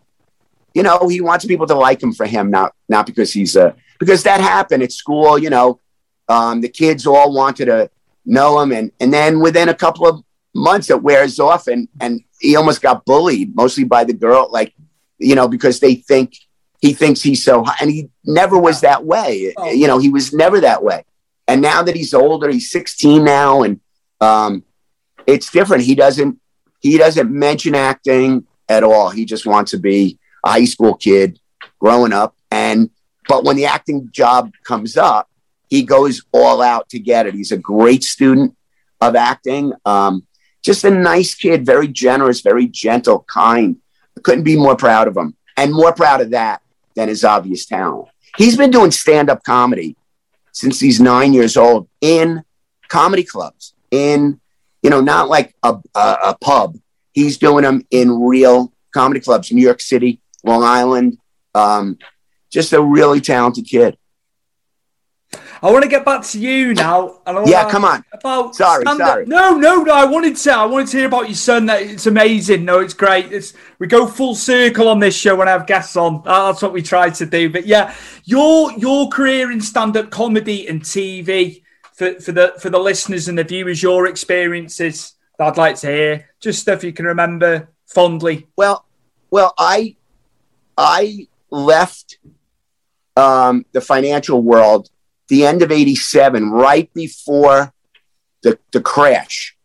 you 0.75 0.83
know, 0.83 1.09
he 1.09 1.20
wants 1.20 1.45
people 1.45 1.66
to 1.66 1.75
like 1.75 2.03
him 2.03 2.12
for 2.12 2.27
him, 2.27 2.51
not 2.51 2.75
not 2.89 3.07
because 3.07 3.33
he's 3.33 3.57
a 3.57 3.75
because 3.99 4.23
that 4.25 4.41
happened 4.41 4.83
at 4.83 4.93
school. 4.93 5.39
You 5.39 5.51
know, 5.51 5.81
um, 6.29 6.61
the 6.61 6.68
kids 6.68 7.07
all 7.07 7.33
wanted 7.33 7.66
to 7.66 7.91
know 8.25 8.61
him, 8.61 8.73
and 8.73 8.93
and 9.01 9.12
then 9.12 9.41
within 9.41 9.68
a 9.68 9.75
couple 9.75 10.07
of 10.07 10.23
months, 10.55 10.91
it 10.91 11.03
wears 11.03 11.39
off, 11.39 11.66
and 11.66 11.89
and 12.01 12.20
he 12.41 12.57
almost 12.57 12.83
got 12.83 13.05
bullied, 13.05 13.55
mostly 13.55 13.85
by 13.85 14.05
the 14.05 14.12
girl, 14.12 14.49
like 14.51 14.75
you 15.18 15.35
know, 15.35 15.49
because 15.49 15.81
they 15.81 15.95
think 15.95 16.35
he 16.81 16.93
thinks 16.93 17.23
he's 17.23 17.45
so 17.45 17.62
high, 17.62 17.77
and 17.81 17.91
he 17.91 18.11
never 18.25 18.59
was 18.59 18.81
that 18.81 19.05
way. 19.05 19.55
Oh. 19.57 19.70
You 19.70 19.87
know, 19.87 19.99
he 19.99 20.09
was 20.09 20.33
never 20.33 20.61
that 20.61 20.83
way. 20.83 21.05
And 21.49 21.61
now 21.61 21.83
that 21.83 21.95
he's 21.95 22.14
older, 22.14 22.51
he's 22.51 22.70
16 22.70 23.25
now, 23.25 23.62
and 23.62 23.81
um, 24.20 24.64
it's 25.27 25.51
different. 25.51 25.85
He 25.85 25.95
doesn't 25.95 26.41
he 26.81 26.99
doesn't 26.99 27.31
mention 27.31 27.75
acting 27.75 28.47
at 28.68 28.83
all. 28.83 29.11
He 29.11 29.25
just 29.25 29.47
wants 29.47 29.70
to 29.70 29.79
be 29.79 30.18
high 30.45 30.64
school 30.64 30.95
kid 30.95 31.38
growing 31.78 32.12
up. 32.12 32.36
And 32.51 32.90
but 33.28 33.45
when 33.45 33.57
the 33.57 33.66
acting 33.66 34.09
job 34.12 34.53
comes 34.64 34.97
up, 34.97 35.28
he 35.68 35.82
goes 35.82 36.22
all 36.32 36.61
out 36.61 36.88
to 36.90 36.99
get 36.99 37.26
it. 37.26 37.34
He's 37.34 37.53
a 37.53 37.59
great 37.59 38.05
student 38.05 38.57
of 39.01 39.16
acting. 39.16 39.72
Um, 39.84 40.26
just 40.62 40.84
a 40.84 40.90
nice 40.90 41.34
kid, 41.34 41.66
very 41.66 41.88
generous, 41.88 42.40
very 42.40 42.66
gentle, 42.66 43.24
kind. 43.28 43.76
I 44.16 44.20
couldn't 44.20 44.45
be 44.45 44.57
more 44.57 44.76
proud 44.76 45.09
of 45.09 45.16
him, 45.16 45.34
and 45.57 45.72
more 45.72 45.93
proud 45.93 46.20
of 46.20 46.30
that 46.30 46.62
than 46.95 47.09
his 47.09 47.24
obvious 47.24 47.66
talent. 47.66 48.09
He's 48.36 48.57
been 48.57 48.70
doing 48.70 48.90
stand-up 48.90 49.43
comedy 49.45 49.97
since 50.53 50.78
he's 50.78 51.01
nine 51.01 51.32
years 51.32 51.57
old 51.57 51.88
in 52.01 52.45
comedy 52.88 53.24
clubs, 53.24 53.74
in 53.90 54.40
you 54.82 54.90
know, 54.90 55.01
not 55.01 55.28
like 55.28 55.55
a, 55.62 55.76
a, 55.95 56.16
a 56.24 56.36
pub. 56.40 56.76
He's 57.12 57.38
doing 57.38 57.62
them 57.62 57.86
in 57.90 58.20
real 58.20 58.72
comedy 58.93 59.20
clubs, 59.20 59.53
New 59.53 59.62
York 59.62 59.80
City, 59.80 60.20
Long 60.45 60.62
Island. 60.62 61.18
Um, 61.55 61.99
just 62.51 62.72
a 62.72 62.82
really 62.82 63.20
talented 63.20 63.66
kid. 63.66 63.97
I 65.64 65.70
want 65.70 65.84
to 65.84 65.88
get 65.88 66.05
back 66.05 66.22
to 66.24 66.40
you 66.40 66.74
now. 66.74 67.20
And 67.24 67.36
I 67.36 67.40
wanna 67.40 67.51
Yeah, 67.51 67.70
come 67.70 67.84
on. 67.84 68.05
About 68.12 68.55
Sorry, 68.57 68.82
stand-up- 68.82 69.09
sorry. 69.09 69.26
No, 69.26 69.57
no, 69.57 69.82
no. 69.82 69.93
I 69.95 70.05
wanted 70.05 70.36
to. 70.36 70.53
I 70.53 70.66
wanted 70.66 70.88
to 70.88 70.97
hear 70.99 71.07
about 71.07 71.28
your 71.28 71.36
son. 71.36 71.66
That 71.66 71.82
it's 71.82 72.07
amazing. 72.07 72.64
No, 72.64 72.80
it's 72.80 72.95
great. 72.95 73.32
It's 73.32 73.55
we 73.78 73.86
go 73.86 74.07
full 74.07 74.34
circle 74.34 74.88
on 74.88 74.99
this 74.99 75.14
show 75.16 75.36
when 75.36 75.47
I 75.49 75.53
have 75.53 75.66
guests 75.68 75.97
on. 75.97 76.22
That's 76.24 76.61
what 76.62 76.72
we 76.72 76.82
try 76.82 77.11
to 77.11 77.26
do. 77.26 77.49
But 77.49 77.66
yeah, 77.66 77.95
your 78.24 78.72
your 78.72 79.09
career 79.09 79.53
in 79.53 79.61
stand-up 79.61 80.11
comedy 80.11 80.66
and 80.66 80.82
TV 80.82 81.62
for, 81.95 82.18
for 82.20 82.32
the 82.32 82.55
for 82.59 82.68
the 82.68 82.80
listeners 82.80 83.28
and 83.28 83.38
the 83.38 83.45
viewers, 83.45 83.82
your 83.82 84.09
experiences 84.09 85.14
that 85.38 85.47
I'd 85.47 85.57
like 85.57 85.76
to 85.76 85.86
hear. 85.86 86.28
Just 86.40 86.61
stuff 86.61 86.82
you 86.82 86.93
can 86.93 87.07
remember 87.07 87.68
fondly. 87.86 88.49
Well, 88.57 88.84
well, 89.30 89.55
I 89.57 89.95
I 90.83 91.28
left 91.51 92.18
um, 93.16 93.64
the 93.70 93.80
financial 93.80 94.43
world 94.43 94.91
the 95.28 95.47
end 95.47 95.62
of 95.62 95.70
'87, 95.70 96.51
right 96.51 96.93
before 96.93 97.72
the 98.43 98.59
the 98.72 98.80
crash. 98.80 99.57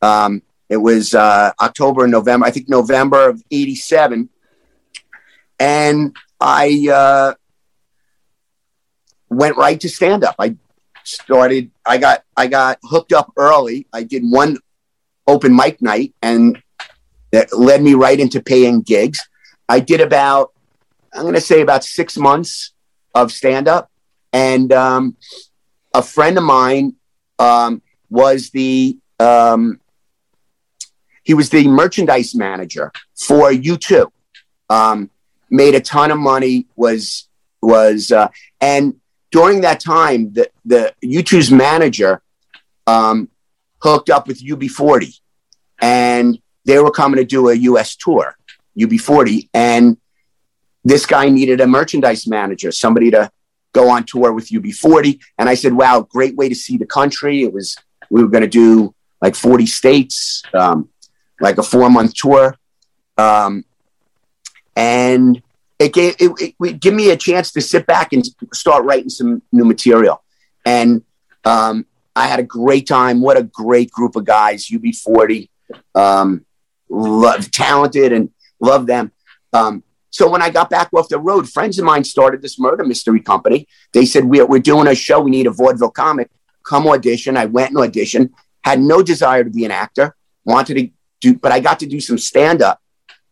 Um, 0.00 0.42
it 0.70 0.78
was 0.78 1.14
uh, 1.14 1.52
October 1.60 2.04
and 2.04 2.10
November, 2.10 2.46
I 2.46 2.50
think 2.50 2.70
November 2.70 3.28
of 3.28 3.42
'87, 3.50 4.30
and 5.60 6.16
I 6.40 6.88
uh, 6.90 7.34
went 9.28 9.58
right 9.58 9.78
to 9.78 9.90
stand 9.90 10.24
up. 10.24 10.36
I 10.38 10.56
started. 11.04 11.70
I 11.84 11.98
got 11.98 12.24
I 12.34 12.46
got 12.46 12.78
hooked 12.82 13.12
up 13.12 13.30
early. 13.36 13.86
I 13.92 14.04
did 14.04 14.22
one 14.24 14.56
open 15.26 15.54
mic 15.54 15.82
night, 15.82 16.14
and 16.22 16.62
that 17.30 17.52
led 17.52 17.82
me 17.82 17.92
right 17.92 18.18
into 18.18 18.40
paying 18.40 18.80
gigs. 18.80 19.20
I 19.68 19.80
did 19.80 20.00
about, 20.00 20.51
I'm 21.12 21.22
going 21.22 21.34
to 21.34 21.40
say 21.40 21.60
about 21.60 21.84
six 21.84 22.16
months 22.16 22.72
of 23.14 23.32
stand 23.32 23.68
up. 23.68 23.90
And 24.32 24.72
um, 24.72 25.16
a 25.92 26.02
friend 26.02 26.38
of 26.38 26.44
mine 26.44 26.96
um, 27.38 27.82
was 28.08 28.50
the, 28.50 28.98
um, 29.18 29.80
he 31.22 31.34
was 31.34 31.50
the 31.50 31.68
merchandise 31.68 32.34
manager 32.34 32.92
for 33.18 33.50
U2. 33.50 34.10
Um, 34.70 35.10
made 35.50 35.74
a 35.74 35.80
ton 35.80 36.10
of 36.10 36.18
money, 36.18 36.66
was, 36.76 37.28
was, 37.60 38.10
uh, 38.10 38.28
and 38.60 38.96
during 39.30 39.60
that 39.62 39.80
time, 39.80 40.32
the, 40.32 40.50
the 40.64 40.94
U2's 41.04 41.50
manager 41.50 42.22
um, 42.86 43.28
hooked 43.80 44.08
up 44.08 44.26
with 44.26 44.42
UB40 44.42 45.18
and 45.80 46.38
they 46.64 46.78
were 46.78 46.90
coming 46.90 47.18
to 47.18 47.24
do 47.24 47.48
a 47.48 47.54
US 47.54 47.96
tour, 47.96 48.36
UB40, 48.78 49.48
and 49.52 49.96
this 50.84 51.06
guy 51.06 51.28
needed 51.28 51.60
a 51.60 51.66
merchandise 51.66 52.26
manager, 52.26 52.72
somebody 52.72 53.10
to 53.10 53.30
go 53.72 53.88
on 53.88 54.04
tour 54.04 54.32
with 54.32 54.48
UB40. 54.48 55.20
And 55.38 55.48
I 55.48 55.54
said, 55.54 55.72
wow, 55.72 56.00
great 56.00 56.36
way 56.36 56.48
to 56.48 56.54
see 56.54 56.76
the 56.76 56.86
country. 56.86 57.42
It 57.42 57.52
was, 57.52 57.76
we 58.10 58.22
were 58.22 58.28
going 58.28 58.42
to 58.42 58.48
do 58.48 58.94
like 59.20 59.34
40 59.34 59.66
states, 59.66 60.42
um, 60.54 60.88
like 61.40 61.58
a 61.58 61.62
four 61.62 61.88
month 61.88 62.14
tour. 62.14 62.56
Um, 63.16 63.64
and 64.76 65.42
it 65.78 65.92
gave, 65.92 66.16
it, 66.18 66.30
it, 66.40 66.54
it 66.60 66.80
gave 66.80 66.94
me 66.94 67.10
a 67.10 67.16
chance 67.16 67.52
to 67.52 67.60
sit 67.60 67.86
back 67.86 68.12
and 68.12 68.24
start 68.52 68.84
writing 68.84 69.10
some 69.10 69.42
new 69.52 69.64
material. 69.64 70.22
And 70.64 71.02
um, 71.44 71.86
I 72.14 72.26
had 72.26 72.40
a 72.40 72.44
great 72.44 72.86
time. 72.86 73.20
What 73.20 73.36
a 73.36 73.42
great 73.42 73.90
group 73.90 74.16
of 74.16 74.24
guys, 74.24 74.66
UB40 74.66 75.48
um, 75.94 76.44
love, 76.88 77.50
talented 77.50 78.12
and 78.12 78.30
love 78.60 78.86
them. 78.86 79.12
Um, 79.52 79.82
so 80.12 80.28
when 80.28 80.42
I 80.42 80.50
got 80.50 80.68
back 80.68 80.90
off 80.94 81.08
the 81.08 81.18
road, 81.18 81.48
friends 81.48 81.78
of 81.78 81.86
mine 81.86 82.04
started 82.04 82.42
this 82.42 82.58
murder 82.58 82.84
mystery 82.84 83.20
company. 83.20 83.66
They 83.94 84.04
said, 84.04 84.26
we're, 84.26 84.44
we're 84.44 84.60
doing 84.60 84.86
a 84.86 84.94
show. 84.94 85.20
We 85.20 85.30
need 85.30 85.46
a 85.46 85.50
vaudeville 85.50 85.90
comic. 85.90 86.30
Come 86.64 86.86
audition. 86.86 87.38
I 87.38 87.46
went 87.46 87.70
and 87.70 87.78
auditioned. 87.78 88.30
Had 88.62 88.80
no 88.80 89.02
desire 89.02 89.42
to 89.42 89.48
be 89.48 89.64
an 89.64 89.70
actor. 89.70 90.14
Wanted 90.44 90.74
to 90.74 90.90
do, 91.22 91.38
but 91.38 91.50
I 91.50 91.60
got 91.60 91.80
to 91.80 91.86
do 91.86 91.98
some 91.98 92.18
stand 92.18 92.60
up 92.60 92.80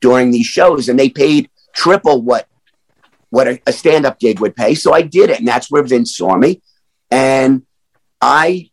during 0.00 0.30
these 0.30 0.46
shows, 0.46 0.88
and 0.88 0.98
they 0.98 1.10
paid 1.10 1.50
triple 1.74 2.22
what 2.22 2.48
what 3.28 3.46
a, 3.46 3.60
a 3.66 3.72
stand 3.72 4.06
up 4.06 4.18
gig 4.18 4.40
would 4.40 4.56
pay. 4.56 4.74
So 4.74 4.92
I 4.94 5.02
did 5.02 5.28
it, 5.28 5.38
and 5.38 5.46
that's 5.46 5.70
where 5.70 5.82
Vince 5.82 6.16
saw 6.16 6.36
me, 6.36 6.62
and 7.10 7.66
I 8.20 8.70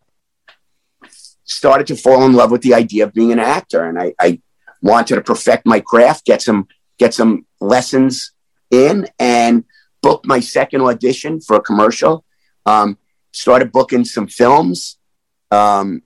started 1.44 1.88
to 1.88 1.96
fall 1.96 2.24
in 2.24 2.34
love 2.34 2.52
with 2.52 2.62
the 2.62 2.74
idea 2.74 3.04
of 3.04 3.14
being 3.14 3.32
an 3.32 3.40
actor, 3.40 3.84
and 3.84 4.00
I, 4.00 4.14
I 4.20 4.42
wanted 4.82 5.16
to 5.16 5.22
perfect 5.22 5.66
my 5.66 5.80
craft, 5.82 6.26
get 6.26 6.42
some 6.42 6.68
get 6.98 7.14
some 7.14 7.47
lessons 7.60 8.32
in, 8.72 9.08
and 9.20 9.64
booked 10.02 10.26
my 10.26 10.40
second 10.40 10.82
audition 10.82 11.42
for 11.42 11.58
a 11.58 11.62
commercial. 11.62 12.24
Um, 12.66 12.98
started 13.32 13.72
booking 13.72 14.06
some 14.06 14.28
films, 14.28 14.98
um, 15.52 16.02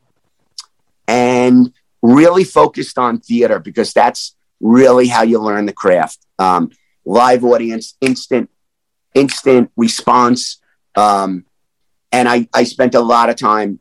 and 1.08 1.74
really 2.02 2.44
focused 2.44 2.98
on 2.98 3.20
theater 3.20 3.60
because 3.60 3.94
that's 3.94 4.36
really 4.60 5.08
how 5.08 5.24
you 5.24 5.40
learn 5.40 5.66
the 5.66 5.74
craft. 5.74 6.20
Um, 6.40 6.72
live 7.06 7.44
audience, 7.44 7.96
instant, 8.02 8.50
instant 9.14 9.72
response. 9.76 10.60
Um, 10.96 11.46
and 12.12 12.28
I, 12.28 12.48
I 12.54 12.64
spent 12.64 12.96
a 12.96 13.00
lot 13.00 13.30
of 13.30 13.36
time 13.36 13.80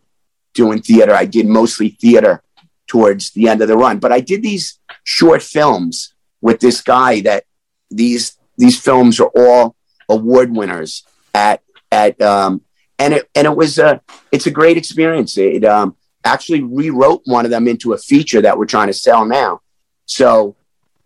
doing 0.54 0.82
theater. 0.82 1.14
I 1.14 1.26
did 1.26 1.46
mostly 1.46 1.90
theater 1.90 2.42
towards 2.86 3.30
the 3.32 3.48
end 3.48 3.62
of 3.62 3.68
the 3.68 3.76
run, 3.76 3.98
but 3.98 4.12
I 4.12 4.20
did 4.20 4.42
these 4.42 4.78
short 5.04 5.42
films 5.42 6.14
with 6.40 6.60
this 6.60 6.80
guy 6.80 7.20
that 7.20 7.44
these 7.90 8.36
these 8.56 8.80
films 8.80 9.20
are 9.20 9.30
all 9.34 9.76
award 10.08 10.54
winners 10.54 11.04
at 11.34 11.62
at 11.90 12.20
um, 12.20 12.62
and 12.98 13.14
it 13.14 13.30
and 13.34 13.46
it 13.46 13.56
was 13.56 13.78
a 13.78 14.00
it's 14.32 14.46
a 14.46 14.50
great 14.50 14.76
experience. 14.76 15.36
It 15.38 15.64
um, 15.64 15.96
actually 16.24 16.62
rewrote 16.62 17.22
one 17.24 17.44
of 17.44 17.50
them 17.50 17.66
into 17.66 17.92
a 17.92 17.98
feature 17.98 18.42
that 18.42 18.58
we're 18.58 18.66
trying 18.66 18.88
to 18.88 18.92
sell 18.92 19.24
now. 19.24 19.60
So 20.06 20.56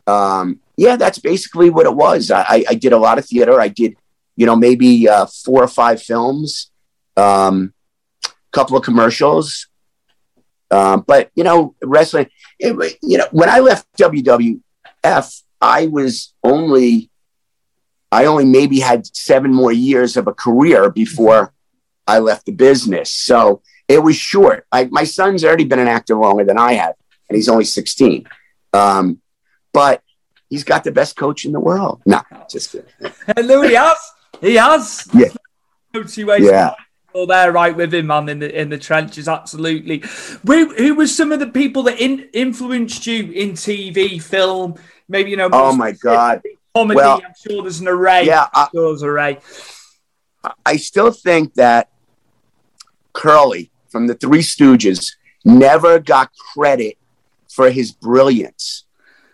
um, 0.06 0.60
yeah, 0.76 0.96
that's 0.96 1.18
basically 1.18 1.70
what 1.70 1.86
it 1.86 1.94
was. 1.94 2.30
I, 2.30 2.64
I, 2.68 2.74
did 2.74 2.92
a 2.92 2.98
lot 2.98 3.18
of 3.18 3.24
theater. 3.24 3.60
I 3.60 3.68
did 3.68 3.96
you 4.36 4.44
know 4.44 4.56
maybe 4.56 5.08
uh, 5.08 5.26
four 5.26 5.62
or 5.62 5.68
five 5.68 6.02
films, 6.02 6.70
um, 7.16 7.72
couple 8.52 8.76
of 8.76 8.84
commercials. 8.84 9.68
Um, 10.70 11.04
but 11.06 11.30
you 11.36 11.44
know, 11.44 11.74
wrestling. 11.82 12.28
It, 12.58 12.98
you 13.02 13.18
know, 13.18 13.26
when 13.30 13.48
I 13.48 13.60
left 13.60 13.86
WWF, 13.96 15.42
I 15.64 15.86
was 15.86 16.34
only, 16.42 17.10
I 18.12 18.26
only 18.26 18.44
maybe 18.44 18.80
had 18.80 19.06
seven 19.16 19.50
more 19.50 19.72
years 19.72 20.18
of 20.18 20.26
a 20.26 20.34
career 20.34 20.90
before 20.90 21.54
I 22.06 22.18
left 22.18 22.44
the 22.44 22.52
business. 22.52 23.10
So 23.10 23.62
it 23.88 24.02
was 24.02 24.14
short. 24.14 24.66
I, 24.70 24.84
my 24.84 25.04
son's 25.04 25.42
already 25.42 25.64
been 25.64 25.78
an 25.78 25.88
actor 25.88 26.16
longer 26.16 26.44
than 26.44 26.58
I 26.58 26.74
have, 26.74 26.96
and 27.28 27.36
he's 27.36 27.48
only 27.48 27.64
sixteen. 27.64 28.28
Um, 28.74 29.22
but 29.72 30.02
he's 30.50 30.64
got 30.64 30.84
the 30.84 30.92
best 30.92 31.16
coach 31.16 31.46
in 31.46 31.52
the 31.52 31.60
world. 31.60 32.02
No, 32.04 32.20
just 32.50 32.72
kidding. 32.72 32.90
Hello, 33.34 33.62
he 33.62 33.74
has. 33.74 33.96
He 34.42 34.54
has. 34.56 35.08
Yeah. 35.14 35.28
No 35.94 36.02
two 36.02 36.26
ways. 36.26 36.44
Yeah. 36.44 36.74
All 37.14 37.26
there, 37.26 37.52
right 37.52 37.74
with 37.74 37.94
him, 37.94 38.08
man, 38.08 38.28
in 38.28 38.40
the 38.40 38.60
in 38.60 38.68
the 38.68 38.78
trenches. 38.78 39.28
Absolutely. 39.28 40.02
Who, 40.46 40.74
who 40.74 40.94
was 40.94 41.16
some 41.16 41.32
of 41.32 41.38
the 41.38 41.46
people 41.46 41.84
that 41.84 41.98
in, 41.98 42.28
influenced 42.34 43.06
you 43.06 43.30
in 43.32 43.52
TV, 43.52 44.20
film? 44.20 44.74
Maybe 45.08 45.30
you 45.30 45.36
know. 45.36 45.48
Oh 45.52 45.74
my 45.74 45.92
God. 45.92 46.42
Comedy. 46.74 46.96
Well, 46.96 47.20
I'm 47.24 47.32
sure 47.40 47.62
there's 47.62 47.80
an 47.80 47.88
array. 47.88 48.26
yeah, 48.26 48.46
I- 48.52 48.62
I'm 48.62 48.68
sure 48.74 48.88
there's 48.90 49.02
an 49.02 49.08
array. 49.08 49.38
I 50.66 50.76
still 50.76 51.10
think 51.10 51.54
that 51.54 51.88
Curly 53.12 53.70
from 53.88 54.06
the 54.06 54.14
Three 54.14 54.40
Stooges 54.40 55.12
never 55.44 55.98
got 55.98 56.30
credit 56.54 56.98
for 57.48 57.70
his 57.70 57.92
brilliance. 57.92 58.84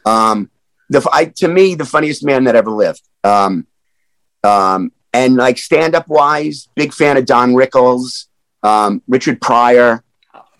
Um, 0.05 0.51
the 0.89 1.07
I, 1.12 1.27
to 1.37 1.49
me 1.49 1.75
the 1.75 1.85
funniest 1.85 2.25
man 2.25 2.45
that 2.45 2.57
ever 2.57 2.71
lived. 2.71 3.03
Um, 3.25 3.66
um, 4.45 4.93
and 5.12 5.37
like 5.37 5.59
stand 5.59 5.95
up 5.95 6.09
wise, 6.09 6.68
big 6.75 6.93
fan 6.93 7.16
of 7.16 7.25
Don 7.27 7.55
Rickles, 7.55 8.27
um, 8.62 9.03
Richard 9.09 9.41
Pryor, 9.41 10.05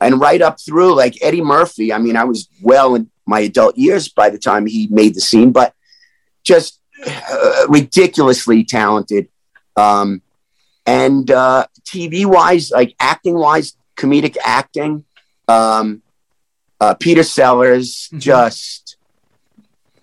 and 0.01 0.21
right 0.21 0.43
up 0.43 0.59
through 0.61 0.95
like 0.95 1.15
Eddie 1.23 1.43
Murphy. 1.43 1.93
I 1.93 1.99
mean, 1.99 2.17
I 2.17 2.25
was 2.25 2.49
well 2.63 2.95
in 2.95 3.11
my 3.31 3.41
adult 3.41 3.76
years 3.78 4.09
by 4.09 4.28
the 4.28 4.39
time 4.39 4.66
he 4.66 4.89
made 4.89 5.14
the 5.14 5.20
scene, 5.20 5.53
but 5.53 5.74
just 6.43 6.81
uh, 7.07 7.66
ridiculously 7.68 8.64
talented. 8.64 9.28
Um, 9.76 10.20
and 10.85 11.31
uh, 11.31 11.66
TV 11.85 12.26
wise, 12.26 12.70
like 12.70 12.95
acting 13.01 13.35
wise, 13.35 13.76
comedic 13.97 14.37
acting, 14.45 15.05
um, 15.49 16.03
uh, 16.81 16.95
Peter 16.95 17.22
Sellers, 17.22 18.09
mm-hmm. 18.09 18.18
just 18.18 18.97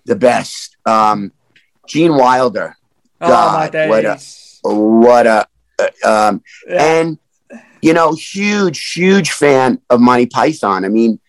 the 0.04 0.16
best. 0.16 0.76
Um, 0.86 1.32
Gene 1.86 2.16
Wilder, 2.16 2.76
oh, 3.20 3.28
God, 3.28 3.74
what 3.74 4.04
a 4.04 4.18
what 4.62 5.26
a 5.26 5.46
uh, 5.78 6.28
um, 6.28 6.42
yeah. 6.66 6.82
and 6.82 7.18
you 7.82 7.92
know, 7.92 8.12
huge, 8.12 8.92
huge 8.92 9.30
fan 9.30 9.80
of 9.90 10.00
Monty 10.00 10.26
Python. 10.26 10.84
I 10.84 10.88
mean, 10.88 11.20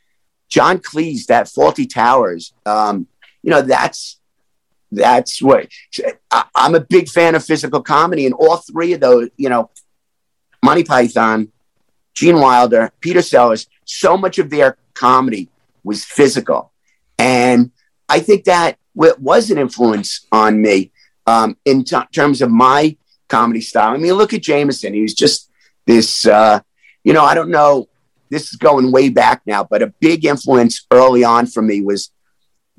John 0.50 0.80
Cleese, 0.80 1.28
that 1.28 1.46
Fawlty 1.46 1.92
Towers, 1.92 2.54
um, 2.66 3.08
you 3.44 3.52
know, 3.52 3.62
that's 3.62 4.20
that's 4.92 5.42
what 5.42 5.68
I, 6.32 6.46
am 6.58 6.76
a 6.76 6.80
big 6.80 7.10
fan 7.10 7.36
of 7.36 7.46
physical 7.46 7.82
comedy, 7.82 8.26
and 8.26 8.34
all 8.34 8.58
three 8.58 8.94
of 8.94 9.00
those, 9.00 9.30
you 9.38 9.50
know, 9.50 9.70
Monty 10.64 10.84
Python, 10.84 11.52
Gene 12.16 12.40
Wilder, 12.40 12.92
Peter 13.00 13.22
Sellers, 13.22 13.68
so 13.86 14.18
much 14.18 14.40
of 14.40 14.50
their 14.50 14.78
comedy 14.96 15.50
was 15.84 16.04
physical, 16.04 16.72
and 17.18 17.72
I 18.08 18.20
think 18.20 18.46
that 18.46 18.78
was 18.96 19.52
an 19.52 19.58
influence 19.60 20.26
on 20.32 20.62
me 20.62 20.92
um, 21.28 21.56
in 21.64 21.84
t- 21.84 21.98
terms 22.12 22.42
of 22.42 22.50
my 22.50 22.98
comedy 23.28 23.62
style. 23.62 23.94
I 23.94 23.98
mean, 23.98 24.14
look 24.14 24.34
at 24.34 24.42
Jameson; 24.42 24.94
he 24.94 25.02
was 25.02 25.14
just 25.14 25.52
this, 25.86 26.26
uh, 26.26 26.62
you 27.04 27.14
know, 27.14 27.24
I 27.24 27.36
don't 27.36 27.52
know. 27.52 27.89
This 28.30 28.52
is 28.52 28.58
going 28.58 28.92
way 28.92 29.10
back 29.10 29.42
now, 29.46 29.64
but 29.64 29.82
a 29.82 29.88
big 30.00 30.26
influence 30.26 30.86
early 30.92 31.24
on 31.24 31.48
for 31.48 31.62
me 31.62 31.82
was 31.82 32.12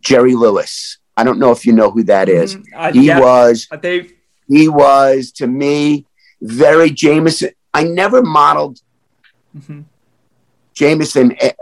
Jerry 0.00 0.34
Lewis. 0.34 0.98
I 1.16 1.24
don't 1.24 1.38
know 1.38 1.50
if 1.50 1.66
you 1.66 1.72
know 1.72 1.90
who 1.90 2.04
that 2.04 2.28
is. 2.28 2.56
Mm, 2.56 2.64
uh, 2.74 2.92
he 2.92 3.06
yeah, 3.06 3.20
was. 3.20 3.68
He 4.48 4.68
was 4.68 5.32
to 5.32 5.46
me 5.46 6.06
very 6.40 6.90
Jameson. 6.90 7.50
I 7.74 7.84
never 7.84 8.22
modeled 8.22 8.80
mm-hmm. 9.56 9.82
Jameson 10.74 11.36
eh, 11.40 11.52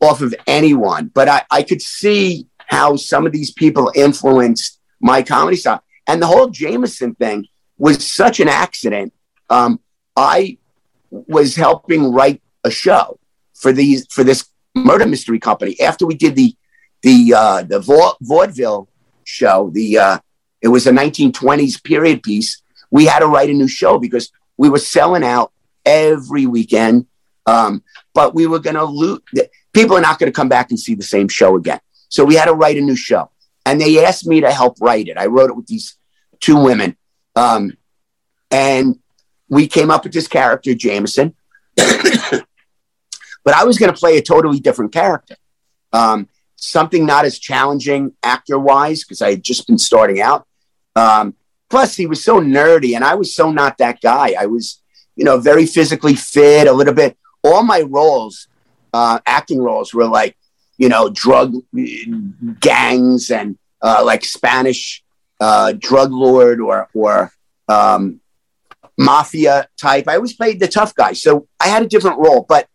off 0.00 0.20
of 0.22 0.34
anyone, 0.46 1.10
but 1.12 1.28
I, 1.28 1.42
I 1.50 1.62
could 1.62 1.82
see 1.82 2.46
how 2.58 2.96
some 2.96 3.26
of 3.26 3.32
these 3.32 3.50
people 3.50 3.90
influenced 3.94 4.78
my 5.00 5.22
comedy 5.22 5.56
style. 5.56 5.82
And 6.06 6.22
the 6.22 6.26
whole 6.26 6.48
Jameson 6.48 7.14
thing 7.14 7.46
was 7.76 8.06
such 8.06 8.40
an 8.40 8.48
accident. 8.48 9.12
Um, 9.50 9.80
I 10.16 10.58
was 11.10 11.56
helping 11.56 12.12
write 12.12 12.42
a 12.64 12.70
show 12.70 13.18
for 13.58 13.72
these 13.72 14.06
for 14.10 14.24
this 14.24 14.48
murder 14.74 15.06
mystery 15.06 15.38
company 15.38 15.78
after 15.80 16.06
we 16.06 16.14
did 16.14 16.36
the 16.36 16.56
the 17.02 17.34
uh, 17.36 17.62
the 17.62 17.80
vaudeville 18.20 18.88
show. 19.24 19.70
The 19.72 19.98
uh, 19.98 20.18
it 20.60 20.68
was 20.68 20.86
a 20.86 20.92
1920s 20.92 21.82
period 21.82 22.22
piece. 22.22 22.62
We 22.90 23.04
had 23.04 23.20
to 23.20 23.26
write 23.26 23.50
a 23.50 23.54
new 23.54 23.68
show 23.68 23.98
because 23.98 24.32
we 24.56 24.68
were 24.68 24.78
selling 24.78 25.24
out 25.24 25.52
every 25.84 26.46
weekend. 26.46 27.06
Um, 27.46 27.82
but 28.14 28.34
we 28.34 28.46
were 28.46 28.58
going 28.58 28.76
to 28.76 28.84
lose. 28.84 29.20
People 29.72 29.96
are 29.96 30.02
not 30.02 30.18
going 30.18 30.30
to 30.30 30.36
come 30.36 30.48
back 30.48 30.70
and 30.70 30.78
see 30.78 30.94
the 30.94 31.02
same 31.02 31.28
show 31.28 31.56
again. 31.56 31.80
So 32.08 32.24
we 32.24 32.34
had 32.34 32.46
to 32.46 32.54
write 32.54 32.76
a 32.76 32.80
new 32.80 32.96
show, 32.96 33.30
and 33.64 33.80
they 33.80 34.04
asked 34.04 34.26
me 34.26 34.40
to 34.40 34.50
help 34.50 34.78
write 34.80 35.08
it. 35.08 35.16
I 35.16 35.26
wrote 35.26 35.50
it 35.50 35.56
with 35.56 35.66
these 35.66 35.96
two 36.40 36.62
women, 36.62 36.96
um, 37.36 37.76
and 38.50 38.98
we 39.48 39.66
came 39.66 39.90
up 39.90 40.04
with 40.04 40.12
this 40.12 40.28
character, 40.28 40.74
Jameson. 40.74 41.34
But 43.48 43.56
I 43.56 43.64
was 43.64 43.78
going 43.78 43.90
to 43.90 43.98
play 43.98 44.18
a 44.18 44.22
totally 44.22 44.60
different 44.60 44.92
character. 44.92 45.34
Um, 45.94 46.28
something 46.56 47.06
not 47.06 47.24
as 47.24 47.38
challenging 47.38 48.12
actor 48.22 48.58
wise 48.58 49.02
because 49.02 49.22
I 49.22 49.30
had 49.30 49.42
just 49.42 49.66
been 49.66 49.78
starting 49.78 50.20
out. 50.20 50.46
Um, 50.94 51.34
plus, 51.70 51.96
he 51.96 52.04
was 52.04 52.22
so 52.22 52.42
nerdy, 52.42 52.94
and 52.94 53.02
I 53.02 53.14
was 53.14 53.34
so 53.34 53.50
not 53.50 53.78
that 53.78 54.02
guy. 54.02 54.34
I 54.38 54.44
was, 54.44 54.82
you 55.16 55.24
know, 55.24 55.38
very 55.38 55.64
physically 55.64 56.14
fit, 56.14 56.66
a 56.66 56.72
little 56.74 56.92
bit. 56.92 57.16
All 57.42 57.62
my 57.62 57.80
roles, 57.80 58.48
uh, 58.92 59.20
acting 59.24 59.62
roles, 59.62 59.94
were 59.94 60.06
like, 60.06 60.36
you 60.76 60.90
know, 60.90 61.08
drug 61.08 61.54
gangs 62.60 63.30
and 63.30 63.56
uh, 63.80 64.02
like 64.04 64.26
Spanish 64.26 65.02
uh, 65.40 65.72
drug 65.72 66.12
lord 66.12 66.60
or 66.60 66.90
or 66.92 67.32
um, 67.66 68.20
mafia 68.98 69.68
type. 69.80 70.06
I 70.06 70.16
always 70.16 70.34
played 70.34 70.60
the 70.60 70.68
tough 70.68 70.94
guy, 70.94 71.14
so 71.14 71.48
I 71.58 71.68
had 71.68 71.82
a 71.82 71.88
different 71.88 72.18
role, 72.18 72.44
but 72.46 72.68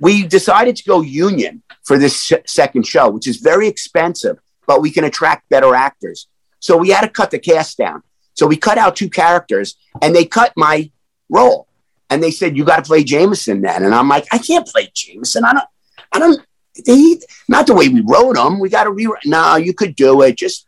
we 0.00 0.26
decided 0.26 0.76
to 0.76 0.84
go 0.84 1.02
union 1.02 1.62
for 1.84 1.98
this 1.98 2.20
sh- 2.22 2.32
second 2.46 2.86
show, 2.86 3.10
which 3.10 3.28
is 3.28 3.36
very 3.36 3.68
expensive, 3.68 4.38
but 4.66 4.80
we 4.80 4.90
can 4.90 5.04
attract 5.04 5.48
better 5.50 5.74
actors. 5.74 6.26
So 6.58 6.76
we 6.76 6.88
had 6.88 7.02
to 7.02 7.08
cut 7.08 7.30
the 7.30 7.38
cast 7.38 7.78
down. 7.78 8.02
So 8.34 8.46
we 8.46 8.56
cut 8.56 8.78
out 8.78 8.96
two 8.96 9.10
characters 9.10 9.76
and 10.00 10.16
they 10.16 10.24
cut 10.24 10.52
my 10.56 10.90
role. 11.28 11.68
And 12.08 12.22
they 12.22 12.30
said, 12.30 12.56
You 12.56 12.64
got 12.64 12.76
to 12.76 12.82
play 12.82 13.04
Jameson 13.04 13.60
then. 13.60 13.84
And 13.84 13.94
I'm 13.94 14.08
like, 14.08 14.26
I 14.32 14.38
can't 14.38 14.66
play 14.66 14.90
Jameson. 14.92 15.44
I 15.44 15.52
don't, 15.52 15.68
I 16.12 16.18
don't, 16.18 16.46
he, 16.84 17.20
not 17.48 17.66
the 17.66 17.74
way 17.74 17.88
we 17.88 18.00
wrote 18.00 18.36
him. 18.36 18.58
We 18.58 18.68
got 18.68 18.84
to 18.84 18.90
rewrite. 18.90 19.26
No, 19.26 19.56
you 19.56 19.74
could 19.74 19.94
do 19.94 20.22
it. 20.22 20.36
Just, 20.36 20.66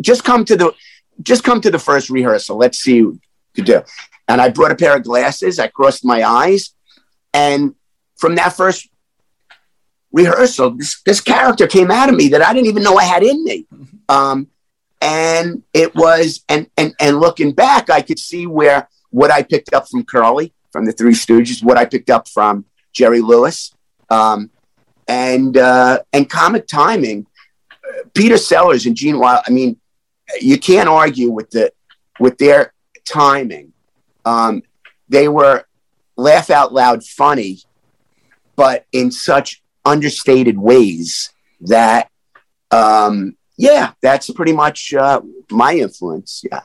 just 0.00 0.24
come 0.24 0.44
to 0.46 0.56
the, 0.56 0.72
just 1.22 1.44
come 1.44 1.60
to 1.60 1.70
the 1.70 1.78
first 1.78 2.10
rehearsal. 2.10 2.56
Let's 2.56 2.78
see 2.78 3.02
what 3.02 3.14
you 3.14 3.20
could 3.54 3.64
do. 3.64 3.82
And 4.28 4.40
I 4.40 4.48
brought 4.48 4.72
a 4.72 4.76
pair 4.76 4.96
of 4.96 5.04
glasses. 5.04 5.58
I 5.58 5.68
crossed 5.68 6.04
my 6.04 6.22
eyes. 6.22 6.74
And 7.32 7.74
from 8.22 8.36
that 8.36 8.52
first 8.52 8.88
rehearsal, 10.12 10.70
this, 10.70 11.02
this 11.02 11.20
character 11.20 11.66
came 11.66 11.90
out 11.90 12.08
of 12.08 12.14
me 12.14 12.28
that 12.28 12.40
I 12.40 12.54
didn't 12.54 12.68
even 12.68 12.84
know 12.84 12.96
I 12.96 13.02
had 13.02 13.24
in 13.24 13.42
me. 13.42 13.66
Um, 14.08 14.46
and 15.00 15.64
it 15.74 15.92
was, 15.96 16.44
and, 16.48 16.70
and, 16.76 16.94
and 17.00 17.18
looking 17.18 17.50
back, 17.50 17.90
I 17.90 18.00
could 18.00 18.20
see 18.20 18.46
where 18.46 18.88
what 19.10 19.32
I 19.32 19.42
picked 19.42 19.74
up 19.74 19.88
from 19.88 20.04
Curly, 20.04 20.52
from 20.70 20.84
the 20.84 20.92
Three 20.92 21.14
Stooges, 21.14 21.64
what 21.64 21.76
I 21.76 21.84
picked 21.84 22.10
up 22.10 22.28
from 22.28 22.64
Jerry 22.92 23.20
Lewis, 23.20 23.74
um, 24.08 24.50
and, 25.08 25.56
uh, 25.56 25.98
and 26.12 26.30
comic 26.30 26.68
timing. 26.68 27.26
Peter 28.14 28.36
Sellers 28.36 28.86
and 28.86 28.94
Gene 28.94 29.18
Wild, 29.18 29.42
I 29.48 29.50
mean, 29.50 29.80
you 30.40 30.58
can't 30.58 30.88
argue 30.88 31.32
with 31.32 31.50
the, 31.50 31.72
with 32.20 32.38
their 32.38 32.72
timing. 33.04 33.72
Um, 34.24 34.62
they 35.08 35.26
were 35.26 35.64
laugh 36.16 36.50
out 36.50 36.72
loud 36.72 37.02
funny 37.02 37.58
but 38.56 38.86
in 38.92 39.10
such 39.10 39.62
understated 39.84 40.58
ways 40.58 41.30
that, 41.62 42.10
um, 42.70 43.36
yeah, 43.56 43.92
that's 44.00 44.30
pretty 44.30 44.52
much 44.52 44.94
uh, 44.94 45.20
my 45.50 45.74
influence. 45.74 46.44
Yeah. 46.50 46.62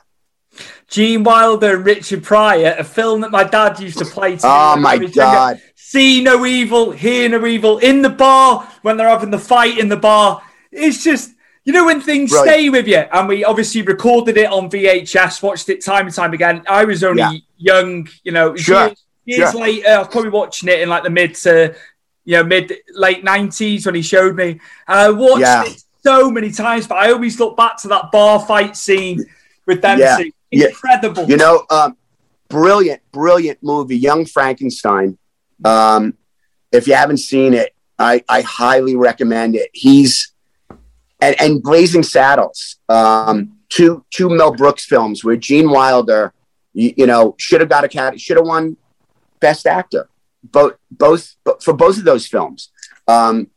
Gene 0.88 1.22
Wilder 1.22 1.76
and 1.76 1.86
Richard 1.86 2.24
Pryor, 2.24 2.74
a 2.78 2.84
film 2.84 3.20
that 3.20 3.30
my 3.30 3.44
dad 3.44 3.78
used 3.78 3.98
to 3.98 4.04
play 4.04 4.36
to. 4.36 4.46
Oh 4.46 4.76
my 4.76 4.98
god! 4.98 5.60
See 5.76 6.22
no 6.22 6.44
evil, 6.44 6.90
hear 6.90 7.28
no 7.28 7.44
evil. 7.46 7.78
In 7.78 8.02
the 8.02 8.10
bar 8.10 8.68
when 8.82 8.96
they're 8.96 9.08
having 9.08 9.30
the 9.30 9.38
fight 9.38 9.78
in 9.78 9.88
the 9.88 9.96
bar, 9.96 10.42
it's 10.72 11.04
just 11.04 11.32
you 11.64 11.72
know 11.72 11.84
when 11.84 12.00
things 12.00 12.30
Brilliant. 12.30 12.54
stay 12.54 12.70
with 12.70 12.88
you. 12.88 13.04
And 13.12 13.28
we 13.28 13.44
obviously 13.44 13.82
recorded 13.82 14.36
it 14.36 14.50
on 14.50 14.70
VHS, 14.70 15.42
watched 15.42 15.68
it 15.68 15.84
time 15.84 16.06
and 16.06 16.14
time 16.14 16.32
again. 16.32 16.64
I 16.68 16.84
was 16.84 17.04
only 17.04 17.22
yeah. 17.22 17.38
young, 17.58 18.08
you 18.24 18.32
know. 18.32 18.56
Sure. 18.56 18.92
Years, 19.28 19.50
sure. 19.50 19.60
later, 19.60 19.88
I 19.88 19.98
was 19.98 20.08
probably 20.08 20.30
watching 20.30 20.70
it 20.70 20.80
in 20.80 20.88
like 20.88 21.02
the 21.02 21.10
mid 21.10 21.34
to 21.34 21.76
you 22.24 22.36
know 22.36 22.44
mid 22.44 22.72
late 22.94 23.22
nineties 23.22 23.84
when 23.84 23.94
he 23.94 24.00
showed 24.00 24.34
me. 24.34 24.52
And 24.52 24.60
I 24.98 25.10
watched 25.10 25.40
yeah. 25.40 25.64
it 25.66 25.82
so 26.02 26.30
many 26.30 26.50
times, 26.50 26.86
but 26.86 26.96
I 26.96 27.12
always 27.12 27.38
look 27.38 27.54
back 27.54 27.76
to 27.82 27.88
that 27.88 28.10
bar 28.10 28.40
fight 28.40 28.74
scene 28.74 29.22
with 29.66 29.82
Dempsey. 29.82 30.32
Yeah. 30.50 30.68
Incredible. 30.68 31.24
You 31.24 31.36
know, 31.36 31.66
um, 31.68 31.98
brilliant, 32.48 33.02
brilliant 33.12 33.58
movie, 33.62 33.98
Young 33.98 34.24
Frankenstein. 34.24 35.18
Um, 35.62 36.14
if 36.72 36.86
you 36.86 36.94
haven't 36.94 37.18
seen 37.18 37.52
it, 37.52 37.74
I, 37.98 38.24
I 38.30 38.40
highly 38.40 38.96
recommend 38.96 39.56
it. 39.56 39.68
He's 39.74 40.32
and, 41.20 41.38
and 41.38 41.62
Blazing 41.62 42.02
Saddles, 42.02 42.76
um, 42.88 43.58
two 43.68 44.06
two 44.08 44.30
Mel 44.30 44.54
Brooks 44.54 44.86
films 44.86 45.22
where 45.22 45.36
Gene 45.36 45.68
Wilder, 45.68 46.32
you, 46.72 46.94
you 46.96 47.06
know, 47.06 47.34
should 47.36 47.60
have 47.60 47.68
got 47.68 47.84
a 47.84 47.88
cat, 47.88 48.18
should 48.18 48.38
have 48.38 48.46
won 48.46 48.78
Best 49.40 49.66
Actor, 49.66 50.08
both 50.42 50.74
both 50.90 51.36
for 51.62 51.72
both 51.72 51.98
of 51.98 52.04
those 52.04 52.26
films. 52.26 52.70
Um, 53.06 53.48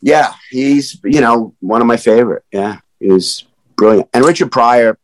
yeah, 0.00 0.34
he's 0.50 1.00
you 1.04 1.20
know 1.20 1.54
one 1.60 1.80
of 1.80 1.86
my 1.86 1.96
favorite. 1.96 2.44
Yeah, 2.52 2.80
he 3.00 3.08
was 3.08 3.44
brilliant. 3.76 4.08
And 4.12 4.24
Richard 4.24 4.52
Pryor, 4.52 4.98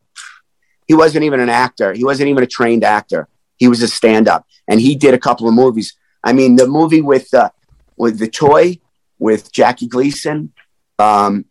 he 0.87 0.93
wasn't 0.93 1.23
even 1.23 1.39
an 1.39 1.49
actor. 1.49 1.93
He 1.93 2.03
wasn't 2.03 2.29
even 2.29 2.43
a 2.43 2.47
trained 2.47 2.83
actor. 2.83 3.27
He 3.57 3.67
was 3.67 3.81
a 3.81 3.87
stand-up, 3.87 4.45
and 4.67 4.81
he 4.81 4.95
did 4.95 5.13
a 5.13 5.19
couple 5.19 5.47
of 5.47 5.53
movies. 5.53 5.95
I 6.23 6.33
mean, 6.33 6.55
the 6.55 6.67
movie 6.67 7.01
with 7.01 7.33
uh, 7.33 7.49
with 7.97 8.19
the 8.19 8.27
toy 8.27 8.79
with 9.19 9.51
Jackie 9.51 9.87
Gleason. 9.87 10.51
Um, 10.99 11.45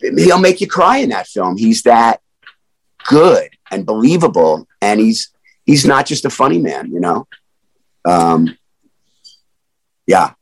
he'll 0.00 0.38
make 0.38 0.60
you 0.60 0.66
cry 0.66 0.98
in 0.98 1.10
that 1.10 1.26
film. 1.26 1.56
He's 1.56 1.82
that 1.82 2.20
good 3.06 3.50
and 3.70 3.86
believable, 3.86 4.66
and 4.80 5.00
he's 5.00 5.30
he's 5.70 5.86
not 5.86 6.04
just 6.04 6.24
a 6.24 6.30
funny 6.30 6.58
man, 6.58 6.92
you 6.92 6.98
know. 6.98 7.28
Um, 8.04 8.56
yeah. 10.06 10.32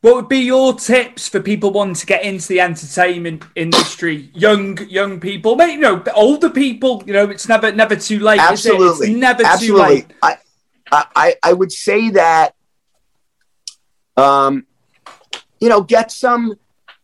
What 0.00 0.14
would 0.16 0.28
be 0.28 0.38
your 0.38 0.74
tips 0.74 1.28
for 1.28 1.40
people 1.40 1.72
wanting 1.72 1.94
to 1.94 2.06
get 2.06 2.24
into 2.24 2.48
the 2.48 2.60
entertainment 2.60 3.44
industry? 3.54 4.30
Young 4.34 4.78
young 4.88 5.20
people, 5.20 5.56
maybe 5.56 5.72
you 5.72 5.80
know, 5.80 6.02
older 6.14 6.50
people. 6.50 7.02
You 7.06 7.12
know, 7.12 7.28
it's 7.28 7.48
never 7.48 7.72
never 7.72 7.96
too 7.96 8.18
late. 8.18 8.40
Absolutely, 8.40 9.12
it? 9.12 9.16
never 9.16 9.44
Absolutely. 9.44 9.84
too 9.84 9.94
late. 9.94 10.06
I, 10.22 10.36
I 10.92 11.34
I 11.42 11.52
would 11.52 11.72
say 11.72 12.10
that, 12.10 12.54
um, 14.16 14.66
you 15.60 15.68
know, 15.68 15.82
get 15.82 16.10
some 16.10 16.54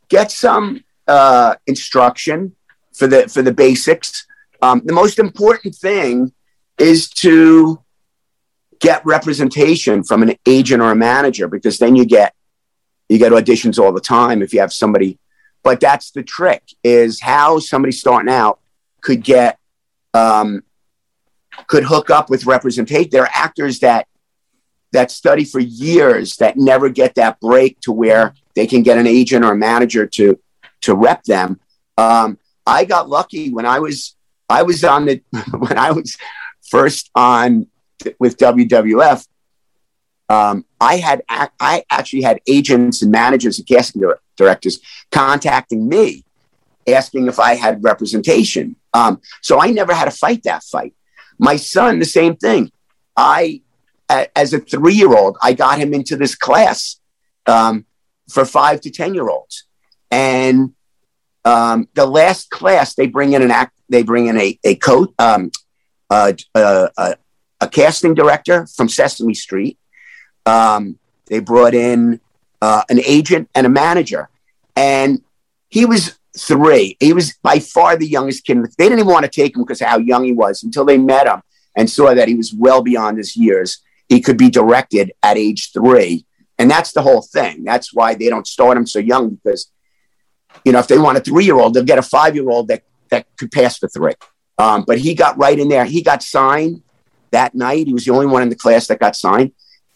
get 0.09 0.31
some 0.31 0.85
uh, 1.07 1.55
instruction 1.67 2.55
for 2.93 3.07
the 3.07 3.29
for 3.29 3.43
the 3.43 3.53
basics. 3.53 4.27
Um, 4.63 4.83
the 4.85 4.93
most 4.93 5.19
important 5.19 5.75
thing 5.75 6.33
is 6.81 7.09
to 7.11 7.83
get 8.81 9.05
representation 9.05 10.03
from 10.03 10.23
an 10.23 10.35
agent 10.47 10.83
or 10.83 10.91
a 10.91 10.97
manager 10.97 11.47
because 11.47 11.79
then 11.79 11.95
you 11.95 12.05
get 12.05 12.35
you 13.09 13.19
get 13.19 13.33
auditions 13.33 13.79
all 13.79 13.93
the 13.93 14.01
time 14.01 14.41
if 14.41 14.55
you 14.55 14.61
have 14.61 14.73
somebody. 14.73 15.19
But 15.63 15.81
that's 15.81 16.13
the 16.13 16.23
trick 16.23 16.63
is 16.83 17.21
how 17.21 17.59
somebody 17.59 17.93
starting 17.93 18.33
out 18.33 18.61
could 19.03 19.23
get 19.23 19.59
um, 20.15 20.63
could 21.67 21.85
hook 21.85 22.09
up 22.11 22.31
with 22.31 22.47
representation 22.47 23.11
there 23.11 23.23
are 23.23 23.31
actors 23.35 23.81
that 23.81 24.07
that 24.93 25.11
study 25.11 25.45
for 25.45 25.61
years 25.61 26.37
that 26.37 26.57
never 26.57 26.89
get 26.89 27.15
that 27.15 27.39
break 27.41 27.79
to 27.81 27.93
where 27.93 28.35
they 28.57 28.67
can 28.67 28.83
get 28.83 28.99
an 28.99 29.07
agent 29.07 29.45
or 29.45 29.53
a 29.53 29.57
manager 29.57 30.07
to 30.07 30.39
to 30.81 30.95
rep 30.95 31.23
them. 31.25 31.61
Um, 31.99 32.39
i 32.67 32.85
got 32.85 33.09
lucky 33.09 33.51
when 33.51 33.67
i 33.67 33.79
was 33.79 34.17
i 34.49 34.63
was 34.63 34.85
on 34.85 35.07
the 35.07 35.23
when 35.59 35.79
i 35.79 35.91
was 35.91 36.17
first 36.71 37.11
on 37.15 37.67
with 38.19 38.39
WWF, 38.39 39.27
um, 40.29 40.65
I 40.81 40.97
had 40.97 41.23
I 41.29 41.85
actually 41.91 42.23
had 42.23 42.41
agents 42.47 43.03
and 43.03 43.11
managers 43.11 43.59
and 43.59 43.67
casting 43.67 44.03
directors 44.37 44.79
contacting 45.11 45.89
me, 45.89 46.25
asking 46.87 47.27
if 47.27 47.39
I 47.41 47.55
had 47.55 47.83
representation. 47.83 48.77
Um, 48.95 49.21
so 49.43 49.61
I 49.61 49.71
never 49.73 49.93
had 49.93 50.05
to 50.05 50.11
fight 50.13 50.45
that 50.45 50.63
fight. 50.63 50.95
My 51.39 51.57
son, 51.57 51.99
the 51.99 52.05
same 52.05 52.37
thing. 52.37 52.71
I, 53.17 53.63
as 54.09 54.53
a 54.53 54.61
three-year-old, 54.61 55.37
I 55.43 55.53
got 55.53 55.79
him 55.79 55.93
into 55.95 56.17
this 56.17 56.35
class 56.35 57.01
um, 57.47 57.87
for 58.31 58.45
five 58.45 58.81
to 58.83 58.91
ten 58.91 59.15
year 59.15 59.29
olds, 59.29 59.65
and 60.11 60.75
um, 61.45 61.89
the 61.95 62.07
last 62.07 62.51
class 62.51 62.95
they 62.95 63.07
bring 63.07 63.33
in 63.33 63.43
an 63.43 63.51
act. 63.51 63.77
They 63.89 64.05
bring 64.05 64.27
in 64.27 64.39
a 64.39 64.59
a 64.65 64.77
coach, 64.77 65.11
um, 65.19 65.51
a, 66.11 66.37
a, 66.55 67.17
a 67.61 67.69
casting 67.69 68.15
director 68.15 68.67
from 68.67 68.89
Sesame 68.89 69.35
Street. 69.35 69.79
Um, 70.47 70.99
they 71.27 71.41
brought 71.41 71.75
in 71.75 72.21
uh, 72.61 72.83
an 72.89 73.01
agent 73.07 73.49
and 73.55 73.67
a 73.67 73.71
manager, 73.71 74.29
and 74.75 75.23
he 75.69 75.87
was 75.87 76.19
three. 76.37 76.97
He 77.01 77.13
was 77.13 77.35
by 77.43 77.59
far 77.59 77.97
the 77.97 78.07
youngest 78.07 78.45
kid. 78.45 78.59
They 78.79 78.85
didn't 78.85 79.01
even 79.01 79.13
want 79.13 79.25
to 79.25 79.31
take 79.31 79.55
him 79.55 79.63
because 79.63 79.81
how 79.81 79.99
young 79.99 80.25
he 80.25 80.33
was 80.33 80.63
until 80.63 80.85
they 80.85 80.99
met 80.99 81.27
him 81.27 81.43
and 81.77 81.89
saw 81.89 82.15
that 82.15 82.29
he 82.29 82.35
was 82.35 82.53
well 82.53 82.83
beyond 82.83 83.19
his 83.19 83.37
years. 83.37 83.83
He 84.09 84.21
could 84.21 84.37
be 84.37 84.51
directed 84.51 85.13
at 85.23 85.37
age 85.37 85.73
three, 85.73 86.27
and 86.59 86.71
that's 86.71 86.93
the 86.93 87.03
whole 87.03 87.23
thing. 87.23 87.65
That's 87.65 87.95
why 87.95 88.15
they 88.15 88.29
don't 88.29 88.47
start 88.47 88.77
him 88.77 88.87
so 88.87 88.99
young 88.99 89.31
because, 89.37 89.71
you 90.65 90.73
know, 90.73 90.81
if 90.81 90.89
they 90.89 90.99
want 90.99 91.19
a 91.19 91.21
three-year-old, 91.21 91.75
they'll 91.75 91.85
get 91.85 91.99
a 91.99 92.03
five-year-old 92.03 92.69
that 92.69 92.83
that 93.11 93.27
could 93.37 93.53
pass 93.53 93.79
for 93.79 93.89
three. 93.89 94.15
Um, 94.61 94.85
but 94.87 94.99
he 94.99 95.15
got 95.15 95.39
right 95.39 95.59
in 95.59 95.69
there. 95.69 95.87
He 95.87 96.03
got 96.03 96.23
signed 96.23 96.83
that 97.31 97.55
night. 97.55 97.87
He 97.87 97.95
was 97.95 98.05
the 98.05 98.13
only 98.13 98.27
one 98.27 98.43
in 98.43 98.51
the 98.51 98.55
class 98.55 98.89
that 98.89 99.01
got 99.01 99.17
signed. 99.17 99.53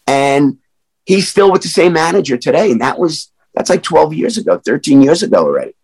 And 0.07 0.57
he's 1.05 1.27
still 1.29 1.51
with 1.51 1.61
the 1.61 1.67
same 1.67 1.93
manager 1.93 2.35
today. 2.35 2.71
And 2.71 2.81
that 2.81 2.97
was, 2.97 3.31
that's 3.53 3.69
like 3.69 3.83
12 3.83 4.15
years 4.15 4.39
ago, 4.39 4.59
13 4.65 5.03
years 5.03 5.21
ago 5.21 5.37
already. 5.37 5.75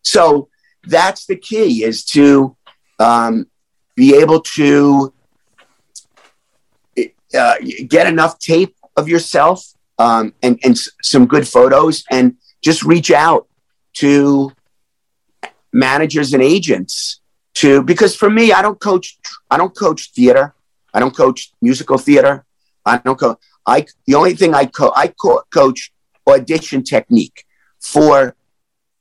So 0.00 0.48
that's 0.84 1.26
the 1.26 1.36
key 1.36 1.84
is 1.84 2.06
to 2.06 2.56
um, 2.98 3.46
be 3.94 4.16
able 4.16 4.40
to 4.56 5.12
uh, 7.38 7.54
get 7.86 8.06
enough 8.06 8.38
tape 8.38 8.74
of 8.96 9.10
yourself 9.10 9.74
um, 9.98 10.32
and, 10.42 10.58
and 10.64 10.78
some 11.02 11.26
good 11.26 11.46
photos 11.46 12.02
and 12.10 12.36
just 12.62 12.82
reach 12.82 13.10
out 13.10 13.46
to 13.96 14.52
managers 15.70 16.32
and 16.32 16.42
agents 16.42 17.20
to 17.58 17.82
because 17.82 18.14
for 18.14 18.30
me 18.30 18.52
i 18.52 18.62
don't 18.62 18.80
coach 18.80 19.18
i 19.50 19.56
don't 19.56 19.76
coach 19.76 20.10
theater. 20.12 20.54
I 20.94 21.00
don't 21.00 21.14
coach 21.14 21.52
musical 21.60 21.98
theater. 21.98 22.44
I 22.84 22.98
don't 22.98 23.18
coach 23.18 23.38
i 23.66 23.86
the 24.06 24.14
only 24.14 24.34
thing 24.34 24.54
i 24.54 24.64
coach 24.64 24.92
i 24.96 25.08
co- 25.08 25.42
coach 25.52 25.92
audition 26.26 26.82
technique 26.82 27.44
for 27.80 28.34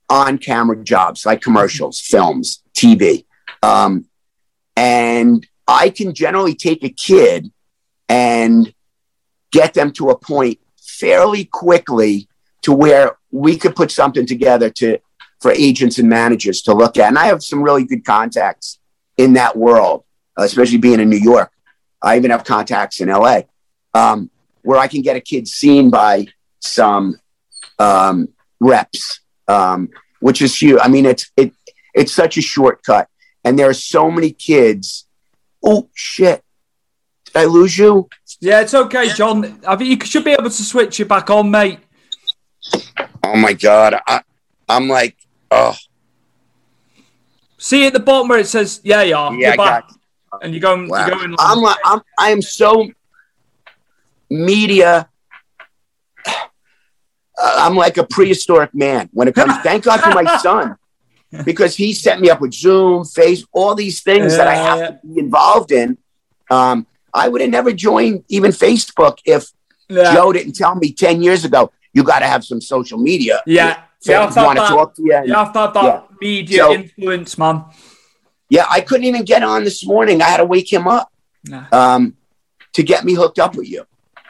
on 0.10 0.38
camera 0.38 0.78
jobs 0.84 1.26
like 1.26 1.42
commercials 1.42 2.00
films 2.00 2.64
tv 2.74 3.26
um, 3.64 4.06
and 4.76 5.48
i 5.68 5.90
can 5.90 6.14
generally 6.14 6.56
take 6.56 6.84
a 6.84 6.90
kid 6.90 7.52
and 8.10 8.74
get 9.52 9.74
them 9.74 9.92
to 9.92 10.10
a 10.10 10.18
point 10.18 10.60
fairly 10.78 11.46
quickly 11.46 12.28
to 12.62 12.72
where 12.74 13.18
we 13.32 13.58
could 13.58 13.76
put 13.76 13.92
something 13.92 14.26
together 14.26 14.70
to 14.70 15.00
for 15.42 15.52
agents 15.52 16.00
and 16.00 16.10
managers 16.10 16.62
to 16.64 16.74
look 16.74 16.98
at. 16.98 17.08
And 17.08 17.18
I 17.18 17.26
have 17.26 17.44
some 17.44 17.62
really 17.62 17.86
good 17.86 18.06
contacts 18.06 18.80
in 19.18 19.34
that 19.34 19.56
world, 19.56 20.04
especially 20.38 20.78
being 20.78 21.00
in 21.00 21.10
New 21.10 21.18
York. 21.18 21.52
I 22.02 22.18
even 22.18 22.32
have 22.32 22.44
contacts 22.44 23.02
in 23.02 23.10
LA 23.10 23.42
um, 23.94 24.30
where 24.62 24.78
I 24.78 24.88
can 24.88 25.02
get 25.02 25.16
a 25.16 25.22
kid 25.22 25.48
seen 25.48 25.90
by 25.90 26.28
some 26.60 27.20
um, 27.80 28.30
reps, 28.60 29.22
um, 29.48 29.90
which 30.20 30.42
is 30.42 30.60
huge. 30.60 30.80
I 30.82 30.88
mean, 30.88 31.06
it's 31.06 31.32
it 31.36 31.54
it's 31.94 32.14
such 32.14 32.38
a 32.38 32.42
shortcut, 32.42 33.08
and 33.44 33.58
there 33.58 33.70
are 33.70 33.74
so 33.74 34.12
many 34.12 34.32
kids. 34.32 35.08
Oh 35.64 35.90
shit! 35.96 36.44
Did 37.26 37.38
I 37.38 37.46
lose 37.46 37.78
you? 37.78 38.10
Yeah, 38.40 38.62
it's 38.62 38.74
okay, 38.74 39.10
John. 39.10 39.60
I 39.68 39.76
think 39.76 39.90
you 39.90 40.06
should 40.08 40.24
be 40.24 40.32
able 40.32 40.44
to 40.44 40.64
switch 40.64 41.00
it 41.00 41.08
back 41.08 41.30
on, 41.30 41.50
mate. 41.50 41.80
Oh 43.24 43.36
my 43.36 43.54
god, 43.54 44.00
I, 44.06 44.22
I'm 44.70 44.88
like 44.88 45.16
Oh. 45.52 45.76
See 47.58 47.86
at 47.88 47.94
the 47.94 48.00
bottom 48.00 48.28
where 48.28 48.40
it 48.40 48.48
says, 48.48 48.82
"Yeah, 48.84 49.02
you 49.02 49.16
are." 49.16 49.34
Yeah, 49.34 49.56
back. 49.56 49.90
And 50.42 50.54
you're 50.54 50.62
going. 50.62 50.88
Wow. 50.88 51.08
You're 51.08 51.16
going 51.16 51.36
I'm 51.40 51.60
like, 51.60 51.78
I'm. 51.84 52.02
I 52.18 52.30
am 52.32 52.42
so 52.42 52.90
media. 54.30 55.10
I'm 57.40 57.76
like 57.76 57.98
a 57.98 58.04
prehistoric 58.04 58.74
man 58.74 59.10
when 59.14 59.28
it 59.28 59.36
comes. 59.36 59.58
thank 59.64 59.84
God 59.84 60.02
for 60.02 60.12
my 60.12 60.38
son, 60.38 60.76
because 61.46 61.76
he 61.76 61.94
set 61.94 62.20
me 62.20 62.30
up 62.30 62.42
with 62.42 62.54
Zoom, 62.54 63.06
Face, 63.06 63.46
all 63.52 63.76
these 63.76 64.02
things 64.02 64.38
that 64.38 64.48
I 64.48 64.56
have 64.56 64.80
yeah. 64.80 64.88
to 64.88 65.00
be 65.08 65.20
involved 65.20 65.72
in. 65.72 65.98
Um, 66.50 66.88
I 67.14 67.28
would 67.28 67.42
have 67.42 67.50
never 67.50 67.74
joined 67.74 68.24
even 68.28 68.52
Facebook 68.52 69.20
if 69.26 69.50
yeah. 69.90 70.14
Joe 70.14 70.32
didn't 70.32 70.54
tell 70.54 70.76
me 70.76 70.92
ten 70.92 71.22
years 71.22 71.46
ago 71.46 71.72
you 71.94 72.04
got 72.04 72.20
to 72.20 72.28
have 72.28 72.46
some 72.46 72.62
social 72.62 73.00
media. 73.00 73.42
Yeah, 73.48 73.84
you 74.08 74.14
have 74.16 74.34
to 74.34 74.40
have 74.40 74.56
that, 74.56 74.96
to 74.96 75.02
you. 75.02 75.22
You 75.26 75.34
have 75.34 75.54
to 75.54 75.60
have 75.60 75.74
that 75.74 75.84
yeah. 75.84 76.02
media 76.20 76.58
so, 76.58 76.74
influence, 76.74 77.38
man. 77.38 77.66
Yeah, 78.50 78.66
I 78.70 78.82
couldn't 78.82 79.06
even 79.06 79.26
get 79.26 79.44
on 79.44 79.64
this 79.64 79.86
morning. 79.86 80.22
I 80.22 80.26
had 80.26 80.38
to 80.38 80.46
wake 80.46 80.72
him 80.72 80.88
up 80.88 81.12
nah. 81.46 81.66
um, 81.72 82.16
to 82.74 82.84
get 82.84 83.04
me 83.04 83.14
hooked 83.14 83.40
up 83.40 83.56
with 83.56 83.70
you. 83.70 83.86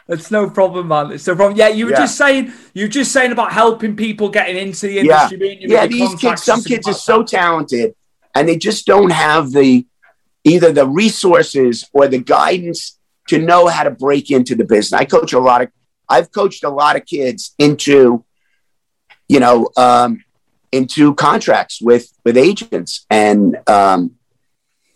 It's 0.10 0.32
no 0.32 0.50
problem, 0.50 0.88
man. 0.88 1.12
It's 1.12 1.28
no 1.28 1.36
problem. 1.36 1.58
Yeah, 1.58 1.68
you 1.68 1.86
were 1.86 1.92
yeah. 1.92 1.98
just 1.98 2.18
saying 2.18 2.54
you 2.74 2.86
were 2.86 2.90
just 2.90 3.12
saying 3.12 3.32
about 3.32 3.52
helping 3.52 3.96
people 3.96 4.30
getting 4.30 4.56
into 4.56 4.88
the 4.88 5.00
industry. 5.00 5.60
Yeah, 5.62 5.82
yeah 5.82 5.88
these 5.88 6.16
kids, 6.16 6.44
some 6.44 6.64
kids 6.64 6.88
are 6.88 6.94
so 6.94 7.24
talented 7.24 7.94
and 8.34 8.48
they 8.48 8.58
just 8.58 8.86
don't 8.86 9.12
have 9.12 9.52
the 9.52 9.86
either 10.44 10.72
the 10.72 10.88
resources 10.88 11.90
or 11.92 12.08
the 12.08 12.20
guidance 12.20 12.98
to 13.28 13.40
know 13.40 13.68
how 13.68 13.84
to 13.84 13.92
break 13.92 14.32
into 14.32 14.56
the 14.56 14.64
business. 14.64 14.94
I 14.94 15.06
coach 15.06 15.34
a 15.34 15.40
lot 15.40 15.62
of 15.62 15.70
I've 16.08 16.32
coached 16.32 16.64
a 16.64 16.70
lot 16.70 16.96
of 16.96 17.06
kids 17.06 17.54
into 17.60 18.24
you 19.28 19.40
know, 19.40 19.70
um, 19.78 20.24
into 20.72 21.16
contracts 21.16 21.82
with 21.82 22.12
with 22.24 22.38
agents, 22.38 23.06
and 23.10 23.58
um, 23.68 24.18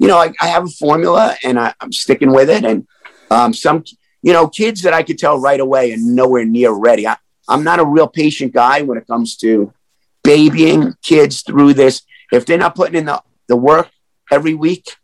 you 0.02 0.08
know, 0.08 0.18
I, 0.18 0.34
I, 0.42 0.48
have 0.48 0.66
a 0.66 0.70
formula, 0.70 1.36
and 1.44 1.60
I, 1.60 1.76
am 1.80 1.92
sticking 1.92 2.32
with 2.32 2.50
it. 2.50 2.66
And 2.66 2.88
um, 3.30 3.54
some, 3.54 3.84
you 4.24 4.34
know, 4.34 4.48
kids 4.48 4.82
that 4.82 4.94
I 4.94 5.04
could 5.04 5.20
tell 5.20 5.40
right 5.40 5.60
away 5.60 5.92
and 5.92 6.16
nowhere 6.16 6.44
near 6.44 6.72
ready. 6.72 7.08
I, 7.08 7.18
I'm 7.48 7.64
not 7.64 7.80
a 7.80 7.86
real 7.86 8.08
patient 8.08 8.52
guy 8.52 8.82
when 8.82 8.98
it 8.98 9.06
comes 9.06 9.38
to 9.38 9.72
babying 10.24 10.96
kids 11.04 11.44
through 11.44 11.76
this. 11.76 12.02
If 12.32 12.48
they're 12.48 12.58
not 12.58 12.74
putting 12.74 12.96
in 12.96 13.06
the, 13.06 13.22
the 13.48 13.56
work 13.56 13.90
every 14.32 14.56
week, 14.56 14.96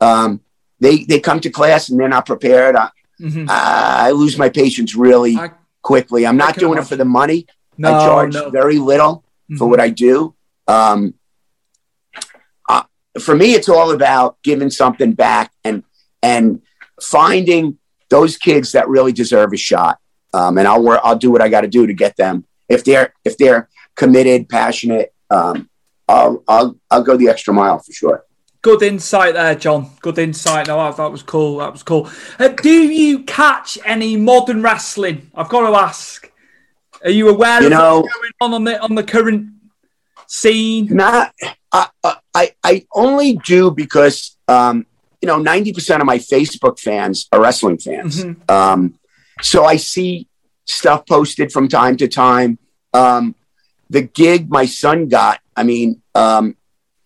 um, 0.00 0.40
they 0.80 1.04
they 1.04 1.20
come 1.20 1.40
to 1.40 1.50
class 1.50 1.90
and 1.90 2.00
they're 2.00 2.08
not 2.08 2.24
prepared. 2.24 2.76
I, 2.76 2.88
mm-hmm. 3.20 3.46
I 3.48 4.10
lose 4.12 4.38
my 4.38 4.48
patience 4.48 4.94
really 4.94 5.36
I, 5.36 5.50
quickly. 5.82 6.26
I'm 6.26 6.38
not 6.38 6.56
doing 6.56 6.78
it 6.78 6.86
for 6.86 6.96
the 6.96 7.04
money. 7.04 7.46
No, 7.78 7.94
I 7.94 8.04
charge 8.04 8.34
no. 8.34 8.50
very 8.50 8.78
little 8.78 9.16
mm-hmm. 9.16 9.56
for 9.56 9.68
what 9.68 9.80
I 9.80 9.90
do. 9.90 10.34
Um, 10.66 11.14
uh, 12.68 12.84
for 13.20 13.34
me, 13.34 13.54
it's 13.54 13.68
all 13.68 13.92
about 13.92 14.36
giving 14.42 14.70
something 14.70 15.12
back 15.12 15.52
and 15.64 15.82
and 16.22 16.62
finding 17.00 17.78
those 18.08 18.36
kids 18.36 18.72
that 18.72 18.88
really 18.88 19.12
deserve 19.12 19.52
a 19.52 19.56
shot. 19.56 19.98
Um, 20.32 20.58
and 20.58 20.68
I'll 20.68 20.82
work, 20.82 21.00
I'll 21.02 21.16
do 21.16 21.30
what 21.30 21.40
I 21.40 21.48
got 21.48 21.62
to 21.62 21.68
do 21.68 21.86
to 21.86 21.94
get 21.94 22.16
them 22.16 22.44
if 22.68 22.84
they're 22.84 23.12
if 23.24 23.36
they're 23.38 23.68
committed, 23.94 24.48
passionate. 24.48 25.14
Um, 25.30 25.68
I'll 26.08 26.42
I'll 26.46 26.76
I'll 26.90 27.02
go 27.02 27.16
the 27.16 27.28
extra 27.28 27.54
mile 27.54 27.78
for 27.78 27.92
sure. 27.92 28.24
Good 28.62 28.82
insight 28.82 29.34
there, 29.34 29.54
John. 29.54 29.90
Good 30.00 30.18
insight. 30.18 30.66
No, 30.66 30.76
that, 30.78 30.96
that 30.96 31.12
was 31.12 31.22
cool. 31.22 31.58
That 31.58 31.72
was 31.72 31.84
cool. 31.84 32.10
Uh, 32.38 32.48
do 32.48 32.82
you 32.82 33.22
catch 33.22 33.78
any 33.84 34.16
modern 34.16 34.60
wrestling? 34.60 35.30
I've 35.34 35.48
got 35.48 35.70
to 35.70 35.76
ask. 35.76 36.30
Are 37.04 37.10
you 37.10 37.28
aware 37.28 37.60
You 37.60 37.66
of 37.66 37.72
know- 37.72 38.00
what's 38.00 38.14
going 38.14 38.32
on 38.40 38.54
on 38.54 38.64
the 38.64 38.80
on 38.80 38.94
the 38.94 39.02
current 39.04 39.48
scene? 40.26 40.88
Not 40.90 41.32
I 41.72 41.88
I 42.34 42.50
I 42.64 42.86
only 42.94 43.34
do 43.44 43.70
because 43.70 44.36
um, 44.48 44.86
you 45.20 45.26
know 45.26 45.38
ninety 45.38 45.72
percent 45.72 46.00
of 46.00 46.06
my 46.06 46.18
Facebook 46.18 46.78
fans 46.80 47.28
are 47.32 47.40
wrestling 47.40 47.78
fans. 47.78 48.24
Mhm. 48.24 48.50
Um, 48.50 48.94
so 49.42 49.64
I 49.64 49.76
see 49.76 50.26
stuff 50.66 51.06
posted 51.06 51.52
from 51.52 51.68
time 51.68 51.96
to 51.98 52.08
time. 52.08 52.58
Um, 52.94 53.34
the 53.90 54.02
gig 54.02 54.50
my 54.50 54.66
son 54.66 55.08
got, 55.08 55.40
I 55.54 55.62
mean, 55.62 56.02
um, 56.14 56.56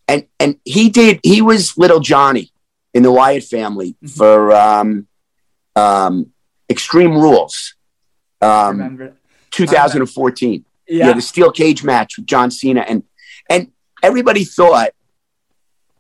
and 0.09 0.27
and 0.39 0.57
he 0.65 0.89
did. 0.89 1.21
He 1.23 1.43
was 1.43 1.77
little 1.77 2.01
Johnny 2.01 2.53
in 2.95 3.03
the 3.03 3.13
Wyatt 3.13 3.45
family 3.45 3.97
for 4.17 4.53
um, 4.55 5.07
um, 5.77 6.33
Extreme 6.71 7.15
Rules, 7.19 7.75
um, 8.41 8.79
Remember 8.79 9.05
it? 9.05 9.15
2014 9.51 10.65
Yeah. 10.89 11.07
yeah, 11.09 11.13
the 11.13 11.23
steel 11.23 11.51
cage 11.53 11.83
match 11.85 12.17
with 12.17 12.27
John 12.27 12.51
Cena, 12.51 12.81
and 12.81 13.03
and 13.49 13.71
everybody 14.03 14.45
thought, 14.45 14.91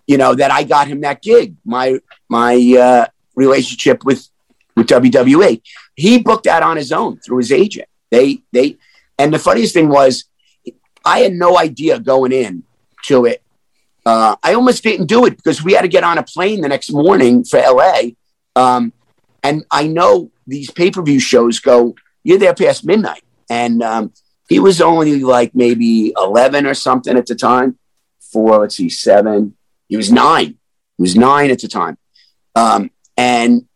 you 0.07 0.17
know, 0.19 0.35
that 0.35 0.51
I 0.51 0.65
got 0.65 0.89
him 0.89 1.01
that 1.03 1.23
gig. 1.23 1.57
My 1.65 1.99
my 2.29 2.55
uh, 2.79 3.07
relationship 3.35 4.05
with 4.05 4.29
with 4.77 4.87
WWE, 4.87 5.61
he 5.97 6.19
booked 6.19 6.45
that 6.45 6.63
on 6.63 6.77
his 6.77 6.93
own 6.93 7.19
through 7.19 7.39
his 7.39 7.53
agent. 7.53 7.89
They 8.11 8.43
they, 8.53 8.77
and 9.19 9.33
the 9.33 9.39
funniest 9.39 9.75
thing 9.75 9.89
was, 9.89 10.25
I 11.05 11.21
had 11.21 11.33
no 11.35 11.59
idea 11.59 11.99
going 12.01 12.33
in 12.33 12.65
to 13.07 13.27
it. 13.27 13.43
Uh, 14.07 14.35
I 14.43 14.55
almost 14.55 14.83
didn't 14.83 15.07
do 15.07 15.27
it 15.27 15.37
because 15.37 15.63
we 15.63 15.75
had 15.75 15.83
to 15.83 15.89
get 15.89 16.05
on 16.05 16.19
a 16.19 16.23
plane 16.23 16.63
the 16.63 16.69
next 16.69 16.91
morning 16.91 17.45
for 17.45 17.61
LA, 17.61 18.01
um, 18.57 18.93
and 19.43 19.65
I 19.71 19.87
know 19.87 20.31
these 20.47 20.71
pay 20.71 20.91
per 20.91 21.03
view 21.03 21.21
shows 21.21 21.61
go. 21.61 21.95
You're 22.25 22.39
there 22.39 22.55
past 22.55 22.85
midnight, 22.85 23.23
and 23.51 23.83
um, 23.83 24.13
he 24.49 24.59
was 24.61 24.81
only 24.81 25.23
like 25.23 25.55
maybe 25.55 26.15
11 26.17 26.65
or 26.65 26.75
something 26.75 27.17
at 27.19 27.27
the 27.27 27.35
time. 27.35 27.79
Four, 28.21 28.61
let's 28.61 28.77
see 28.77 28.89
seven. 28.89 29.57
He 29.89 29.97
was 29.97 30.11
nine. 30.11 30.57
He 30.97 31.03
was 31.03 31.17
nine 31.17 31.51
at 31.51 31.59
the 31.61 31.69
time. 31.69 31.99
Um, 32.55 32.91
and 33.17 33.67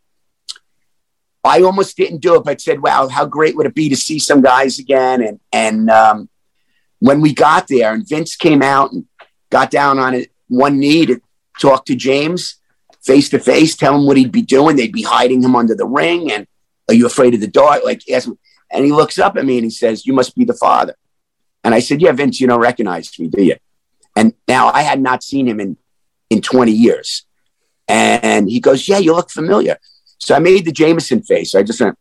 i 1.47 1.61
almost 1.61 1.99
didn't 1.99 2.23
do 2.23 2.37
it 2.37 2.45
but 2.45 2.59
said 2.59 2.81
wow 2.81 3.07
how 3.07 3.27
great 3.27 3.55
would 3.55 3.67
it 3.67 3.75
be 3.75 3.91
to 3.91 3.97
see 3.97 4.19
some 4.19 4.41
guys 4.41 4.79
again? 4.79 5.23
And 5.23 5.41
and 5.53 5.91
um, 5.91 6.29
when 7.01 7.21
we 7.21 7.35
got 7.35 7.69
there 7.69 7.93
and 7.93 8.09
vince 8.09 8.35
came 8.35 8.63
out 8.63 8.93
and 8.93 9.05
got 9.51 9.71
down 9.71 9.99
on 9.99 10.15
it 10.15 10.31
one 10.49 10.79
knee 10.79 11.05
to 11.07 11.21
talk 11.61 11.85
to 11.87 11.95
james 11.95 12.57
face 13.03 13.29
to 13.29 13.39
face 13.39 13.77
tell 13.77 13.95
him 13.95 14.07
what 14.07 14.17
he'd 14.17 14.33
be 14.33 14.43
doing 14.43 14.77
they'd 14.77 14.93
be 14.93 15.03
hiding 15.03 15.43
him 15.43 15.55
under 15.55 15.75
the 15.75 15.87
ring 15.87 16.33
and 16.33 16.47
are 16.89 16.95
you 16.95 17.07
afraid 17.07 17.35
of 17.35 17.41
the 17.41 17.47
dark? 17.47 17.85
Like 17.85 18.03
ask 18.11 18.27
him 18.27 18.39
and 18.71 18.85
he 18.85 18.93
looks 18.93 19.19
up 19.19 19.37
at 19.37 19.45
me 19.45 19.59
and 19.59 19.65
he 19.65 19.71
says, 19.71 20.07
You 20.07 20.13
must 20.13 20.35
be 20.37 20.45
the 20.45 20.55
father. 20.55 20.95
And 21.63 21.75
I 21.75 21.81
said, 21.81 22.01
Yeah, 22.01 22.13
Vince, 22.13 22.41
you 22.41 22.47
don't 22.47 22.61
recognize 22.61 23.19
me, 23.19 23.29
do 23.29 23.43
you? 23.43 23.57
And 24.17 24.35
now 24.47 24.69
I 24.69 24.83
had 24.83 25.01
not 25.01 25.23
seen 25.23 25.47
him 25.47 25.61
in, 25.61 25.77
in 26.31 26.41
20 26.41 26.73
years. 26.73 27.25
And 27.89 28.49
he 28.49 28.61
goes, 28.61 28.89
Yeah, 28.89 28.99
you 28.99 29.15
look 29.15 29.31
familiar. 29.31 29.79
So 30.19 30.35
I 30.35 30.39
made 30.39 30.65
the 30.65 30.73
Jameson 30.73 31.23
face. 31.23 31.55
I 31.55 31.63
just 31.63 31.81
went, 31.81 31.99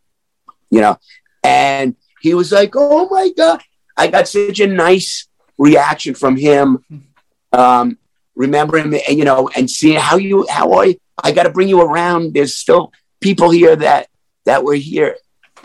you 0.70 0.82
know, 0.82 0.98
and 1.44 1.96
he 2.22 2.34
was 2.34 2.52
like, 2.52 2.74
Oh 2.76 3.08
my 3.10 3.30
God. 3.36 3.62
I 3.96 4.08
got 4.08 4.28
such 4.28 4.60
a 4.60 4.68
nice 4.68 5.28
reaction 5.58 6.16
from 6.16 6.36
him. 6.36 6.84
Um, 7.52 8.00
remembering, 8.36 9.00
and, 9.08 9.18
you 9.18 9.26
know, 9.26 9.50
and 9.56 9.70
seeing 9.70 10.00
how 10.00 10.18
you, 10.18 10.48
how 10.50 10.74
I, 10.74 10.98
I 11.24 11.32
got 11.32 11.44
to 11.44 11.52
bring 11.52 11.70
you 11.70 11.82
around. 11.82 12.34
There's 12.34 12.58
still 12.58 12.92
people 13.20 13.52
here 13.52 13.76
that, 13.76 14.08
that 14.46 14.64
were 14.64 14.74
here 14.74 15.18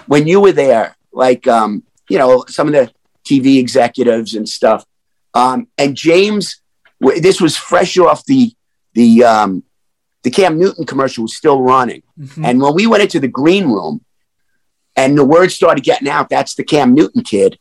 when 0.09 0.27
you 0.27 0.41
were 0.41 0.53
there, 0.53 0.97
like 1.13 1.47
um, 1.47 1.85
you 2.09 2.19
know, 2.19 2.45
some 2.49 2.67
of 2.67 2.73
the 2.73 2.91
TV 3.25 3.59
executives 3.61 4.35
and 4.35 4.49
stuff. 4.49 4.85
Um, 5.35 5.69
and 5.77 5.95
James, 5.95 6.61
this 7.01 7.41
was 7.41 7.57
fresh 7.57 7.97
off 7.99 8.25
the 8.25 8.53
the 8.95 9.23
um, 9.23 9.63
the 10.25 10.31
Cam 10.31 10.59
Newton 10.59 10.85
commercial 10.85 11.23
was 11.23 11.37
still 11.37 11.61
running, 11.61 12.03
and 12.43 12.61
when 12.61 12.75
we 12.75 12.87
went 12.87 13.05
into 13.05 13.21
the 13.21 13.29
green 13.29 13.67
room, 13.67 14.05
and 14.97 15.17
the 15.17 15.25
word 15.25 15.53
started 15.53 15.85
getting 15.85 16.09
out, 16.09 16.29
that's 16.29 16.55
the 16.55 16.65
Cam 16.65 16.95
Newton 16.95 17.23
kid. 17.23 17.59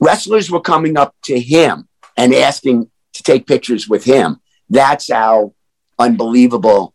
Wrestlers 0.00 0.50
were 0.50 0.60
coming 0.60 0.96
up 0.96 1.14
to 1.24 1.40
him 1.40 1.88
and 2.16 2.34
asking 2.34 2.90
to 3.14 3.22
take 3.22 3.46
pictures 3.46 3.88
with 3.88 4.04
him. 4.04 4.40
That's 4.68 5.10
how 5.10 5.54
unbelievable 5.98 6.94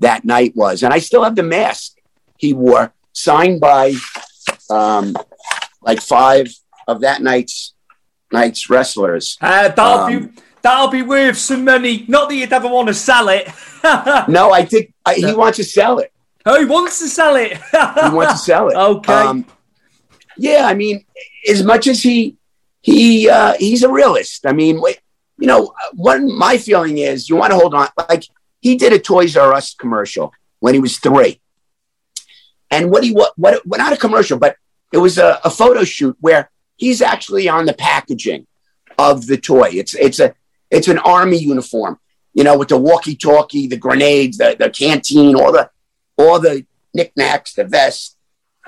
that 0.00 0.24
night 0.24 0.54
was, 0.54 0.82
and 0.82 0.92
I 0.92 0.98
still 0.98 1.24
have 1.24 1.34
the 1.34 1.42
mask 1.42 1.96
he 2.36 2.52
wore, 2.52 2.92
signed 3.22 3.60
by 3.60 3.94
um, 4.70 5.14
like 5.82 6.00
five 6.00 6.48
of 6.86 7.00
that 7.02 7.22
night's 7.22 7.74
night's 8.32 8.68
wrestlers. 8.70 9.36
Uh, 9.40 9.68
that'll 9.68 10.00
Um, 10.00 10.26
be 10.28 10.42
that'll 10.62 10.88
be 10.88 11.02
worth 11.02 11.36
some 11.38 11.64
money. 11.64 12.04
Not 12.08 12.28
that 12.28 12.36
you'd 12.36 12.52
ever 12.52 12.68
want 12.68 12.88
to 12.88 12.94
sell 12.94 13.28
it. 13.28 13.48
No, 14.28 14.52
I 14.52 14.64
think 14.64 14.92
I, 15.06 15.14
he 15.14 15.32
wants 15.32 15.56
to 15.58 15.64
sell 15.64 16.00
it. 16.00 16.12
oh, 16.44 16.58
he 16.58 16.64
wants 16.64 16.98
to 16.98 17.08
sell 17.08 17.36
it. 17.36 17.52
He 17.52 18.10
wants 18.18 18.32
to 18.32 18.38
sell 18.38 18.68
it. 18.68 18.76
Okay. 18.94 19.12
Um, 19.12 19.46
yeah, 20.36 20.66
I 20.66 20.74
mean, 20.74 21.04
as 21.48 21.62
much 21.64 21.86
as 21.86 22.02
he 22.02 22.36
he 22.82 23.28
uh, 23.30 23.54
he's 23.58 23.82
a 23.84 23.88
realist. 23.90 24.46
I 24.46 24.52
mean, 24.52 24.76
you 25.38 25.46
know, 25.46 25.72
one 25.94 26.36
my 26.36 26.58
feeling 26.58 26.98
is 26.98 27.28
you 27.28 27.36
want 27.36 27.52
to 27.52 27.56
hold 27.58 27.74
on. 27.74 27.88
Like 28.08 28.24
he 28.60 28.76
did 28.76 28.92
a 28.92 28.98
Toys 28.98 29.36
R 29.36 29.52
Us 29.54 29.74
commercial 29.74 30.32
when 30.60 30.74
he 30.74 30.80
was 30.80 30.98
three, 30.98 31.40
and 32.70 32.90
what 32.90 33.04
he 33.04 33.12
what 33.12 33.32
what, 33.36 33.62
not 33.66 33.92
a 33.92 33.96
commercial, 33.96 34.38
but 34.38 34.56
it 34.92 34.98
was 34.98 35.18
a, 35.18 35.40
a 35.44 35.50
photo 35.50 35.84
shoot 35.84 36.16
where 36.20 36.50
he's 36.76 37.02
actually 37.02 37.48
on 37.48 37.66
the 37.66 37.74
packaging 37.74 38.46
of 38.98 39.26
the 39.26 39.36
toy. 39.36 39.68
It's 39.72 39.94
it's 39.94 40.20
a 40.20 40.34
it's 40.70 40.88
an 40.88 40.98
army 40.98 41.38
uniform, 41.38 41.98
you 42.34 42.44
know, 42.44 42.56
with 42.56 42.68
the 42.68 42.76
walkie-talkie, 42.76 43.68
the 43.68 43.76
grenades, 43.76 44.38
the, 44.38 44.56
the 44.58 44.70
canteen, 44.70 45.34
all 45.36 45.52
the 45.52 45.70
all 46.16 46.40
the 46.40 46.66
knickknacks, 46.94 47.54
the 47.54 47.64
vest, 47.64 48.16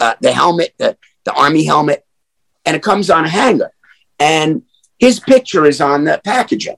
uh, 0.00 0.14
the 0.20 0.32
helmet, 0.32 0.74
the, 0.78 0.96
the 1.24 1.32
army 1.32 1.64
helmet, 1.64 2.04
and 2.64 2.76
it 2.76 2.82
comes 2.82 3.10
on 3.10 3.24
a 3.24 3.28
hanger. 3.28 3.70
And 4.18 4.62
his 4.98 5.18
picture 5.18 5.64
is 5.64 5.80
on 5.80 6.04
the 6.04 6.20
packaging, 6.22 6.76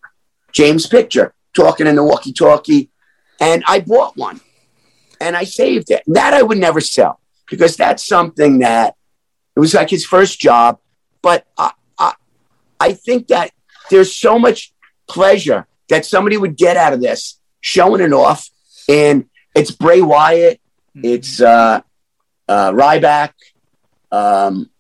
James' 0.53 0.87
picture, 0.87 1.35
talking 1.55 1.87
in 1.87 1.97
the 1.97 2.05
walkie-talkie. 2.05 2.91
And 3.41 3.65
I 3.67 3.81
bought 3.81 4.17
one 4.17 4.41
and 5.23 5.37
I 5.37 5.45
saved 5.45 5.91
it. 5.91 6.03
That 6.07 6.35
I 6.35 6.43
would 6.43 6.59
never 6.59 6.81
sell 6.81 7.21
because 7.49 7.77
that's 7.77 8.07
something 8.07 8.59
that 8.59 8.97
it 9.57 9.61
was 9.61 9.75
like 9.75 9.91
his 9.91 10.05
first 10.05 10.41
job. 10.41 10.79
But 11.23 11.47
I, 11.57 11.73
I, 11.99 12.15
I 12.81 12.93
think 12.93 13.29
that 13.29 13.53
there's 13.91 14.15
so 14.15 14.39
much 14.39 14.73
pleasure 15.09 15.67
that 15.89 16.05
somebody 16.05 16.37
would 16.37 16.57
get 16.57 16.77
out 16.77 16.93
of 16.93 17.01
this 17.01 17.39
showing 17.61 18.01
it 18.01 18.13
off. 18.13 18.49
And 18.89 19.27
it's 19.55 19.71
Bray 19.71 20.03
Wyatt, 20.03 20.61
it's 20.95 21.41
uh, 21.41 21.81
uh, 22.49 22.73
Ryback. 22.73 23.33
Um, 24.11 24.71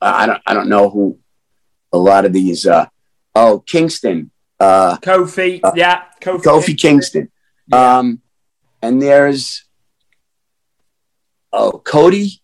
I 0.00 0.26
don't, 0.26 0.42
I 0.46 0.54
don't 0.54 0.68
know 0.68 0.90
who 0.90 1.18
a 1.92 1.98
lot 1.98 2.24
of 2.24 2.32
these. 2.32 2.66
Uh, 2.66 2.86
oh, 3.34 3.60
Kingston, 3.60 4.30
uh, 4.58 4.96
Kofi, 4.98 5.60
yeah, 5.74 6.02
Kofi. 6.20 6.42
Kofi 6.42 6.78
Kingston. 6.78 7.30
Um, 7.72 8.20
and 8.82 9.00
there's 9.00 9.64
oh 11.54 11.78
Cody. 11.78 12.40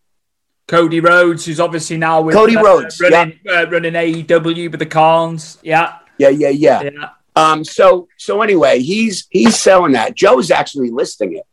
Cody 0.69 1.01
Rhodes, 1.01 1.45
who's 1.45 1.59
obviously 1.59 1.97
now 1.97 2.21
with 2.21 2.35
Cody 2.35 2.57
uh, 2.57 2.63
Rhodes, 2.63 3.01
running, 3.01 3.41
uh, 3.51 3.67
running 3.69 3.95
AEW 3.95 4.71
with 4.71 4.79
the 4.79 4.87
Khans. 4.87 5.59
Yeah, 5.63 5.99
Yeah, 6.17 6.29
yeah, 6.29 6.51
yeah. 6.51 6.83
yeah. 6.83 7.09
Um, 7.35 7.65
so 7.65 8.09
so 8.17 8.43
anyway, 8.43 8.81
he's 8.81 9.27
he's 9.31 9.59
selling 9.59 9.93
that. 9.93 10.15
Joe's 10.15 10.51
actually 10.51 10.91
listing 10.91 11.37
it. 11.37 11.45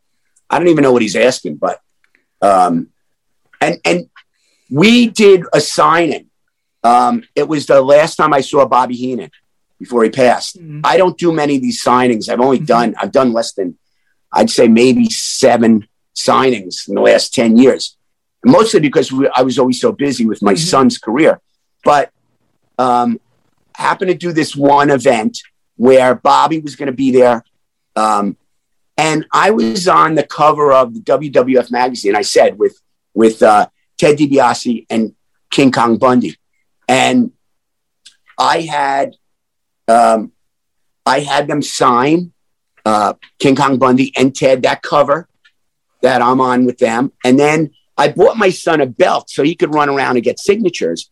I 0.48 0.58
don't 0.58 0.68
even 0.68 0.82
know 0.82 0.92
what 0.92 1.02
he's 1.02 1.16
asking, 1.16 1.56
but 1.56 1.80
um, 2.40 2.88
and 3.60 3.80
and 3.84 4.08
we 4.70 5.08
did 5.08 5.42
a 5.52 5.60
signing. 5.60 6.26
Um, 6.84 7.24
it 7.34 7.48
was 7.48 7.66
the 7.66 7.82
last 7.82 8.16
time 8.16 8.32
I 8.32 8.40
saw 8.40 8.66
Bobby 8.66 8.94
Heenan 8.94 9.30
before 9.78 10.04
he 10.04 10.10
passed. 10.10 10.58
I 10.84 10.96
don't 10.96 11.18
do 11.18 11.32
many 11.32 11.56
of 11.56 11.62
these 11.62 11.82
signings. 11.82 12.28
I've 12.28 12.40
only 12.40 12.60
done 12.60 12.94
I've 12.98 13.12
done 13.12 13.32
less 13.32 13.52
than 13.52 13.78
I'd 14.32 14.50
say 14.50 14.68
maybe 14.68 15.10
seven 15.10 15.88
signings 16.18 16.88
in 16.88 16.94
the 16.94 17.00
last 17.00 17.34
ten 17.34 17.56
years, 17.56 17.96
mostly 18.44 18.80
because 18.80 19.12
we, 19.12 19.28
I 19.34 19.42
was 19.42 19.58
always 19.58 19.80
so 19.80 19.92
busy 19.92 20.26
with 20.26 20.42
my 20.42 20.54
son's 20.54 20.98
career. 20.98 21.40
But 21.84 22.10
um, 22.78 23.20
happened 23.74 24.10
to 24.10 24.16
do 24.16 24.32
this 24.32 24.54
one 24.56 24.90
event 24.90 25.38
where 25.76 26.14
Bobby 26.14 26.58
was 26.58 26.76
going 26.76 26.88
to 26.88 26.92
be 26.92 27.10
there. 27.10 27.44
Um, 27.94 28.36
and 28.96 29.26
I 29.32 29.50
was 29.50 29.86
on 29.86 30.16
the 30.16 30.24
cover 30.24 30.72
of 30.72 30.92
the 30.92 31.00
WWF 31.00 31.70
magazine. 31.70 32.16
I 32.16 32.22
said 32.22 32.58
with 32.58 32.80
with 33.14 33.42
uh, 33.42 33.68
Ted 33.96 34.18
DiBiase 34.18 34.86
and 34.90 35.14
King 35.50 35.70
Kong 35.70 35.98
Bundy, 35.98 36.36
and 36.88 37.32
I 38.36 38.62
had 38.62 39.14
um, 39.86 40.32
I 41.06 41.20
had 41.20 41.46
them 41.46 41.62
sign 41.62 42.32
uh, 42.84 43.14
King 43.38 43.54
Kong 43.54 43.78
Bundy 43.78 44.12
and 44.16 44.34
Ted 44.34 44.62
that 44.62 44.82
cover 44.82 45.27
that 46.02 46.22
I'm 46.22 46.40
on 46.40 46.64
with 46.64 46.78
them, 46.78 47.12
and 47.24 47.38
then 47.38 47.70
I 47.96 48.08
bought 48.08 48.36
my 48.36 48.50
son 48.50 48.80
a 48.80 48.86
belt 48.86 49.28
so 49.28 49.42
he 49.42 49.54
could 49.54 49.74
run 49.74 49.88
around 49.88 50.16
and 50.16 50.24
get 50.24 50.38
signatures. 50.38 51.10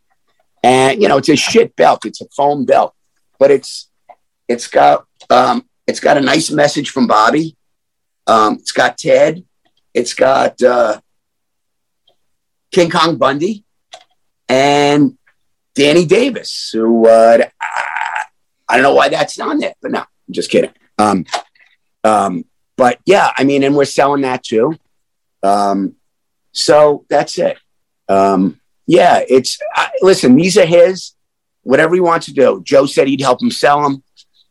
And 0.63 1.01
you 1.01 1.07
know, 1.07 1.17
it's 1.17 1.29
a 1.29 1.35
shit 1.35 1.75
belt. 1.75 2.05
It's 2.05 2.21
a 2.21 2.27
foam 2.35 2.65
belt, 2.65 2.95
but 3.39 3.51
it's 3.51 3.89
it's 4.47 4.67
got 4.67 5.05
um, 5.29 5.67
it's 5.85 5.99
got 5.99 6.17
a 6.17 6.21
nice 6.21 6.49
message 6.49 6.89
from 6.89 7.07
Bobby. 7.07 7.55
Um, 8.25 8.55
it's 8.55 8.71
got 8.71 8.97
Ted. 8.97 9.43
It's 9.93 10.13
got 10.13 10.61
uh, 10.61 10.99
King 12.71 12.89
Kong 12.89 13.17
Bundy 13.17 13.63
and 14.49 15.17
Danny 15.75 16.05
Davis, 16.05 16.71
who 16.73 17.07
uh, 17.07 17.45
I 18.67 18.75
don't 18.75 18.83
know 18.83 18.95
why 18.95 19.09
that's 19.09 19.39
on 19.39 19.59
there, 19.59 19.73
but 19.81 19.91
no, 19.91 19.99
I'm 19.99 20.33
just 20.33 20.49
kidding. 20.49 20.71
Um, 20.97 21.25
um, 22.03 22.45
but 22.77 22.99
yeah, 23.05 23.31
I 23.35 23.43
mean, 23.43 23.63
and 23.63 23.75
we're 23.75 23.85
selling 23.85 24.21
that 24.21 24.43
too. 24.43 24.77
Um, 25.43 25.95
so 26.51 27.05
that's 27.09 27.37
it. 27.37 27.57
Um, 28.07 28.59
yeah, 28.85 29.23
it's 29.27 29.59
I, 29.73 29.89
listen. 30.01 30.35
These 30.35 30.57
are 30.57 30.65
his. 30.65 31.13
Whatever 31.63 31.95
he 31.95 32.01
wants 32.01 32.27
to 32.27 32.33
do. 32.33 32.61
Joe 32.63 32.85
said 32.85 33.09
he'd 33.09 33.19
help 33.19 33.41
him 33.41 33.51
sell 33.51 33.81
them. 33.81 34.03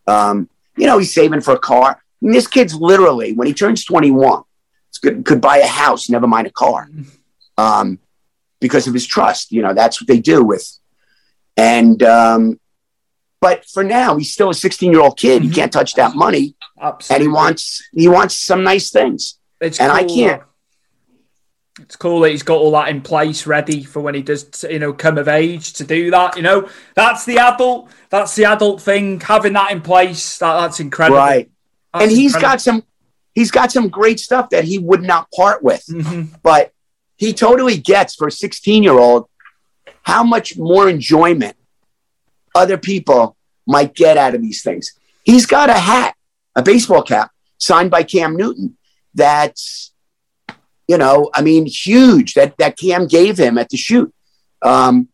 Um, 0.06 0.50
you 0.76 0.86
know, 0.86 0.98
he's 0.98 1.14
saving 1.14 1.40
for 1.40 1.54
a 1.54 1.58
car. 1.58 1.92
I 1.92 1.98
mean, 2.20 2.32
this 2.32 2.46
kid's 2.46 2.74
literally 2.74 3.32
when 3.32 3.46
he 3.46 3.54
turns 3.54 3.86
21, 3.86 4.42
good, 5.00 5.24
could 5.24 5.40
buy 5.40 5.58
a 5.58 5.66
house, 5.66 6.10
never 6.10 6.26
mind 6.26 6.46
a 6.46 6.50
car, 6.50 6.90
um, 7.56 7.98
because 8.60 8.86
of 8.86 8.92
his 8.92 9.06
trust. 9.06 9.50
You 9.50 9.62
know, 9.62 9.72
that's 9.72 10.00
what 10.00 10.08
they 10.08 10.18
do 10.18 10.44
with. 10.44 10.78
And 11.56 12.02
um, 12.02 12.60
but 13.40 13.64
for 13.64 13.84
now, 13.84 14.16
he's 14.16 14.32
still 14.32 14.50
a 14.50 14.54
16 14.54 14.90
year 14.90 15.00
old 15.00 15.16
kid. 15.18 15.42
He 15.42 15.50
can't 15.50 15.72
touch 15.72 15.94
that 15.94 16.16
money, 16.16 16.55
Absolutely. 16.80 17.14
and 17.26 17.30
he 17.30 17.34
wants 17.34 17.88
he 17.92 18.08
wants 18.08 18.34
some 18.38 18.62
nice 18.62 18.90
things. 18.90 19.38
It's 19.60 19.80
and 19.80 19.90
I 19.92 20.04
cool 20.04 20.14
can't. 20.16 20.40
that- 20.40 21.82
It's 21.82 21.96
cool 21.96 22.20
that 22.20 22.30
he's 22.30 22.42
got 22.42 22.56
all 22.58 22.70
that 22.72 22.88
in 22.88 23.00
place, 23.02 23.46
ready 23.46 23.82
for 23.84 24.00
when 24.00 24.14
he 24.14 24.22
does, 24.22 24.64
you 24.68 24.78
know, 24.78 24.92
come 24.92 25.18
of 25.18 25.28
age 25.28 25.74
to 25.74 25.84
do 25.84 26.10
that. 26.10 26.36
You 26.36 26.42
know, 26.42 26.68
that's 26.94 27.24
the 27.24 27.38
adult. 27.38 27.90
That's 28.10 28.34
the 28.34 28.46
adult 28.46 28.80
thing. 28.82 29.20
Having 29.20 29.52
that 29.54 29.72
in 29.72 29.80
place, 29.82 30.38
that, 30.38 30.60
that's 30.60 30.80
incredible. 30.80 31.18
Right. 31.18 31.50
That's 31.92 32.04
and 32.04 32.10
he's 32.12 32.34
incredible. 32.34 32.52
got 32.52 32.60
some 32.60 32.82
he's 33.34 33.50
got 33.50 33.70
some 33.72 33.88
great 33.88 34.18
stuff 34.20 34.50
that 34.50 34.64
he 34.64 34.78
would 34.78 35.02
not 35.02 35.30
part 35.32 35.62
with. 35.62 35.84
Mm-hmm. 35.86 36.34
But 36.42 36.72
he 37.16 37.32
totally 37.32 37.78
gets 37.78 38.14
for 38.14 38.26
a 38.28 38.32
16 38.32 38.82
year 38.82 38.98
old 38.98 39.28
how 40.02 40.22
much 40.24 40.56
more 40.56 40.88
enjoyment 40.88 41.56
other 42.54 42.78
people 42.78 43.36
might 43.66 43.94
get 43.94 44.16
out 44.16 44.34
of 44.34 44.40
these 44.42 44.62
things. 44.62 44.92
He's 45.24 45.44
got 45.46 45.68
a 45.68 45.74
hat, 45.74 46.15
a 46.56 46.62
baseball 46.62 47.02
cap 47.02 47.30
signed 47.58 47.90
by 47.90 48.02
Cam 48.02 48.36
Newton 48.36 48.76
that's 49.14 49.92
you 50.88 50.98
know, 50.98 51.30
I 51.34 51.42
mean, 51.42 51.66
huge 51.66 52.34
that 52.34 52.56
that 52.58 52.76
Cam 52.76 53.06
gave 53.06 53.38
him 53.38 53.58
at 53.58 53.68
the 53.68 53.76
shoot. 53.76 54.12
Um, 54.62 55.08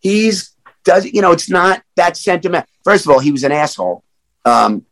he's 0.00 0.54
does 0.84 1.04
you 1.06 1.22
know, 1.22 1.32
it's 1.32 1.50
not 1.50 1.82
that 1.96 2.16
sentiment. 2.16 2.66
First 2.84 3.06
of 3.06 3.12
all, 3.12 3.18
he 3.18 3.32
was 3.32 3.44
an 3.44 3.52
asshole. 3.52 4.04
Um, 4.44 4.84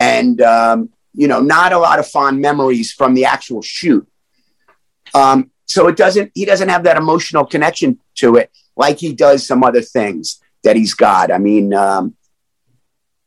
and 0.00 0.40
um, 0.40 0.90
you 1.12 1.28
know, 1.28 1.40
not 1.40 1.72
a 1.72 1.78
lot 1.78 1.98
of 1.98 2.06
fond 2.06 2.40
memories 2.40 2.92
from 2.92 3.14
the 3.14 3.24
actual 3.26 3.62
shoot. 3.62 4.06
Um, 5.14 5.50
so 5.66 5.88
it 5.88 5.96
doesn't. 5.96 6.32
He 6.34 6.44
doesn't 6.44 6.68
have 6.68 6.84
that 6.84 6.96
emotional 6.96 7.44
connection 7.44 8.00
to 8.16 8.36
it 8.36 8.50
like 8.76 8.98
he 8.98 9.12
does 9.12 9.46
some 9.46 9.62
other 9.62 9.82
things 9.82 10.40
that 10.62 10.76
he's 10.76 10.94
got. 10.94 11.30
I 11.30 11.38
mean, 11.38 11.72
um, 11.74 12.16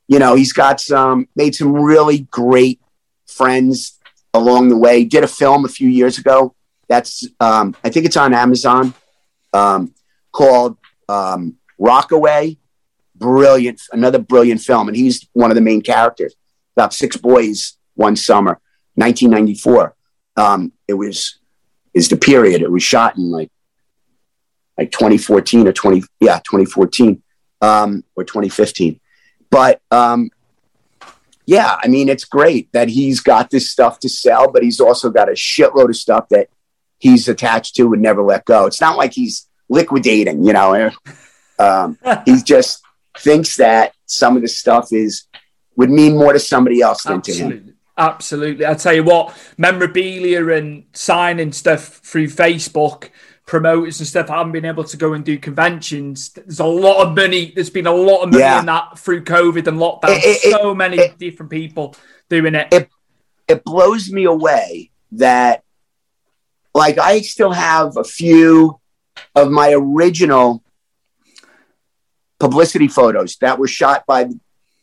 you 0.08 0.20
know, 0.20 0.36
he's 0.36 0.54
got 0.54 0.80
some 0.80 1.28
made 1.36 1.56
some 1.56 1.74
really 1.74 2.20
great 2.32 2.80
friends 3.28 4.00
along 4.34 4.70
the 4.70 4.78
way. 4.78 5.04
Did 5.04 5.24
a 5.24 5.28
film 5.28 5.66
a 5.66 5.70
few 5.70 5.90
years 5.90 6.18
ago. 6.18 6.56
That's 6.88 7.28
um, 7.40 7.76
I 7.84 7.90
think 7.90 8.06
it's 8.06 8.18
on 8.18 8.34
Amazon 8.34 8.94
um, 9.54 9.94
called 10.32 10.78
um, 11.10 11.58
Rockaway. 11.78 12.58
Brilliant, 13.16 13.82
another 13.92 14.20
brilliant 14.20 14.62
film, 14.62 14.88
and 14.88 14.96
he's 14.96 15.28
one 15.34 15.50
of 15.50 15.56
the 15.56 15.62
main 15.62 15.82
characters. 15.82 16.36
About 16.76 16.94
six 16.94 17.18
boys 17.18 17.78
one 17.96 18.16
summer, 18.16 18.62
1994. 18.94 19.96
Um, 20.38 20.72
it 20.88 20.94
was 20.94 21.40
is 21.94 22.10
the 22.10 22.16
period. 22.16 22.62
It 22.62 22.72
was 22.72 22.84
shot 22.84 23.18
in 23.18 23.32
like 23.32 23.52
like 24.78 24.92
2014 24.92 25.68
or 25.68 25.74
20 25.74 26.04
yeah 26.20 26.38
2014 26.40 27.22
um, 27.62 28.04
or 28.16 28.24
2015. 28.24 29.00
But 29.50 29.82
um, 29.92 30.30
yeah, 31.46 31.78
I 31.82 31.88
mean 31.88 32.10
it's 32.10 32.26
great 32.26 32.72
that 32.74 32.90
he's 32.90 33.20
got 33.22 33.50
this 33.50 33.70
stuff 33.70 34.00
to 34.00 34.10
sell, 34.10 34.52
but 34.52 34.64
he's 34.64 34.80
also 34.80 35.10
got 35.10 35.30
a 35.30 35.34
shitload 35.34 35.90
of 35.90 35.96
stuff 35.96 36.30
that 36.30 36.50
he's 37.00 37.28
attached 37.28 37.76
to 37.76 37.94
and 37.94 38.02
never 38.02 38.22
let 38.22 38.46
go. 38.46 38.66
It's 38.66 38.82
not 38.82 38.98
like 38.98 39.14
he's 39.14 39.48
liquidating, 39.70 40.44
you 40.44 40.54
know. 40.54 40.92
Um, 41.60 41.98
he 42.26 42.42
just 42.44 42.82
thinks 43.18 43.58
that 43.58 43.94
some 44.06 44.36
of 44.36 44.42
the 44.42 44.48
stuff 44.48 44.92
is 44.92 45.26
would 45.76 45.90
mean 45.90 46.18
more 46.18 46.34
to 46.34 46.40
somebody 46.40 46.82
else 46.82 47.04
than 47.04 47.22
to 47.22 47.32
him. 47.32 47.46
Absolutely. 47.52 47.74
Absolutely. 48.00 48.66
I 48.66 48.76
tell 48.76 48.94
you 48.94 49.04
what, 49.04 49.36
memorabilia 49.58 50.48
and 50.50 50.86
signing 50.94 51.52
stuff 51.52 52.00
through 52.04 52.28
Facebook, 52.28 53.10
promoters 53.48 54.00
and 54.00 54.08
stuff 54.08 54.30
I 54.30 54.38
haven't 54.38 54.52
been 54.52 54.66
able 54.66 54.84
to 54.84 54.98
go 54.98 55.14
and 55.14 55.24
do 55.26 55.40
conventions. 55.40 56.30
There's 56.30 56.60
a 56.60 56.66
lot 56.66 56.98
of 57.08 57.16
money. 57.16 57.54
There's 57.56 57.70
been 57.72 57.88
a 57.88 57.94
lot 57.94 58.24
of 58.24 58.30
money 58.32 58.44
Yeah. 58.44 58.60
in 58.60 58.66
that 58.68 59.00
through 59.00 59.24
COVID 59.24 59.66
and 59.68 59.80
lockdown. 59.80 60.10
It- 60.18 60.46
it- 60.46 60.52
so 60.52 60.76
many 60.76 60.98
it- 60.98 61.18
different 61.18 61.50
people 61.50 61.96
doing 62.30 62.54
it. 62.54 62.68
it 62.72 62.90
it 63.48 63.64
blows 63.64 64.12
me 64.12 64.26
away 64.26 64.92
that 65.14 65.64
like 66.76 66.98
I 67.00 67.22
still 67.22 67.54
have 67.54 67.96
a 67.96 68.04
few 68.04 68.80
of 69.34 69.50
my 69.50 69.72
original 69.74 70.62
publicity 72.40 72.88
photos 72.90 73.38
that 73.38 73.58
were 73.58 73.68
shot 73.68 74.06
by 74.06 74.28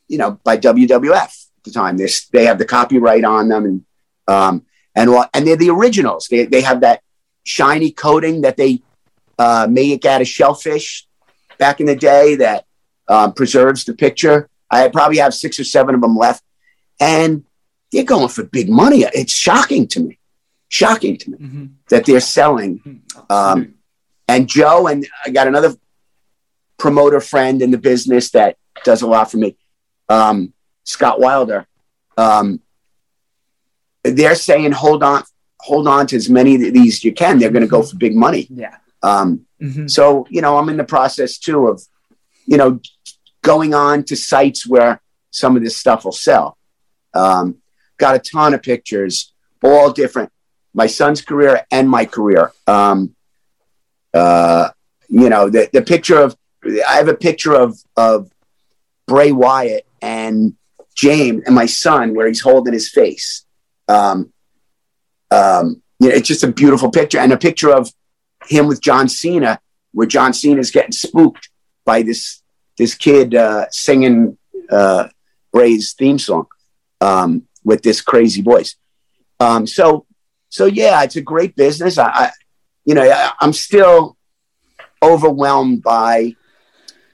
you 0.08 0.18
know 0.18 0.40
by 0.42 0.56
WWF 0.56 1.12
at 1.58 1.64
the 1.64 1.70
time. 1.70 1.98
This 1.98 2.26
they 2.28 2.46
have 2.46 2.58
the 2.58 2.64
copyright 2.64 3.24
on 3.24 3.48
them 3.48 3.64
and 3.66 3.84
um 4.26 4.64
and 4.94 5.12
what 5.12 5.28
and 5.34 5.46
they're 5.46 5.56
the 5.56 5.68
originals. 5.70 6.28
They 6.30 6.46
they 6.46 6.62
have 6.62 6.80
that 6.80 7.02
shiny 7.44 7.90
coating 7.90 8.40
that 8.42 8.56
they 8.56 8.82
uh, 9.38 9.66
make 9.70 10.04
out 10.04 10.20
of 10.20 10.28
shellfish 10.28 11.06
back 11.58 11.80
in 11.80 11.86
the 11.86 11.96
day 11.96 12.36
that 12.36 12.64
um, 13.08 13.32
preserves 13.32 13.84
the 13.84 13.94
picture. 13.94 14.48
I 14.70 14.88
probably 14.88 15.18
have 15.18 15.34
six 15.34 15.58
or 15.60 15.64
seven 15.64 15.94
of 15.94 16.00
them 16.00 16.16
left, 16.16 16.42
and 17.00 17.44
they're 17.92 18.04
going 18.04 18.28
for 18.28 18.42
big 18.44 18.68
money. 18.68 19.02
It's 19.02 19.32
shocking 19.32 19.86
to 19.88 20.00
me, 20.00 20.18
shocking 20.68 21.16
to 21.18 21.30
me 21.30 21.38
Mhm. 21.38 21.70
that 21.90 22.06
they're 22.06 22.20
selling. 22.20 23.02
Um, 23.30 23.74
and 24.26 24.48
Joe 24.48 24.86
and 24.88 25.06
I 25.24 25.30
got 25.30 25.46
another 25.46 25.74
promoter 26.78 27.20
friend 27.20 27.62
in 27.62 27.70
the 27.70 27.78
business 27.78 28.30
that 28.30 28.56
does 28.84 29.02
a 29.02 29.06
lot 29.06 29.30
for 29.30 29.36
me, 29.36 29.56
um, 30.08 30.52
Scott 30.84 31.20
Wilder. 31.20 31.66
Um, 32.16 32.60
they're 34.02 34.34
saying 34.34 34.72
hold 34.72 35.02
on, 35.02 35.22
hold 35.68 35.86
on 35.88 36.06
to 36.08 36.14
as 36.16 36.28
many 36.28 36.54
of 36.56 36.60
these 36.78 36.94
as 36.98 37.04
you 37.04 37.12
can. 37.12 37.38
They're 37.38 37.50
going 37.56 37.62
to 37.68 37.74
go 37.76 37.82
for 37.82 37.96
big 37.96 38.14
money. 38.26 38.46
yeah. 38.50 38.76
Um, 39.02 39.46
Mhm. 39.62 39.88
so, 39.90 40.26
you 40.30 40.42
know, 40.42 40.58
I'm 40.58 40.68
in 40.68 40.76
the 40.76 40.84
process 40.96 41.38
too 41.38 41.68
of, 41.68 41.76
you 42.46 42.56
know, 42.58 42.80
going 43.42 43.72
on 43.72 44.04
to 44.04 44.14
sites 44.16 44.66
where 44.66 45.00
some 45.30 45.56
of 45.56 45.62
this 45.62 45.76
stuff 45.76 46.04
will 46.04 46.12
sell. 46.28 46.58
Um, 47.14 47.46
got 47.96 48.14
a 48.14 48.18
ton 48.18 48.52
of 48.54 48.62
pictures, 48.62 49.32
all 49.62 49.90
different. 49.92 50.30
My 50.74 50.86
son's 50.86 51.22
career 51.22 51.64
and 51.70 51.88
my 51.88 52.04
career. 52.04 52.52
Um, 52.66 53.14
uh, 54.12 54.68
you 55.08 55.28
know, 55.30 55.48
the, 55.48 55.68
the 55.72 55.82
picture 55.82 56.18
of, 56.20 56.36
I 56.88 56.96
have 56.96 57.08
a 57.08 57.14
picture 57.28 57.54
of, 57.54 57.78
of 57.96 58.30
Bray 59.06 59.32
Wyatt 59.32 59.86
and 60.02 60.54
James 60.94 61.42
and 61.46 61.54
my 61.54 61.66
son 61.66 62.14
where 62.14 62.26
he's 62.26 62.40
holding 62.40 62.72
his 62.74 62.88
face. 62.90 63.46
Um, 63.88 64.32
um, 65.34 65.82
you 65.98 66.08
know, 66.08 66.14
it's 66.14 66.28
just 66.28 66.44
a 66.44 66.52
beautiful 66.52 66.90
picture 66.90 67.18
and 67.18 67.32
a 67.32 67.36
picture 67.36 67.72
of 67.72 67.90
him 68.46 68.66
with 68.66 68.80
John 68.80 69.08
Cena, 69.08 69.58
where 69.92 70.06
John 70.06 70.32
Cena 70.32 70.60
is 70.60 70.70
getting 70.70 70.92
spooked 70.92 71.48
by 71.84 72.02
this 72.02 72.42
this 72.76 72.94
kid 72.94 73.34
uh, 73.34 73.66
singing 73.70 74.36
uh, 74.70 75.08
Bray's 75.52 75.92
theme 75.92 76.18
song 76.18 76.46
um, 77.00 77.46
with 77.64 77.82
this 77.82 78.00
crazy 78.00 78.42
voice. 78.42 78.76
Um, 79.38 79.66
so, 79.66 80.06
so 80.48 80.66
yeah, 80.66 81.02
it's 81.02 81.16
a 81.16 81.20
great 81.20 81.54
business. 81.54 81.98
I, 81.98 82.08
I 82.08 82.30
you 82.84 82.94
know, 82.94 83.02
I, 83.02 83.32
I'm 83.40 83.52
still 83.52 84.16
overwhelmed 85.02 85.82
by 85.82 86.34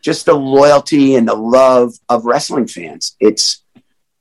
just 0.03 0.25
the 0.25 0.35
loyalty 0.35 1.15
and 1.17 1.29
the 1.29 1.35
love 1.35 1.93
of 2.09 2.25
wrestling 2.25 2.67
fans. 2.67 3.17
It's 3.21 3.63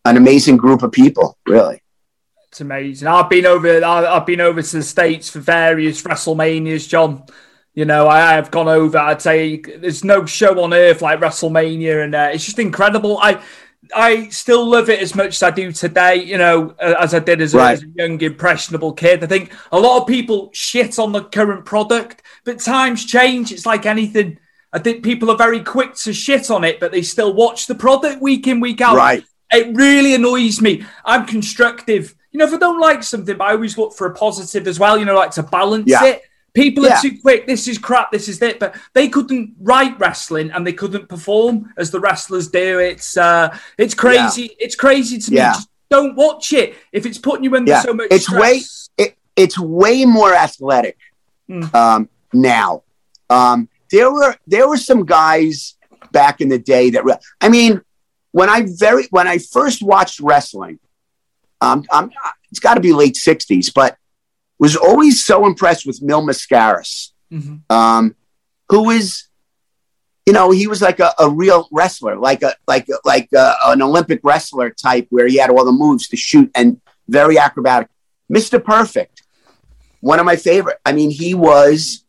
an 0.03 0.17
amazing 0.17 0.57
group 0.57 0.83
of 0.83 0.91
people, 0.91 1.37
really. 1.47 1.81
It's 2.59 2.65
amazing. 2.65 3.07
I've 3.07 3.29
been 3.29 3.45
over. 3.45 3.85
I've 3.85 4.25
been 4.25 4.41
over 4.41 4.61
to 4.61 4.75
the 4.75 4.83
states 4.83 5.29
for 5.29 5.39
various 5.39 6.01
WrestleManias, 6.01 6.89
John. 6.89 7.23
You 7.73 7.85
know, 7.85 8.09
I 8.09 8.33
have 8.33 8.51
gone 8.51 8.67
over. 8.67 8.97
I'd 8.97 9.21
say 9.21 9.61
there's 9.61 10.03
no 10.03 10.25
show 10.25 10.61
on 10.61 10.73
earth 10.73 11.01
like 11.01 11.21
WrestleMania, 11.21 12.03
and 12.03 12.13
uh, 12.13 12.31
it's 12.33 12.43
just 12.43 12.59
incredible. 12.59 13.17
I 13.19 13.41
I 13.95 14.27
still 14.27 14.69
love 14.69 14.89
it 14.89 14.99
as 14.99 15.15
much 15.15 15.35
as 15.35 15.43
I 15.43 15.51
do 15.51 15.71
today. 15.71 16.15
You 16.15 16.37
know, 16.37 16.75
uh, 16.81 16.95
as 16.99 17.13
I 17.13 17.19
did 17.19 17.39
as, 17.39 17.53
right. 17.53 17.69
a, 17.69 17.71
as 17.71 17.83
a 17.83 17.87
young 17.95 18.19
impressionable 18.19 18.91
kid. 18.91 19.23
I 19.23 19.27
think 19.27 19.53
a 19.71 19.79
lot 19.79 20.01
of 20.01 20.05
people 20.05 20.49
shit 20.51 20.99
on 20.99 21.13
the 21.13 21.23
current 21.23 21.63
product, 21.63 22.23
but 22.43 22.59
times 22.59 23.05
change. 23.05 23.53
It's 23.53 23.65
like 23.65 23.85
anything. 23.85 24.37
I 24.73 24.79
think 24.79 25.05
people 25.05 25.31
are 25.31 25.37
very 25.37 25.63
quick 25.63 25.95
to 25.95 26.11
shit 26.11 26.51
on 26.51 26.65
it, 26.65 26.81
but 26.81 26.91
they 26.91 27.03
still 27.03 27.33
watch 27.33 27.67
the 27.67 27.75
product 27.75 28.21
week 28.21 28.47
in, 28.47 28.59
week 28.59 28.81
out. 28.81 28.97
Right. 28.97 29.23
It 29.49 29.73
really 29.77 30.13
annoys 30.13 30.61
me. 30.61 30.83
I'm 31.05 31.25
constructive. 31.25 32.15
You 32.31 32.39
know, 32.39 32.45
if 32.45 32.53
I 32.53 32.57
don't 32.57 32.79
like 32.79 33.03
something, 33.03 33.39
I 33.41 33.51
always 33.51 33.77
look 33.77 33.93
for 33.93 34.07
a 34.07 34.13
positive 34.13 34.67
as 34.67 34.79
well, 34.79 34.97
you 34.97 35.05
know, 35.05 35.15
like 35.15 35.31
to 35.31 35.43
balance 35.43 35.89
yeah. 35.89 36.05
it. 36.05 36.21
People 36.53 36.85
are 36.85 36.89
yeah. 36.89 36.99
too 37.01 37.19
quick. 37.21 37.47
This 37.47 37.67
is 37.67 37.77
crap. 37.77 38.11
This 38.11 38.27
is 38.27 38.41
it. 38.41 38.59
But 38.59 38.75
they 38.93 39.07
couldn't 39.07 39.55
write 39.59 39.99
wrestling 39.99 40.51
and 40.51 40.65
they 40.65 40.73
couldn't 40.73 41.07
perform 41.07 41.73
as 41.77 41.91
the 41.91 41.99
wrestlers 41.99 42.47
do. 42.47 42.79
It's 42.79 43.17
uh, 43.17 43.55
it's 43.77 43.93
crazy. 43.93 44.43
Yeah. 44.43 44.65
It's 44.65 44.75
crazy 44.75 45.19
to 45.19 45.31
me. 45.31 45.37
Just 45.37 45.69
don't 45.89 46.15
watch 46.15 46.53
it 46.53 46.75
if 46.91 47.05
it's 47.05 47.17
putting 47.17 47.43
you 47.43 47.55
under 47.55 47.75
so 47.79 47.93
much. 47.93 48.07
It's 48.11 48.25
stress. 48.25 48.41
way 48.41 48.61
it, 48.97 49.17
it's 49.35 49.57
way 49.57 50.05
more 50.05 50.33
athletic 50.33 50.97
mm. 51.49 51.73
um, 51.73 52.09
now. 52.33 52.83
Um, 53.29 53.69
there 53.91 54.11
were 54.11 54.35
there 54.47 54.67
were 54.67 54.77
some 54.77 55.05
guys 55.05 55.75
back 56.11 56.41
in 56.41 56.49
the 56.49 56.59
day 56.59 56.89
that 56.91 57.03
I 57.41 57.49
mean, 57.49 57.81
when 58.31 58.49
I 58.49 58.67
very 58.67 59.07
when 59.11 59.27
I 59.27 59.37
first 59.37 59.81
watched 59.81 60.19
wrestling, 60.19 60.79
um, 61.61 61.85
I'm, 61.91 62.11
it's 62.51 62.59
got 62.59 62.75
to 62.75 62.81
be 62.81 62.93
late 62.93 63.15
'60s, 63.15 63.73
but 63.73 63.97
was 64.57 64.75
always 64.75 65.23
so 65.23 65.45
impressed 65.45 65.85
with 65.85 66.01
Mil 66.01 66.21
Máscaras, 66.21 67.11
mm-hmm. 67.31 67.57
um, 67.69 68.15
who 68.69 68.89
is, 68.89 69.27
you 70.25 70.33
know, 70.33 70.51
he 70.51 70.67
was 70.67 70.81
like 70.81 70.99
a, 70.99 71.13
a 71.19 71.29
real 71.29 71.67
wrestler, 71.71 72.17
like 72.17 72.43
a 72.43 72.55
like 72.67 72.87
a, 72.89 72.99
like 73.05 73.29
a, 73.33 73.55
an 73.65 73.81
Olympic 73.81 74.19
wrestler 74.23 74.69
type, 74.69 75.07
where 75.09 75.27
he 75.27 75.37
had 75.37 75.49
all 75.49 75.65
the 75.65 75.71
moves 75.71 76.07
to 76.09 76.17
shoot 76.17 76.51
and 76.55 76.81
very 77.07 77.37
acrobatic. 77.37 77.89
Mister 78.27 78.59
Perfect, 78.59 79.23
one 80.01 80.19
of 80.19 80.25
my 80.25 80.35
favorite. 80.35 80.77
I 80.85 80.93
mean, 80.93 81.09
he 81.09 81.33
was. 81.33 82.05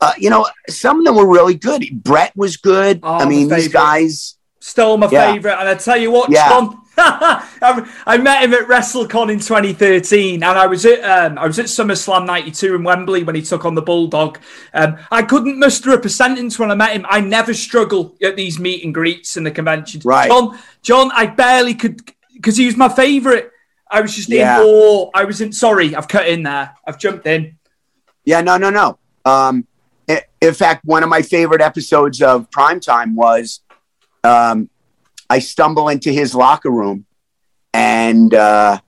Uh, 0.00 0.12
you 0.18 0.30
know, 0.30 0.44
some 0.68 0.98
of 0.98 1.04
them 1.04 1.14
were 1.14 1.32
really 1.32 1.54
good. 1.54 1.84
Bret 2.02 2.36
was 2.36 2.56
good. 2.56 2.98
Oh, 3.04 3.18
I 3.18 3.24
mean, 3.24 3.46
these 3.46 3.68
guys. 3.68 4.36
Still 4.58 4.96
my 4.96 5.08
yeah. 5.08 5.32
favorite. 5.32 5.54
And 5.54 5.68
I 5.68 5.76
tell 5.76 5.96
you 5.96 6.10
what, 6.10 6.28
yeah. 6.28 6.48
John, 6.48 6.81
I 6.98 8.18
met 8.20 8.44
him 8.44 8.52
at 8.52 8.68
WrestleCon 8.68 9.32
in 9.32 9.38
2013, 9.38 10.42
and 10.42 10.44
I 10.44 10.66
was 10.66 10.84
at 10.84 11.02
um, 11.02 11.38
I 11.38 11.46
was 11.46 11.58
at 11.58 11.66
SummerSlam 11.66 12.26
'92 12.26 12.74
in 12.74 12.82
Wembley 12.82 13.24
when 13.24 13.34
he 13.34 13.42
took 13.42 13.64
on 13.64 13.74
the 13.74 13.82
Bulldog. 13.82 14.38
Um, 14.74 14.98
I 15.10 15.22
couldn't 15.22 15.58
muster 15.58 15.90
up 15.92 16.04
a 16.04 16.10
sentence 16.10 16.58
when 16.58 16.70
I 16.70 16.74
met 16.74 16.92
him. 16.92 17.06
I 17.08 17.20
never 17.20 17.54
struggle 17.54 18.14
at 18.22 18.36
these 18.36 18.58
meet 18.58 18.84
and 18.84 18.92
greets 18.92 19.36
and 19.36 19.46
the 19.46 19.50
conventions. 19.50 20.04
Right, 20.04 20.28
John. 20.28 20.58
John, 20.82 21.10
I 21.14 21.26
barely 21.26 21.74
could 21.74 22.12
because 22.34 22.56
he 22.56 22.66
was 22.66 22.76
my 22.76 22.88
favorite. 22.88 23.50
I 23.90 24.00
was 24.00 24.14
just 24.14 24.28
yeah. 24.28 24.60
in 24.60 24.66
awe. 24.66 25.10
I 25.14 25.24
was 25.24 25.40
in. 25.40 25.52
Sorry, 25.52 25.96
I've 25.96 26.08
cut 26.08 26.28
in 26.28 26.42
there. 26.42 26.74
I've 26.86 26.98
jumped 26.98 27.26
in. 27.26 27.58
Yeah, 28.24 28.42
no, 28.42 28.58
no, 28.58 28.70
no. 28.70 28.98
Um, 29.24 29.66
in 30.40 30.54
fact, 30.54 30.84
one 30.84 31.02
of 31.02 31.08
my 31.08 31.22
favorite 31.22 31.60
episodes 31.60 32.20
of 32.20 32.50
Primetime 32.50 33.14
was 33.14 33.60
um, 34.24 34.68
I 35.32 35.38
stumble 35.38 35.88
into 35.88 36.12
his 36.12 36.34
locker 36.34 36.70
room 36.70 37.06
and 37.72 38.34
uh, 38.34 38.78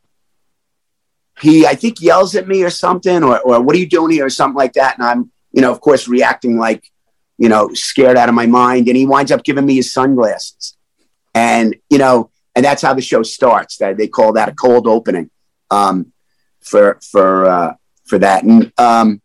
he, 1.40 1.66
I 1.66 1.74
think, 1.74 2.02
yells 2.02 2.36
at 2.36 2.46
me 2.46 2.62
or 2.62 2.68
something, 2.68 3.24
or, 3.24 3.40
or 3.40 3.62
what 3.62 3.74
are 3.74 3.78
you 3.78 3.88
doing 3.88 4.10
here, 4.10 4.26
or 4.26 4.30
something 4.30 4.58
like 4.58 4.74
that. 4.74 4.98
And 4.98 5.06
I'm, 5.06 5.32
you 5.52 5.62
know, 5.62 5.72
of 5.72 5.80
course, 5.80 6.06
reacting 6.06 6.58
like, 6.58 6.90
you 7.38 7.48
know, 7.48 7.72
scared 7.72 8.18
out 8.18 8.28
of 8.28 8.34
my 8.34 8.46
mind. 8.46 8.88
And 8.88 8.96
he 8.96 9.06
winds 9.06 9.32
up 9.32 9.42
giving 9.42 9.64
me 9.64 9.76
his 9.76 9.90
sunglasses. 9.90 10.76
And, 11.34 11.76
you 11.88 11.96
know, 11.96 12.30
and 12.54 12.62
that's 12.62 12.82
how 12.82 12.92
the 12.92 13.00
show 13.00 13.22
starts. 13.22 13.78
That 13.78 13.96
they 13.96 14.06
call 14.06 14.34
that 14.34 14.50
a 14.50 14.54
cold 14.54 14.86
opening 14.86 15.30
um, 15.70 16.12
for 16.60 16.98
for 17.10 17.46
uh, 17.46 17.74
for 18.04 18.18
that. 18.18 18.44
And 18.44 18.70
um, 18.76 19.22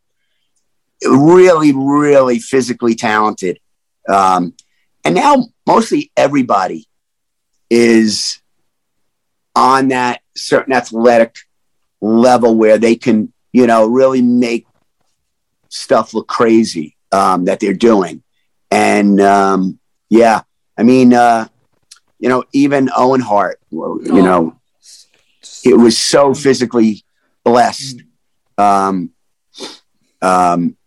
really, 1.03 1.73
really 1.73 2.39
physically 2.39 2.95
talented. 2.95 3.59
Um, 4.07 4.53
and 5.03 5.15
now 5.15 5.47
mostly 5.67 6.11
everybody 6.15 6.88
is 7.69 8.39
on 9.55 9.89
that 9.89 10.21
certain 10.35 10.73
athletic 10.73 11.37
level 12.01 12.55
where 12.55 12.77
they 12.77 12.95
can, 12.95 13.33
you 13.51 13.67
know, 13.67 13.85
really 13.85 14.21
make 14.21 14.65
stuff 15.69 16.13
look 16.13 16.27
crazy 16.27 16.95
um, 17.11 17.45
that 17.45 17.59
they're 17.59 17.73
doing. 17.73 18.23
And 18.71 19.19
um, 19.19 19.79
yeah, 20.09 20.41
I 20.77 20.83
mean, 20.83 21.13
uh, 21.13 21.47
you 22.19 22.29
know, 22.29 22.43
even 22.53 22.89
Owen 22.95 23.21
Hart, 23.21 23.59
you 23.69 23.99
oh. 24.09 24.15
know, 24.15 24.59
it 25.63 25.75
was 25.75 25.97
so 25.97 26.33
physically 26.33 27.03
blessed. 27.43 28.01
Um, 28.57 29.11
um, 30.21 30.77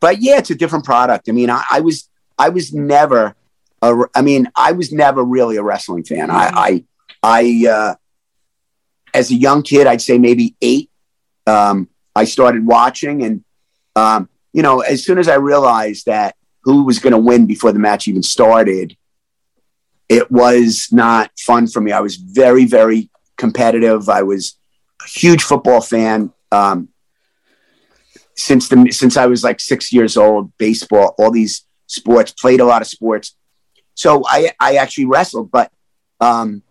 but 0.00 0.20
yeah, 0.20 0.38
it's 0.38 0.50
a 0.50 0.54
different 0.54 0.84
product. 0.84 1.28
I 1.28 1.32
mean, 1.32 1.50
I, 1.50 1.64
I 1.70 1.80
was, 1.80 2.08
I 2.38 2.48
was 2.48 2.72
never 2.72 3.35
a, 3.82 3.94
I 4.14 4.22
mean, 4.22 4.50
I 4.54 4.72
was 4.72 4.92
never 4.92 5.22
really 5.22 5.56
a 5.56 5.62
wrestling 5.62 6.04
fan. 6.04 6.30
I, 6.30 6.50
I, 6.54 6.84
I 7.22 7.66
uh, 7.68 7.94
as 9.14 9.30
a 9.30 9.34
young 9.34 9.62
kid, 9.62 9.86
I'd 9.86 10.02
say 10.02 10.18
maybe 10.18 10.54
eight, 10.60 10.90
um, 11.46 11.88
I 12.14 12.24
started 12.24 12.66
watching, 12.66 13.22
and 13.22 13.44
um, 13.94 14.28
you 14.52 14.62
know, 14.62 14.80
as 14.80 15.04
soon 15.04 15.18
as 15.18 15.28
I 15.28 15.34
realized 15.34 16.06
that 16.06 16.36
who 16.62 16.84
was 16.84 16.98
going 16.98 17.12
to 17.12 17.18
win 17.18 17.46
before 17.46 17.72
the 17.72 17.78
match 17.78 18.08
even 18.08 18.22
started, 18.22 18.96
it 20.08 20.30
was 20.30 20.88
not 20.92 21.30
fun 21.38 21.66
for 21.66 21.80
me. 21.80 21.92
I 21.92 22.00
was 22.00 22.16
very, 22.16 22.64
very 22.64 23.10
competitive. 23.36 24.08
I 24.08 24.22
was 24.22 24.58
a 25.04 25.08
huge 25.08 25.42
football 25.42 25.80
fan. 25.80 26.32
Um, 26.52 26.88
since 28.36 28.68
the 28.68 28.90
since 28.90 29.16
I 29.16 29.26
was 29.26 29.42
like 29.42 29.60
six 29.60 29.92
years 29.92 30.16
old, 30.16 30.56
baseball, 30.58 31.14
all 31.18 31.30
these 31.30 31.64
sports, 31.86 32.32
played 32.32 32.60
a 32.60 32.64
lot 32.64 32.82
of 32.82 32.88
sports. 32.88 33.36
So 33.96 34.22
I 34.26 34.52
I 34.60 34.76
actually 34.76 35.06
wrestled, 35.06 35.50
but 35.50 35.72
um, 36.20 36.62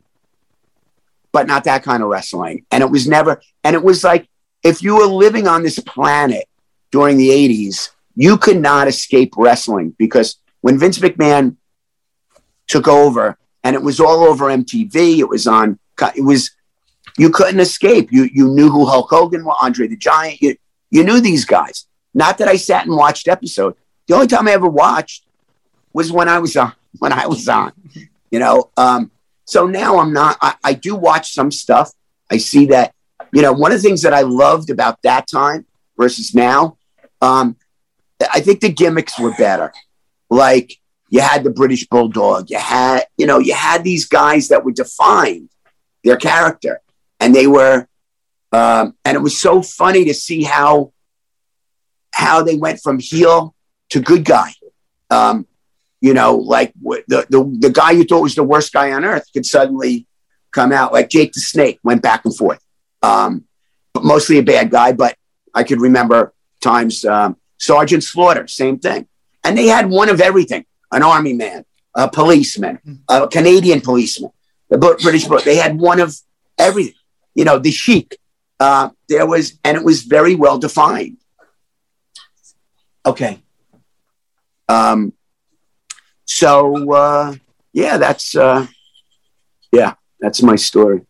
but 1.33 1.47
not 1.47 1.65
that 1.65 1.83
kind 1.83 2.01
of 2.01 2.09
wrestling. 2.09 2.65
And 2.71 2.81
it 2.81 2.89
was 2.89 3.07
never. 3.07 3.41
And 3.63 3.75
it 3.75 3.83
was 3.83 4.03
like 4.03 4.29
if 4.63 4.81
you 4.81 4.95
were 4.95 5.05
living 5.05 5.47
on 5.47 5.61
this 5.63 5.79
planet 5.79 6.47
during 6.91 7.17
the 7.17 7.29
'80s, 7.29 7.89
you 8.15 8.37
could 8.37 8.61
not 8.61 8.87
escape 8.87 9.33
wrestling 9.35 9.93
because 9.97 10.37
when 10.61 10.79
Vince 10.79 10.99
McMahon 10.99 11.57
took 12.67 12.87
over, 12.87 13.37
and 13.63 13.75
it 13.75 13.81
was 13.81 13.99
all 13.99 14.23
over 14.23 14.45
MTV. 14.45 15.17
It 15.17 15.27
was 15.27 15.47
on. 15.47 15.79
It 16.15 16.23
was 16.23 16.51
you 17.17 17.29
couldn't 17.29 17.59
escape. 17.59 18.11
You 18.11 18.29
you 18.31 18.47
knew 18.47 18.69
who 18.69 18.85
Hulk 18.85 19.09
Hogan 19.09 19.43
was, 19.43 19.57
Andre 19.61 19.87
the 19.87 19.97
Giant. 19.97 20.41
You 20.41 20.55
you 20.91 21.03
knew 21.03 21.19
these 21.19 21.45
guys. 21.45 21.87
Not 22.13 22.37
that 22.37 22.47
I 22.47 22.55
sat 22.57 22.85
and 22.85 22.95
watched 22.95 23.27
episode. 23.27 23.75
The 24.07 24.13
only 24.13 24.27
time 24.27 24.47
I 24.47 24.51
ever 24.51 24.67
watched 24.67 25.25
was 25.93 26.11
when 26.11 26.29
I 26.29 26.39
was 26.39 26.55
on 26.55 26.73
when 26.99 27.13
I 27.13 27.27
was 27.27 27.47
on, 27.47 27.71
you 28.31 28.39
know. 28.39 28.71
Um, 28.77 29.11
so 29.45 29.67
now 29.67 29.99
I'm 29.99 30.13
not, 30.13 30.37
I, 30.41 30.55
I 30.63 30.73
do 30.73 30.95
watch 30.95 31.33
some 31.33 31.51
stuff. 31.51 31.91
I 32.31 32.37
see 32.37 32.67
that, 32.67 32.93
you 33.31 33.41
know, 33.41 33.53
one 33.53 33.71
of 33.71 33.81
the 33.81 33.87
things 33.87 34.01
that 34.01 34.13
I 34.13 34.21
loved 34.21 34.69
about 34.69 35.01
that 35.03 35.27
time 35.27 35.65
versus 35.97 36.33
now, 36.33 36.77
um, 37.21 37.55
I 38.33 38.39
think 38.39 38.61
the 38.61 38.71
gimmicks 38.71 39.19
were 39.19 39.33
better. 39.35 39.71
Like 40.29 40.79
you 41.09 41.21
had 41.21 41.43
the 41.43 41.51
British 41.51 41.87
Bulldog, 41.87 42.49
you 42.49 42.57
had, 42.57 43.05
you 43.17 43.27
know, 43.27 43.39
you 43.39 43.53
had 43.53 43.83
these 43.83 44.05
guys 44.05 44.47
that 44.47 44.65
were 44.65 44.71
defined 44.71 45.49
their 46.03 46.17
character 46.17 46.81
and 47.19 47.33
they 47.35 47.47
were, 47.47 47.87
um, 48.51 48.95
and 49.05 49.15
it 49.15 49.21
was 49.21 49.39
so 49.39 49.61
funny 49.61 50.05
to 50.05 50.13
see 50.13 50.43
how, 50.43 50.93
how 52.11 52.41
they 52.41 52.55
went 52.55 52.79
from 52.79 52.99
heel 52.99 53.53
to 53.89 53.99
good 53.99 54.23
guy. 54.23 54.51
Um, 55.09 55.45
you 56.05 56.13
know, 56.13 56.35
like 56.35 56.71
the, 57.07 57.25
the, 57.31 57.57
the 57.61 57.71
guy 57.71 57.89
you 57.89 58.03
thought 58.03 58.21
was 58.21 58.35
the 58.35 58.43
worst 58.43 58.71
guy 58.71 58.91
on 58.91 59.03
earth 59.03 59.25
could 59.33 59.43
suddenly 59.43 60.05
come 60.51 60.71
out 60.71 60.93
like 60.93 61.09
Jake 61.09 61.33
the 61.33 61.39
Snake 61.39 61.79
went 61.81 62.03
back 62.03 62.25
and 62.25 62.37
forth. 62.37 62.63
Um, 63.01 63.45
but 63.91 64.03
mostly 64.03 64.37
a 64.37 64.43
bad 64.43 64.69
guy, 64.69 64.91
but 64.91 65.17
I 65.51 65.63
could 65.63 65.81
remember 65.81 66.31
times 66.61 67.05
um, 67.05 67.37
Sergeant 67.57 68.03
Slaughter, 68.03 68.47
same 68.47 68.77
thing. 68.77 69.07
And 69.43 69.57
they 69.57 69.65
had 69.65 69.89
one 69.89 70.09
of 70.09 70.21
everything 70.21 70.67
an 70.91 71.01
army 71.01 71.33
man, 71.33 71.65
a 71.95 72.07
policeman, 72.07 73.01
a 73.09 73.27
Canadian 73.27 73.81
policeman, 73.81 74.29
the 74.69 74.77
British, 74.77 75.25
they 75.43 75.55
had 75.55 75.79
one 75.79 75.99
of 75.99 76.15
everything. 76.59 76.93
You 77.33 77.45
know, 77.45 77.57
the 77.57 77.71
Sheik. 77.71 78.19
Uh, 78.59 78.89
there 79.09 79.25
was, 79.25 79.57
and 79.63 79.75
it 79.75 79.83
was 79.83 80.03
very 80.03 80.35
well 80.35 80.59
defined. 80.59 81.17
Okay. 83.07 83.41
Um, 84.69 85.14
so 86.25 86.93
uh, 86.93 87.35
yeah, 87.73 87.97
that's 87.97 88.35
uh, 88.35 88.67
yeah, 89.71 89.93
that's 90.19 90.41
my 90.41 90.55
story. 90.55 91.01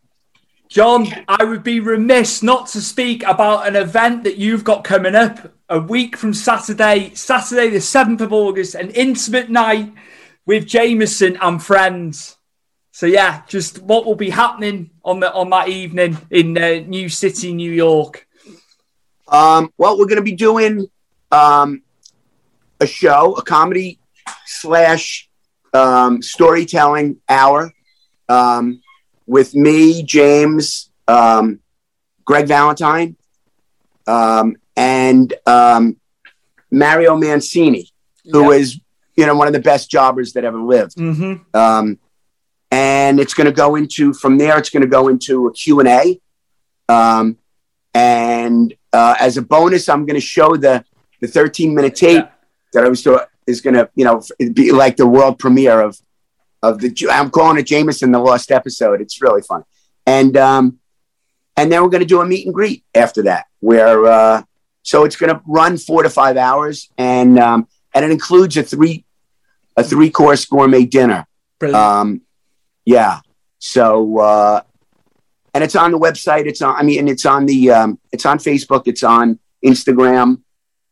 John, 0.68 1.08
I 1.28 1.44
would 1.44 1.64
be 1.64 1.80
remiss 1.80 2.42
not 2.42 2.68
to 2.70 2.82
speak 2.82 3.24
about 3.24 3.68
an 3.68 3.76
event 3.76 4.24
that 4.24 4.38
you've 4.38 4.64
got 4.64 4.84
coming 4.84 5.16
up 5.16 5.54
a 5.70 5.80
week 5.80 6.18
from 6.18 6.34
Saturday, 6.34 7.14
Saturday 7.14 7.70
the 7.70 7.78
7th 7.78 8.22
of 8.22 8.34
August, 8.34 8.76
an 8.76 8.90
intimate 8.90 9.50
night 9.50 9.94
with 10.46 10.68
Jameson 10.68 11.38
and 11.40 11.64
friends. 11.64 12.38
So 12.92 13.06
yeah, 13.06 13.44
just 13.48 13.82
what 13.84 14.06
will 14.06 14.16
be 14.16 14.30
happening 14.30 14.90
on 15.04 15.20
the 15.20 15.32
on 15.34 15.50
that 15.52 15.70
evening 15.70 16.18
in 16.32 16.58
uh, 16.58 16.84
New 16.88 17.10
City, 17.10 17.54
New 17.54 17.72
York. 17.72 18.28
Um, 19.28 19.72
well, 19.78 19.98
we're 19.98 20.06
going 20.06 20.18
to 20.18 20.22
be 20.22 20.36
doing 20.36 20.88
um, 21.32 21.84
a 22.80 22.88
show, 22.88 23.34
a 23.34 23.44
comedy 23.44 24.00
slash 24.46 25.30
um, 25.74 26.22
storytelling 26.22 27.18
hour 27.30 27.72
um, 28.30 28.82
with 29.28 29.54
me, 29.56 30.04
James, 30.04 30.90
um, 31.08 31.60
Greg 32.26 32.48
Valentine, 32.48 33.16
um, 34.08 34.56
and 34.76 35.34
um, 35.46 35.98
Mario 36.72 37.16
Mancini, 37.16 37.90
who 38.32 38.52
Yeah. 38.52 38.58
is 38.58 38.80
you 39.16 39.26
know 39.26 39.36
one 39.36 39.48
of 39.48 39.54
the 39.54 39.60
best 39.62 39.90
jobbers 39.90 40.34
that 40.34 40.44
ever 40.44 40.60
lived. 40.60 40.96
Mm-hmm. 40.98 41.56
Um, 41.58 42.00
and 42.72 43.20
it's 43.20 43.34
going 43.34 43.46
to 43.46 43.54
go 43.54 43.76
into 43.76 44.14
from 44.14 44.38
there. 44.38 44.58
It's 44.58 44.70
going 44.70 44.82
to 44.82 44.88
go 44.90 45.08
into 45.08 45.48
a 45.48 45.54
Q 45.54 45.80
and 45.80 45.88
A. 45.88 46.22
Um, 46.90 47.38
and 47.94 48.74
uh, 48.92 49.16
as 49.20 49.38
a 49.38 49.42
bonus, 49.42 49.88
I'm 49.88 50.06
going 50.06 50.16
to 50.20 50.26
show 50.26 50.56
the 50.58 50.84
the 51.22 51.28
13 51.28 51.74
minute 51.74 51.96
tape 51.96 52.26
that 52.74 52.84
I 52.84 52.90
was 52.90 53.02
doing 53.02 53.20
is 53.48 53.62
going 53.62 53.76
to 53.76 53.90
you 53.96 54.06
know 54.06 54.22
be 54.54 54.72
like 54.72 54.98
the 54.98 55.08
world 55.08 55.40
premiere 55.40 55.82
of 55.82 55.98
of 56.62 56.80
the 56.80 57.08
I'm 57.12 57.30
calling 57.30 57.58
it 57.58 57.68
Jameson 57.68 58.12
the 58.12 58.20
Lost 58.20 58.52
Episode. 58.52 59.02
It's 59.02 59.22
really 59.22 59.42
fun. 59.42 59.64
And 60.06 60.36
um, 60.38 60.80
and 61.58 61.72
then 61.72 61.82
we're 61.84 61.90
going 61.90 62.02
to 62.02 62.08
do 62.08 62.22
a 62.22 62.26
meet 62.26 62.46
and 62.46 62.54
greet 62.54 62.84
after 62.94 63.24
that, 63.24 63.46
where 63.60 64.06
uh, 64.06 64.44
so 64.84 65.04
it's 65.06 65.16
going 65.16 65.34
to 65.34 65.42
run 65.48 65.78
four 65.78 66.04
to 66.04 66.10
five 66.10 66.38
hours, 66.38 66.90
and 66.98 67.40
um, 67.40 67.68
and 67.94 68.06
it 68.06 68.12
includes 68.12 68.58
a 68.58 68.64
three 68.64 69.06
a 69.78 69.84
three 69.84 70.10
course 70.10 70.46
gourmet 70.46 70.86
dinner. 70.86 71.28
Brilliant. 71.60 71.84
Um, 71.84 72.22
yeah. 72.86 73.20
So, 73.60 74.20
uh, 74.20 74.62
and 75.54 75.64
it's 75.64 75.76
on 75.76 75.92
the 75.92 76.00
website. 76.00 76.46
It's 76.46 76.62
on, 76.62 76.76
I 76.76 76.84
mean, 76.84 77.00
and 77.00 77.10
it's 77.10 77.26
on 77.26 77.46
the, 77.46 77.72
um, 77.72 78.00
it's 78.12 78.26
on 78.26 78.38
Facebook. 78.38 78.84
It's 78.86 79.04
on 79.04 79.40
Instagram. 79.64 80.42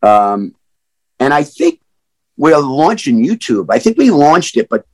Um, 0.02 0.56
and 1.20 1.34
I 1.34 1.44
think 1.44 1.80
we're 2.38 2.58
launching 2.58 3.24
YouTube. 3.24 3.68
I 3.70 3.80
think 3.80 3.98
we 3.98 4.10
launched 4.10 4.58
it, 4.58 4.68
but, 4.70 4.86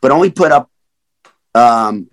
but 0.00 0.10
only 0.10 0.30
put 0.30 0.52
up, 0.52 0.70
um, 1.54 2.08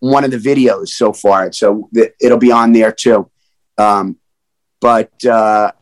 one 0.00 0.24
of 0.24 0.30
the 0.30 0.38
videos 0.38 0.88
so 0.88 1.12
far. 1.12 1.52
So 1.52 1.88
th- 1.94 2.12
it'll 2.20 2.38
be 2.38 2.52
on 2.52 2.72
there 2.72 2.92
too. 2.92 3.30
Um, 3.78 4.16
but, 4.80 5.24
uh, 5.24 5.72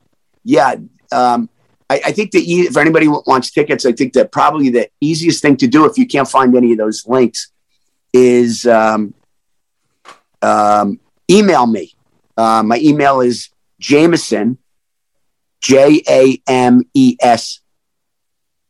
yeah, 0.44 0.76
um, 1.10 1.48
I, 1.90 2.00
I 2.06 2.12
think 2.12 2.30
that 2.32 2.42
e- 2.42 2.68
if 2.68 2.76
anybody 2.76 3.08
wants 3.08 3.50
tickets, 3.50 3.84
I 3.84 3.92
think 3.92 4.12
that 4.12 4.30
probably 4.30 4.70
the 4.70 4.88
easiest 5.00 5.42
thing 5.42 5.56
to 5.58 5.66
do 5.66 5.84
if 5.86 5.98
you 5.98 6.06
can't 6.06 6.28
find 6.28 6.54
any 6.56 6.72
of 6.72 6.78
those 6.78 7.06
links 7.06 7.50
is 8.12 8.64
um, 8.66 9.14
um, 10.40 11.00
email 11.30 11.66
me. 11.66 11.94
Uh, 12.36 12.62
my 12.62 12.78
email 12.78 13.20
is 13.20 13.50
Jameson, 13.80 14.58
J 15.60 16.02
A 16.08 16.42
M 16.46 16.82
E 16.94 17.16
S 17.20 17.60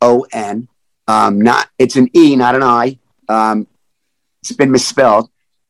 O 0.03 0.25
N. 0.31 0.67
Um, 1.07 1.41
not 1.41 1.67
it's 1.79 1.95
an 1.95 2.09
E, 2.15 2.35
not 2.35 2.55
an 2.55 2.63
I. 2.63 2.99
Um, 3.29 3.67
it's 4.41 4.51
been 4.51 4.71
misspelled. 4.71 5.29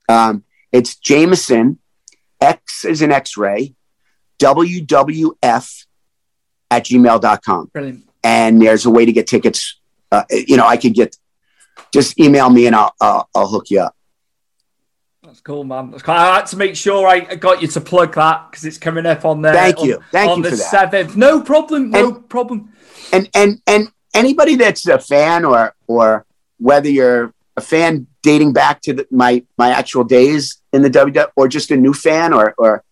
Um, 0.10 0.44
it's 0.72 0.96
Jameson. 0.96 1.80
X 2.42 2.84
is 2.84 3.02
an 3.02 3.12
X-ray. 3.12 3.76
WWF 4.40 5.86
at 6.72 6.86
gmail.com. 6.86 7.70
Brilliant. 7.74 8.10
And 8.24 8.62
there's 8.62 8.86
a 8.86 8.90
way 8.90 9.06
to 9.06 9.12
get 9.12 9.28
tickets. 9.28 9.80
Uh, 10.12 10.24
you 10.30 10.58
know, 10.58 10.66
I 10.66 10.78
could 10.78 10.94
get, 10.94 11.16
just 11.94 12.20
email 12.20 12.50
me 12.50 12.68
and 12.68 12.76
I'll, 12.76 12.94
I'll, 13.00 13.30
I'll 13.36 13.48
hook 13.48 13.70
you 13.70 13.82
up. 13.82 13.96
That's 15.24 15.42
cool, 15.42 15.64
man. 15.64 15.92
That's 15.92 16.04
cool. 16.04 16.16
I 16.16 16.36
had 16.36 16.46
to 16.48 16.58
make 16.58 16.76
sure 16.76 17.08
I 17.08 17.22
got 17.36 17.62
you 17.62 17.68
to 17.70 17.82
plug 17.82 18.14
that 18.16 18.50
because 18.52 18.66
it's 18.66 18.78
coming 18.78 19.06
up 19.06 19.24
on 19.26 19.42
there. 19.42 19.54
Thank 19.54 19.84
you. 19.84 19.96
on- 19.98 20.04
Thank 20.12 20.32
on 20.32 20.38
you 20.38 20.44
the 20.44 20.50
for 20.52 20.56
that. 20.58 20.70
seventh. 20.72 21.16
No 21.16 21.42
problem. 21.42 21.92
No 21.92 22.14
problem. 22.14 22.74
And, 23.12 23.30
and, 23.34 23.62
and 23.68 23.88
anybody 24.14 24.56
that's 24.56 24.88
a 24.88 25.00
fan 25.00 25.46
or, 25.46 25.76
or 25.88 26.26
whether 26.58 26.90
you're 26.90 27.34
a 27.58 27.62
fan 27.62 28.08
dating 28.22 28.54
back 28.54 28.82
to 28.82 28.94
the, 28.94 29.08
my, 29.12 29.44
my 29.58 29.70
actual 29.70 30.04
days 30.04 30.62
in 30.72 30.82
the 30.82 30.90
WW 30.90 31.28
or 31.36 31.48
just 31.48 31.72
a 31.72 31.78
new 31.78 31.94
fan 31.94 32.34
or, 32.34 32.54
or, 32.58 32.84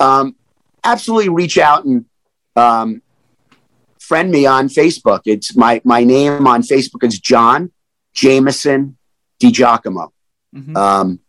um, 0.00 0.36
absolutely 0.84 1.28
reach 1.28 1.58
out 1.58 1.84
and, 1.84 2.04
um, 2.56 3.02
friend 3.98 4.30
me 4.30 4.46
on 4.46 4.68
Facebook. 4.68 5.20
It's 5.26 5.56
my, 5.56 5.80
my 5.84 6.04
name 6.04 6.46
on 6.46 6.62
Facebook 6.62 7.04
is 7.04 7.18
John 7.18 7.72
Jameson 8.14 8.96
DiGiacomo. 9.40 10.10
Mhm. 10.54 10.76
Um, 10.76 11.20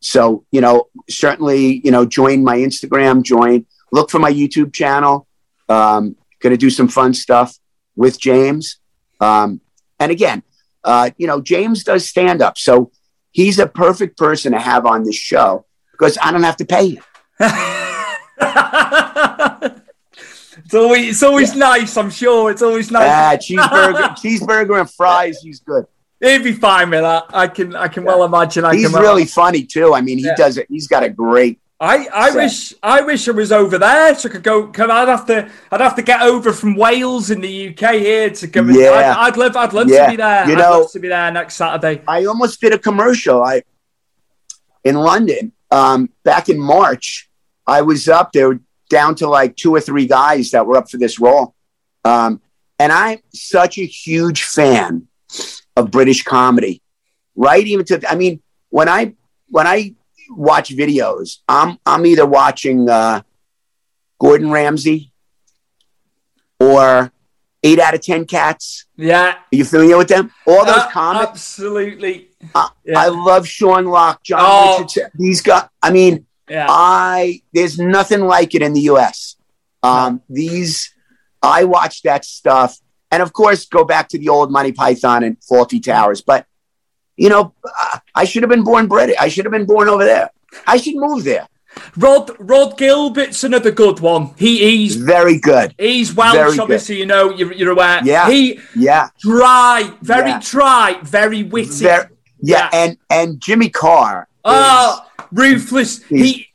so, 0.00 0.44
you 0.50 0.60
know, 0.60 0.88
certainly, 1.08 1.80
you 1.84 1.90
know, 1.90 2.04
join 2.04 2.42
my 2.42 2.56
Instagram, 2.56 3.22
join, 3.22 3.66
look 3.92 4.10
for 4.10 4.18
my 4.18 4.32
YouTube 4.32 4.72
channel. 4.72 5.28
Um, 5.68 6.16
going 6.40 6.50
to 6.50 6.56
do 6.56 6.70
some 6.70 6.88
fun 6.88 7.14
stuff 7.14 7.56
with 7.94 8.18
James. 8.18 8.78
Um, 9.22 9.60
and 10.00 10.10
again, 10.12 10.42
uh, 10.84 11.10
you 11.16 11.26
know, 11.26 11.40
James 11.40 11.84
does 11.84 12.06
stand 12.08 12.42
up. 12.42 12.58
So 12.58 12.90
he's 13.30 13.58
a 13.58 13.66
perfect 13.66 14.18
person 14.18 14.52
to 14.52 14.58
have 14.58 14.84
on 14.86 15.04
this 15.04 15.16
show 15.16 15.64
because 15.92 16.18
I 16.20 16.32
don't 16.32 16.42
have 16.42 16.56
to 16.58 16.64
pay 16.64 16.96
him. 16.96 17.04
It's 20.64 20.74
always 20.74 21.08
it's 21.08 21.22
always 21.22 21.54
nice. 21.54 21.96
I'm 21.96 22.10
sure 22.10 22.50
it's 22.50 22.62
always 22.62 22.90
nice. 22.90 23.08
Ah, 23.08 23.36
cheeseburger, 23.36 24.08
cheeseburger 24.22 24.80
and 24.80 24.90
fries. 24.90 25.40
He's 25.40 25.60
good. 25.60 25.86
He'd 26.20 26.44
be 26.44 26.52
fine 26.52 26.90
with 26.90 27.00
that. 27.00 27.24
I 27.32 27.48
can 27.48 27.74
I 27.74 27.88
can 27.88 28.04
well 28.04 28.22
imagine. 28.24 28.64
I 28.64 28.74
He's 28.74 28.84
can 28.84 28.92
well- 28.92 29.02
really 29.02 29.24
funny 29.24 29.64
too. 29.64 29.94
I 29.94 30.00
mean, 30.02 30.18
he 30.18 30.26
Yeah. 30.26 30.34
does 30.36 30.58
it. 30.58 30.66
He's 30.68 30.86
got 30.88 31.02
a 31.02 31.08
great. 31.10 31.60
I, 31.82 32.06
I 32.14 32.30
So- 32.30 32.36
wish 32.36 32.74
I 32.82 33.00
wish 33.00 33.28
I 33.28 33.32
was 33.32 33.50
over 33.50 33.76
there 33.76 34.14
so 34.14 34.28
I 34.28 34.32
could 34.32 34.42
go. 34.44 34.68
Come, 34.68 34.90
I'd 34.90 35.08
have 35.08 35.26
to 35.26 35.50
I'd 35.72 35.80
have 35.80 35.96
to 35.96 36.02
get 36.02 36.22
over 36.22 36.52
from 36.52 36.76
Wales 36.76 37.30
in 37.30 37.40
the 37.40 37.68
UK 37.70 37.94
here 37.96 38.30
to 38.30 38.46
come. 38.48 38.68
and- 38.68 38.78
Yeah. 38.78 38.92
I'd, 39.18 39.30
I'd 39.32 39.36
love 39.36 39.56
I'd 39.56 39.72
love 39.72 39.88
Yeah. 39.90 40.04
to 40.04 40.10
be 40.12 40.16
there. 40.16 40.46
You 40.46 40.52
I'd 40.52 40.58
know- 40.58 40.80
love 40.82 40.92
to 40.92 41.00
be 41.00 41.08
there 41.08 41.30
next 41.32 41.56
Saturday. 41.56 42.00
I 42.06 42.24
almost 42.26 42.60
did 42.60 42.72
a 42.72 42.78
commercial. 42.78 43.42
I 43.42 43.62
in 44.84 44.94
London 44.94 45.52
um, 45.70 46.10
back 46.24 46.48
in 46.48 46.58
March. 46.60 47.28
I 47.66 47.82
was 47.82 48.08
up 48.08 48.32
there 48.32 48.60
down 48.88 49.14
to 49.16 49.28
like 49.28 49.56
two 49.56 49.74
or 49.74 49.80
three 49.80 50.06
guys 50.06 50.50
that 50.52 50.66
were 50.66 50.76
up 50.76 50.90
for 50.90 50.98
this 50.98 51.18
role, 51.18 51.54
um, 52.04 52.40
and 52.78 52.92
I'm 52.92 53.18
such 53.32 53.78
a 53.78 53.84
huge 53.86 54.42
fan 54.44 55.06
of 55.76 55.90
British 55.90 56.22
comedy. 56.24 56.80
Right, 57.34 57.66
even 57.66 57.84
to 57.86 58.02
I 58.10 58.14
mean, 58.16 58.40
when 58.70 58.88
I 58.88 59.14
when 59.48 59.66
I 59.66 59.94
watch 60.36 60.70
videos, 60.74 61.38
I'm 61.48 61.78
I'm 61.86 62.04
either 62.06 62.26
watching 62.26 62.88
uh, 62.88 63.22
Gordon 64.20 64.50
Ramsay 64.50 65.12
or 66.60 67.12
Eight 67.62 67.78
Out 67.78 67.94
of 67.94 68.00
Ten 68.00 68.24
Cats. 68.24 68.86
Yeah, 68.96 69.32
Are 69.34 69.36
you 69.50 69.64
familiar 69.64 69.96
with 69.96 70.08
them? 70.08 70.32
All 70.46 70.64
those 70.64 70.76
Uh, 70.76 70.90
comics. 70.90 71.30
Absolutely. 71.30 72.28
I, 72.54 72.70
Yeah. 72.84 72.98
I 73.00 73.08
love 73.08 73.46
Sean 73.46 73.84
Lock, 73.86 74.22
Jon 74.24 74.40
Oh. 74.42 74.72
Richardson. 74.78 75.10
These 75.14 75.42
guys. 75.42 75.64
I 75.82 75.90
mean, 75.90 76.26
Yeah. 76.48 76.66
I 76.68 77.42
there's 77.52 77.78
nothing 77.78 78.20
like 78.20 78.54
it 78.54 78.62
in 78.62 78.72
the 78.72 78.80
U.S. 78.92 79.36
Um, 79.82 80.22
These, 80.28 80.92
I 81.42 81.64
watch 81.64 82.02
that 82.02 82.24
stuff, 82.24 82.78
and 83.10 83.22
of 83.22 83.32
course, 83.32 83.66
go 83.66 83.84
back 83.84 84.08
to 84.10 84.18
the 84.18 84.28
old 84.28 84.50
Monty 84.52 84.72
Python 84.72 85.24
and 85.24 85.36
Fawlty 85.40 85.82
Towers. 85.82 86.20
But 86.22 86.46
you 87.16 87.28
know, 87.28 87.54
I- 88.14 88.24
should 88.24 88.42
have 88.42 88.50
been 88.50 88.64
born 88.64 88.86
British. 88.86 89.16
I 89.20 89.28
should 89.28 89.44
have 89.44 89.52
been 89.52 89.66
born 89.66 89.88
over 89.88 90.04
there. 90.04 90.30
I 90.66 90.76
should 90.76 90.96
move 90.96 91.24
there. 91.24 91.46
Rhod 91.96 92.30
Rhod 92.38 92.76
Gilbert's 92.76 93.44
another 93.44 93.70
good 93.70 94.00
one. 94.00 94.34
He 94.36 94.58
he's 94.58 94.96
Very 94.96 95.38
good. 95.38 95.74
he's 95.78 96.14
Welsh, 96.14 96.34
Very 96.34 96.50
good. 96.50 96.60
obviously. 96.60 96.98
You 96.98 97.06
know, 97.06 97.30
you're, 97.30 97.52
you're 97.54 97.70
aware. 97.72 98.00
Yeah. 98.04 98.28
He 98.28 98.60
Yeah. 98.76 99.08
dry, 99.20 99.90
very 100.02 100.30
Yeah. 100.30 100.40
dry, 100.42 100.98
very 101.02 101.42
witty. 101.44 101.70
Very, 101.84 102.04
yeah, 102.42 102.68
Yeah. 102.72 102.78
and 102.78 102.98
and 103.08 103.40
Jimmy 103.40 103.70
Carr. 103.70 104.28
Oh, 104.44 105.02
ruthless. 105.32 106.02
He, 106.04 106.48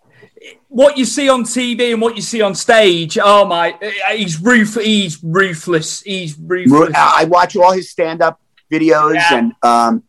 what 0.67 0.97
you 0.99 1.05
see 1.05 1.29
on 1.29 1.43
TV 1.45 1.93
and 1.93 2.01
what 2.01 2.15
you 2.15 2.21
see 2.21 2.41
on 2.41 2.53
stage. 2.53 3.17
Oh 3.19 3.43
my, 3.45 3.75
he's 4.11 4.39
roof. 4.39 4.75
He's 4.75 5.17
ruthless. 5.23 6.01
He's 6.01 6.38
ruthless. 6.38 6.91
I 6.95 7.23
watch 7.23 7.55
all 7.55 7.71
his 7.71 7.89
stand-up 7.89 8.39
videos 8.71 9.15
Yeah. 9.15 9.34
and 9.34 9.53
um 9.63 10.03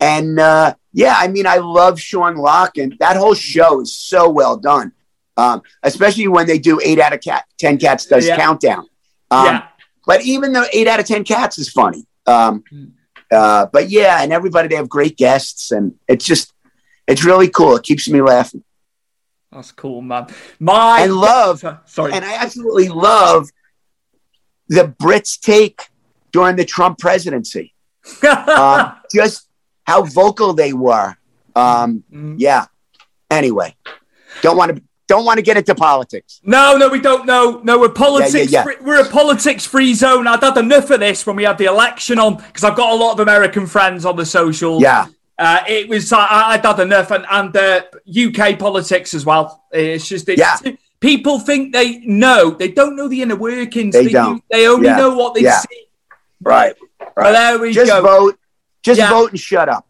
and 0.00 0.38
uh 0.38 0.74
yeah, 0.92 1.14
I 1.16 1.28
mean 1.28 1.46
I 1.46 1.56
love 1.56 2.00
Sean 2.00 2.36
Lock 2.36 2.76
and 2.78 2.96
that 3.00 3.16
whole 3.16 3.34
show 3.34 3.80
is 3.80 3.96
so 3.96 4.28
well 4.28 4.56
done. 4.56 4.92
Um, 5.36 5.62
especially 5.84 6.26
when 6.26 6.46
they 6.48 6.58
do 6.58 6.80
eight 6.84 6.98
out 6.98 7.12
of 7.12 7.20
cat 7.20 7.44
ten 7.58 7.78
cats 7.78 8.06
does 8.06 8.26
Yeah. 8.26 8.36
countdown. 8.36 8.86
Um 9.30 9.46
yeah, 9.46 9.68
but 10.06 10.22
even 10.22 10.52
though 10.52 10.66
eight 10.72 10.88
out 10.88 11.00
of 11.00 11.06
ten 11.06 11.24
cats 11.24 11.58
is 11.58 11.68
funny. 11.68 12.04
Um 12.26 12.64
uh, 13.30 13.66
but 13.72 13.90
yeah, 13.90 14.22
and 14.22 14.32
everybody 14.32 14.68
they 14.68 14.76
have 14.76 14.88
great 14.88 15.16
guests, 15.16 15.70
and 15.70 15.94
it's 16.08 16.24
just 16.24 16.52
it's 17.06 17.24
really 17.24 17.48
cool. 17.48 17.76
It 17.76 17.82
keeps 17.82 18.08
me 18.08 18.22
laughing. 18.22 18.64
That's 19.52 19.72
cool, 19.72 20.02
man. 20.02 20.28
My 20.58 21.02
and 21.02 21.14
love, 21.14 21.62
sorry, 21.86 22.12
and 22.12 22.24
I 22.24 22.36
absolutely 22.36 22.88
love 22.88 23.48
the 24.68 24.84
Brits' 24.84 25.38
take 25.40 25.88
during 26.32 26.56
the 26.56 26.64
Trump 26.64 26.98
presidency. 26.98 27.74
um, 28.28 28.92
just 29.12 29.47
how 29.88 30.02
vocal 30.02 30.52
they 30.52 30.72
were. 30.72 31.16
Um, 31.56 32.04
Mm. 32.14 32.34
yeah. 32.38 32.66
Anyway, 33.30 33.74
don't 34.42 34.56
want 34.56 34.76
to 34.76 34.82
don't 35.08 35.24
want 35.24 35.38
to 35.38 35.42
get 35.42 35.56
into 35.56 35.74
politics. 35.74 36.38
No, 36.44 36.76
no, 36.76 36.90
we 36.90 37.00
don't 37.00 37.24
know. 37.24 37.60
No, 37.64 37.78
we're 37.78 37.88
politics. 37.88 38.52
yeah. 38.52 38.62
Free, 38.62 38.76
we're 38.82 39.00
a 39.00 39.08
politics 39.08 39.64
free 39.64 39.94
zone. 39.94 40.26
I'd 40.26 40.42
had 40.42 40.58
enough 40.58 40.90
of 40.90 41.00
this 41.00 41.24
when 41.26 41.34
we 41.36 41.44
had 41.44 41.56
the 41.56 41.64
election 41.64 42.18
on 42.18 42.36
because 42.36 42.62
I've 42.62 42.76
got 42.76 42.92
a 42.92 42.94
lot 42.94 43.12
of 43.14 43.20
American 43.20 43.66
friends 43.66 44.04
on 44.04 44.16
the 44.16 44.26
social. 44.26 44.80
Yeah. 44.82 45.06
Uh, 45.38 45.60
it 45.66 45.88
was 45.88 46.12
I, 46.12 46.26
I'd 46.52 46.64
had 46.64 46.80
enough, 46.80 47.10
and 47.10 47.24
and 47.30 47.56
uh, 47.56 47.82
UK 48.24 48.58
politics 48.58 49.14
as 49.14 49.24
well. 49.24 49.64
It's 49.72 50.06
just 50.06 50.28
it's, 50.28 50.38
Yeah. 50.38 50.72
people 51.00 51.38
think 51.38 51.72
they 51.72 52.00
know, 52.00 52.50
they 52.50 52.68
don't 52.68 52.94
know 52.94 53.08
the 53.08 53.22
inner 53.22 53.36
workings. 53.36 53.94
They 53.94 54.08
don't. 54.08 54.42
They 54.50 54.66
only 54.68 54.86
Yeah. 54.88 54.96
know 54.98 55.14
what 55.16 55.32
they 55.34 55.40
Yeah. 55.42 55.60
see. 55.60 55.84
Right. 56.42 56.74
But 57.16 57.32
there 57.32 57.58
we 57.58 57.72
Just 57.72 57.90
go. 57.90 58.02
vote. 58.02 58.38
Just 58.88 58.98
Yeah. 59.00 59.10
vote 59.10 59.30
and 59.30 59.38
shut 59.40 59.68
up. 59.68 59.84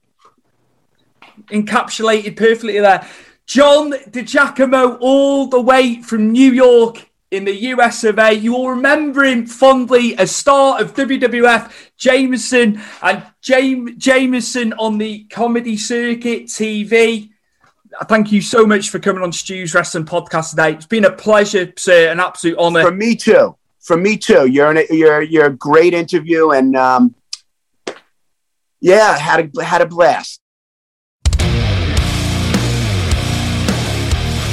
encapsulated 1.51 2.37
perfectly 2.37 2.79
there. 2.81 3.07
John 3.47 3.93
DiGiacomo, 3.93 4.99
all 5.01 5.47
the 5.47 5.61
way 5.61 6.03
from 6.03 6.31
New 6.33 6.53
York 6.53 7.09
in 7.31 7.45
the 7.45 7.55
US 7.73 8.05
of 8.05 8.19
A. 8.19 8.33
You 8.33 8.53
will 8.53 8.71
remember 8.71 9.25
him 9.25 9.47
fondly 9.47 10.17
as 10.19 10.35
star 10.35 10.81
of 10.81 10.95
WWF, 10.95 11.73
Jameson, 11.97 12.81
and 13.03 13.23
Jame- 13.43 13.97
Jameson 13.97 14.75
on 14.75 14.99
the 14.99 15.25
comedy 15.31 15.77
circuit 15.77 16.47
TV. 16.47 17.31
Thank 18.07 18.33
you 18.33 18.43
so 18.43 18.67
much 18.67 18.91
for 18.91 18.99
coming 18.99 19.23
on 19.23 19.33
Stu's 19.33 19.75
Wrestling 19.75 20.05
Podcast 20.05 20.51
today. 20.51 20.73
It's 20.73 20.87
been 20.87 21.05
a 21.07 21.13
pleasure, 21.13 21.73
sir, 21.79 22.11
an 22.11 22.21
absolute 22.21 22.59
honor. 22.59 22.83
For 22.83 22.91
me 22.91 23.17
too. 23.17 23.57
For 23.81 23.97
me 23.97 24.19
too. 24.19 24.47
You're 24.47 24.71
an, 24.73 24.85
you're 24.91 25.23
you're 25.23 25.47
a 25.47 25.57
great 25.57 25.95
interview, 25.95 26.51
and 26.51 26.77
um, 26.77 27.15
yeah, 28.81 29.19
had 29.19 29.51
a 29.57 29.65
had 29.65 29.81
a 29.81 29.87
blast. 29.87 30.41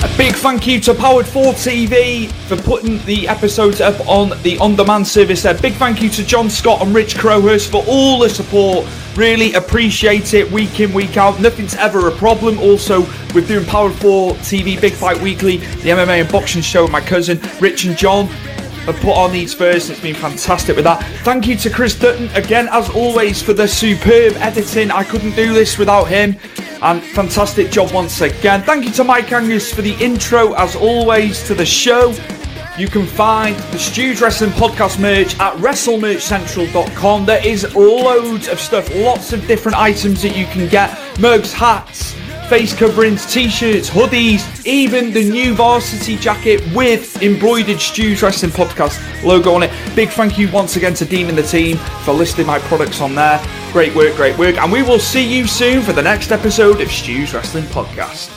A 0.03 0.17
big 0.17 0.35
thank 0.35 0.67
you 0.67 0.79
to 0.81 0.93
Powered 0.93 1.25
4 1.25 1.53
TV 1.53 2.31
for 2.47 2.57
putting 2.57 3.03
the 3.05 3.27
episodes 3.27 3.81
up 3.81 3.99
on 4.07 4.39
the 4.43 4.57
on 4.59 4.75
demand 4.75 5.07
service 5.07 5.41
there. 5.41 5.59
Big 5.59 5.73
thank 5.73 6.01
you 6.01 6.09
to 6.09 6.23
John 6.23 6.49
Scott 6.49 6.81
and 6.81 6.93
Rich 6.93 7.15
Crowhurst 7.15 7.71
for 7.71 7.83
all 7.87 8.19
the 8.19 8.29
support. 8.29 8.87
Really 9.15 9.53
appreciate 9.53 10.33
it 10.33 10.51
week 10.51 10.79
in, 10.79 10.93
week 10.93 11.17
out. 11.17 11.39
Nothing's 11.39 11.75
ever 11.75 12.07
a 12.07 12.11
problem. 12.11 12.59
Also, 12.59 13.01
with 13.33 13.47
doing 13.47 13.65
Powered 13.65 13.95
4 13.95 14.33
TV 14.35 14.79
Big 14.79 14.93
Fight 14.93 15.19
Weekly, 15.21 15.57
the 15.57 15.89
MMA 15.89 16.21
and 16.21 16.31
boxing 16.31 16.61
show 16.61 16.83
with 16.83 16.91
my 16.91 17.01
cousin 17.01 17.41
Rich 17.59 17.85
and 17.85 17.97
John 17.97 18.29
have 18.85 18.95
put 18.97 19.15
on 19.15 19.31
these 19.31 19.53
first. 19.53 19.89
It's 19.89 19.99
been 19.99 20.15
fantastic 20.15 20.75
with 20.75 20.85
that. 20.85 21.03
Thank 21.23 21.47
you 21.47 21.55
to 21.57 21.69
Chris 21.69 21.97
Dutton 21.97 22.29
again, 22.29 22.67
as 22.71 22.89
always, 22.89 23.41
for 23.41 23.53
the 23.53 23.67
superb 23.67 24.33
editing. 24.37 24.91
I 24.91 25.03
couldn't 25.03 25.35
do 25.35 25.53
this 25.53 25.77
without 25.77 26.05
him. 26.05 26.37
And 26.81 27.01
fantastic 27.01 27.71
job 27.71 27.91
once 27.91 28.21
again. 28.21 28.61
Thank 28.61 28.85
you 28.85 28.91
to 28.91 29.03
Mike 29.03 29.31
Angus 29.31 29.73
for 29.73 29.81
the 29.81 29.93
intro, 30.03 30.53
as 30.53 30.75
always, 30.75 31.41
to 31.47 31.55
the 31.55 31.65
show. 31.65 32.13
You 32.77 32.89
can 32.89 33.05
find 33.07 33.55
the 33.55 33.79
Stu's 33.79 34.21
Wrestling 34.21 34.51
Podcast 34.51 34.99
merch 34.99 35.39
at 35.39 35.53
WrestleMerchCentral.com. 35.55 37.25
There 37.25 37.47
is 37.47 37.73
loads 37.73 38.49
of 38.49 38.59
stuff, 38.59 38.93
lots 38.93 39.31
of 39.31 39.47
different 39.47 39.77
items 39.77 40.21
that 40.23 40.35
you 40.35 40.45
can 40.47 40.67
get 40.67 40.99
mugs, 41.19 41.53
hats, 41.53 42.15
face 42.47 42.73
coverings, 42.73 43.25
t-shirts, 43.25 43.89
hoodies, 43.89 44.65
even 44.65 45.11
the 45.11 45.29
new 45.29 45.53
varsity 45.55 46.15
jacket 46.15 46.61
with 46.73 47.21
embroidered 47.21 47.79
Stu's 47.79 48.21
Wrestling 48.21 48.51
Podcast 48.51 48.99
logo 49.23 49.53
on 49.53 49.63
it. 49.63 49.71
Big 49.95 50.09
thank 50.09 50.37
you 50.37 50.51
once 50.51 50.75
again 50.75 50.93
to 50.95 51.05
Dean 51.05 51.27
and 51.27 51.37
the 51.37 51.43
team 51.43 51.77
for 52.03 52.13
listing 52.13 52.45
my 52.45 52.59
products 52.59 53.01
on 53.01 53.15
there. 53.15 53.43
Great 53.71 53.95
work, 53.95 54.15
great 54.15 54.37
work. 54.37 54.57
And 54.57 54.71
we 54.71 54.83
will 54.83 54.99
see 54.99 55.23
you 55.23 55.47
soon 55.47 55.81
for 55.81 55.93
the 55.93 56.01
next 56.01 56.31
episode 56.31 56.81
of 56.81 56.91
Stu's 56.91 57.33
Wrestling 57.33 57.65
Podcast. 57.65 58.31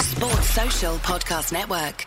Sports 0.00 0.50
Social 0.50 0.96
Podcast 0.96 1.52
Network. 1.52 2.06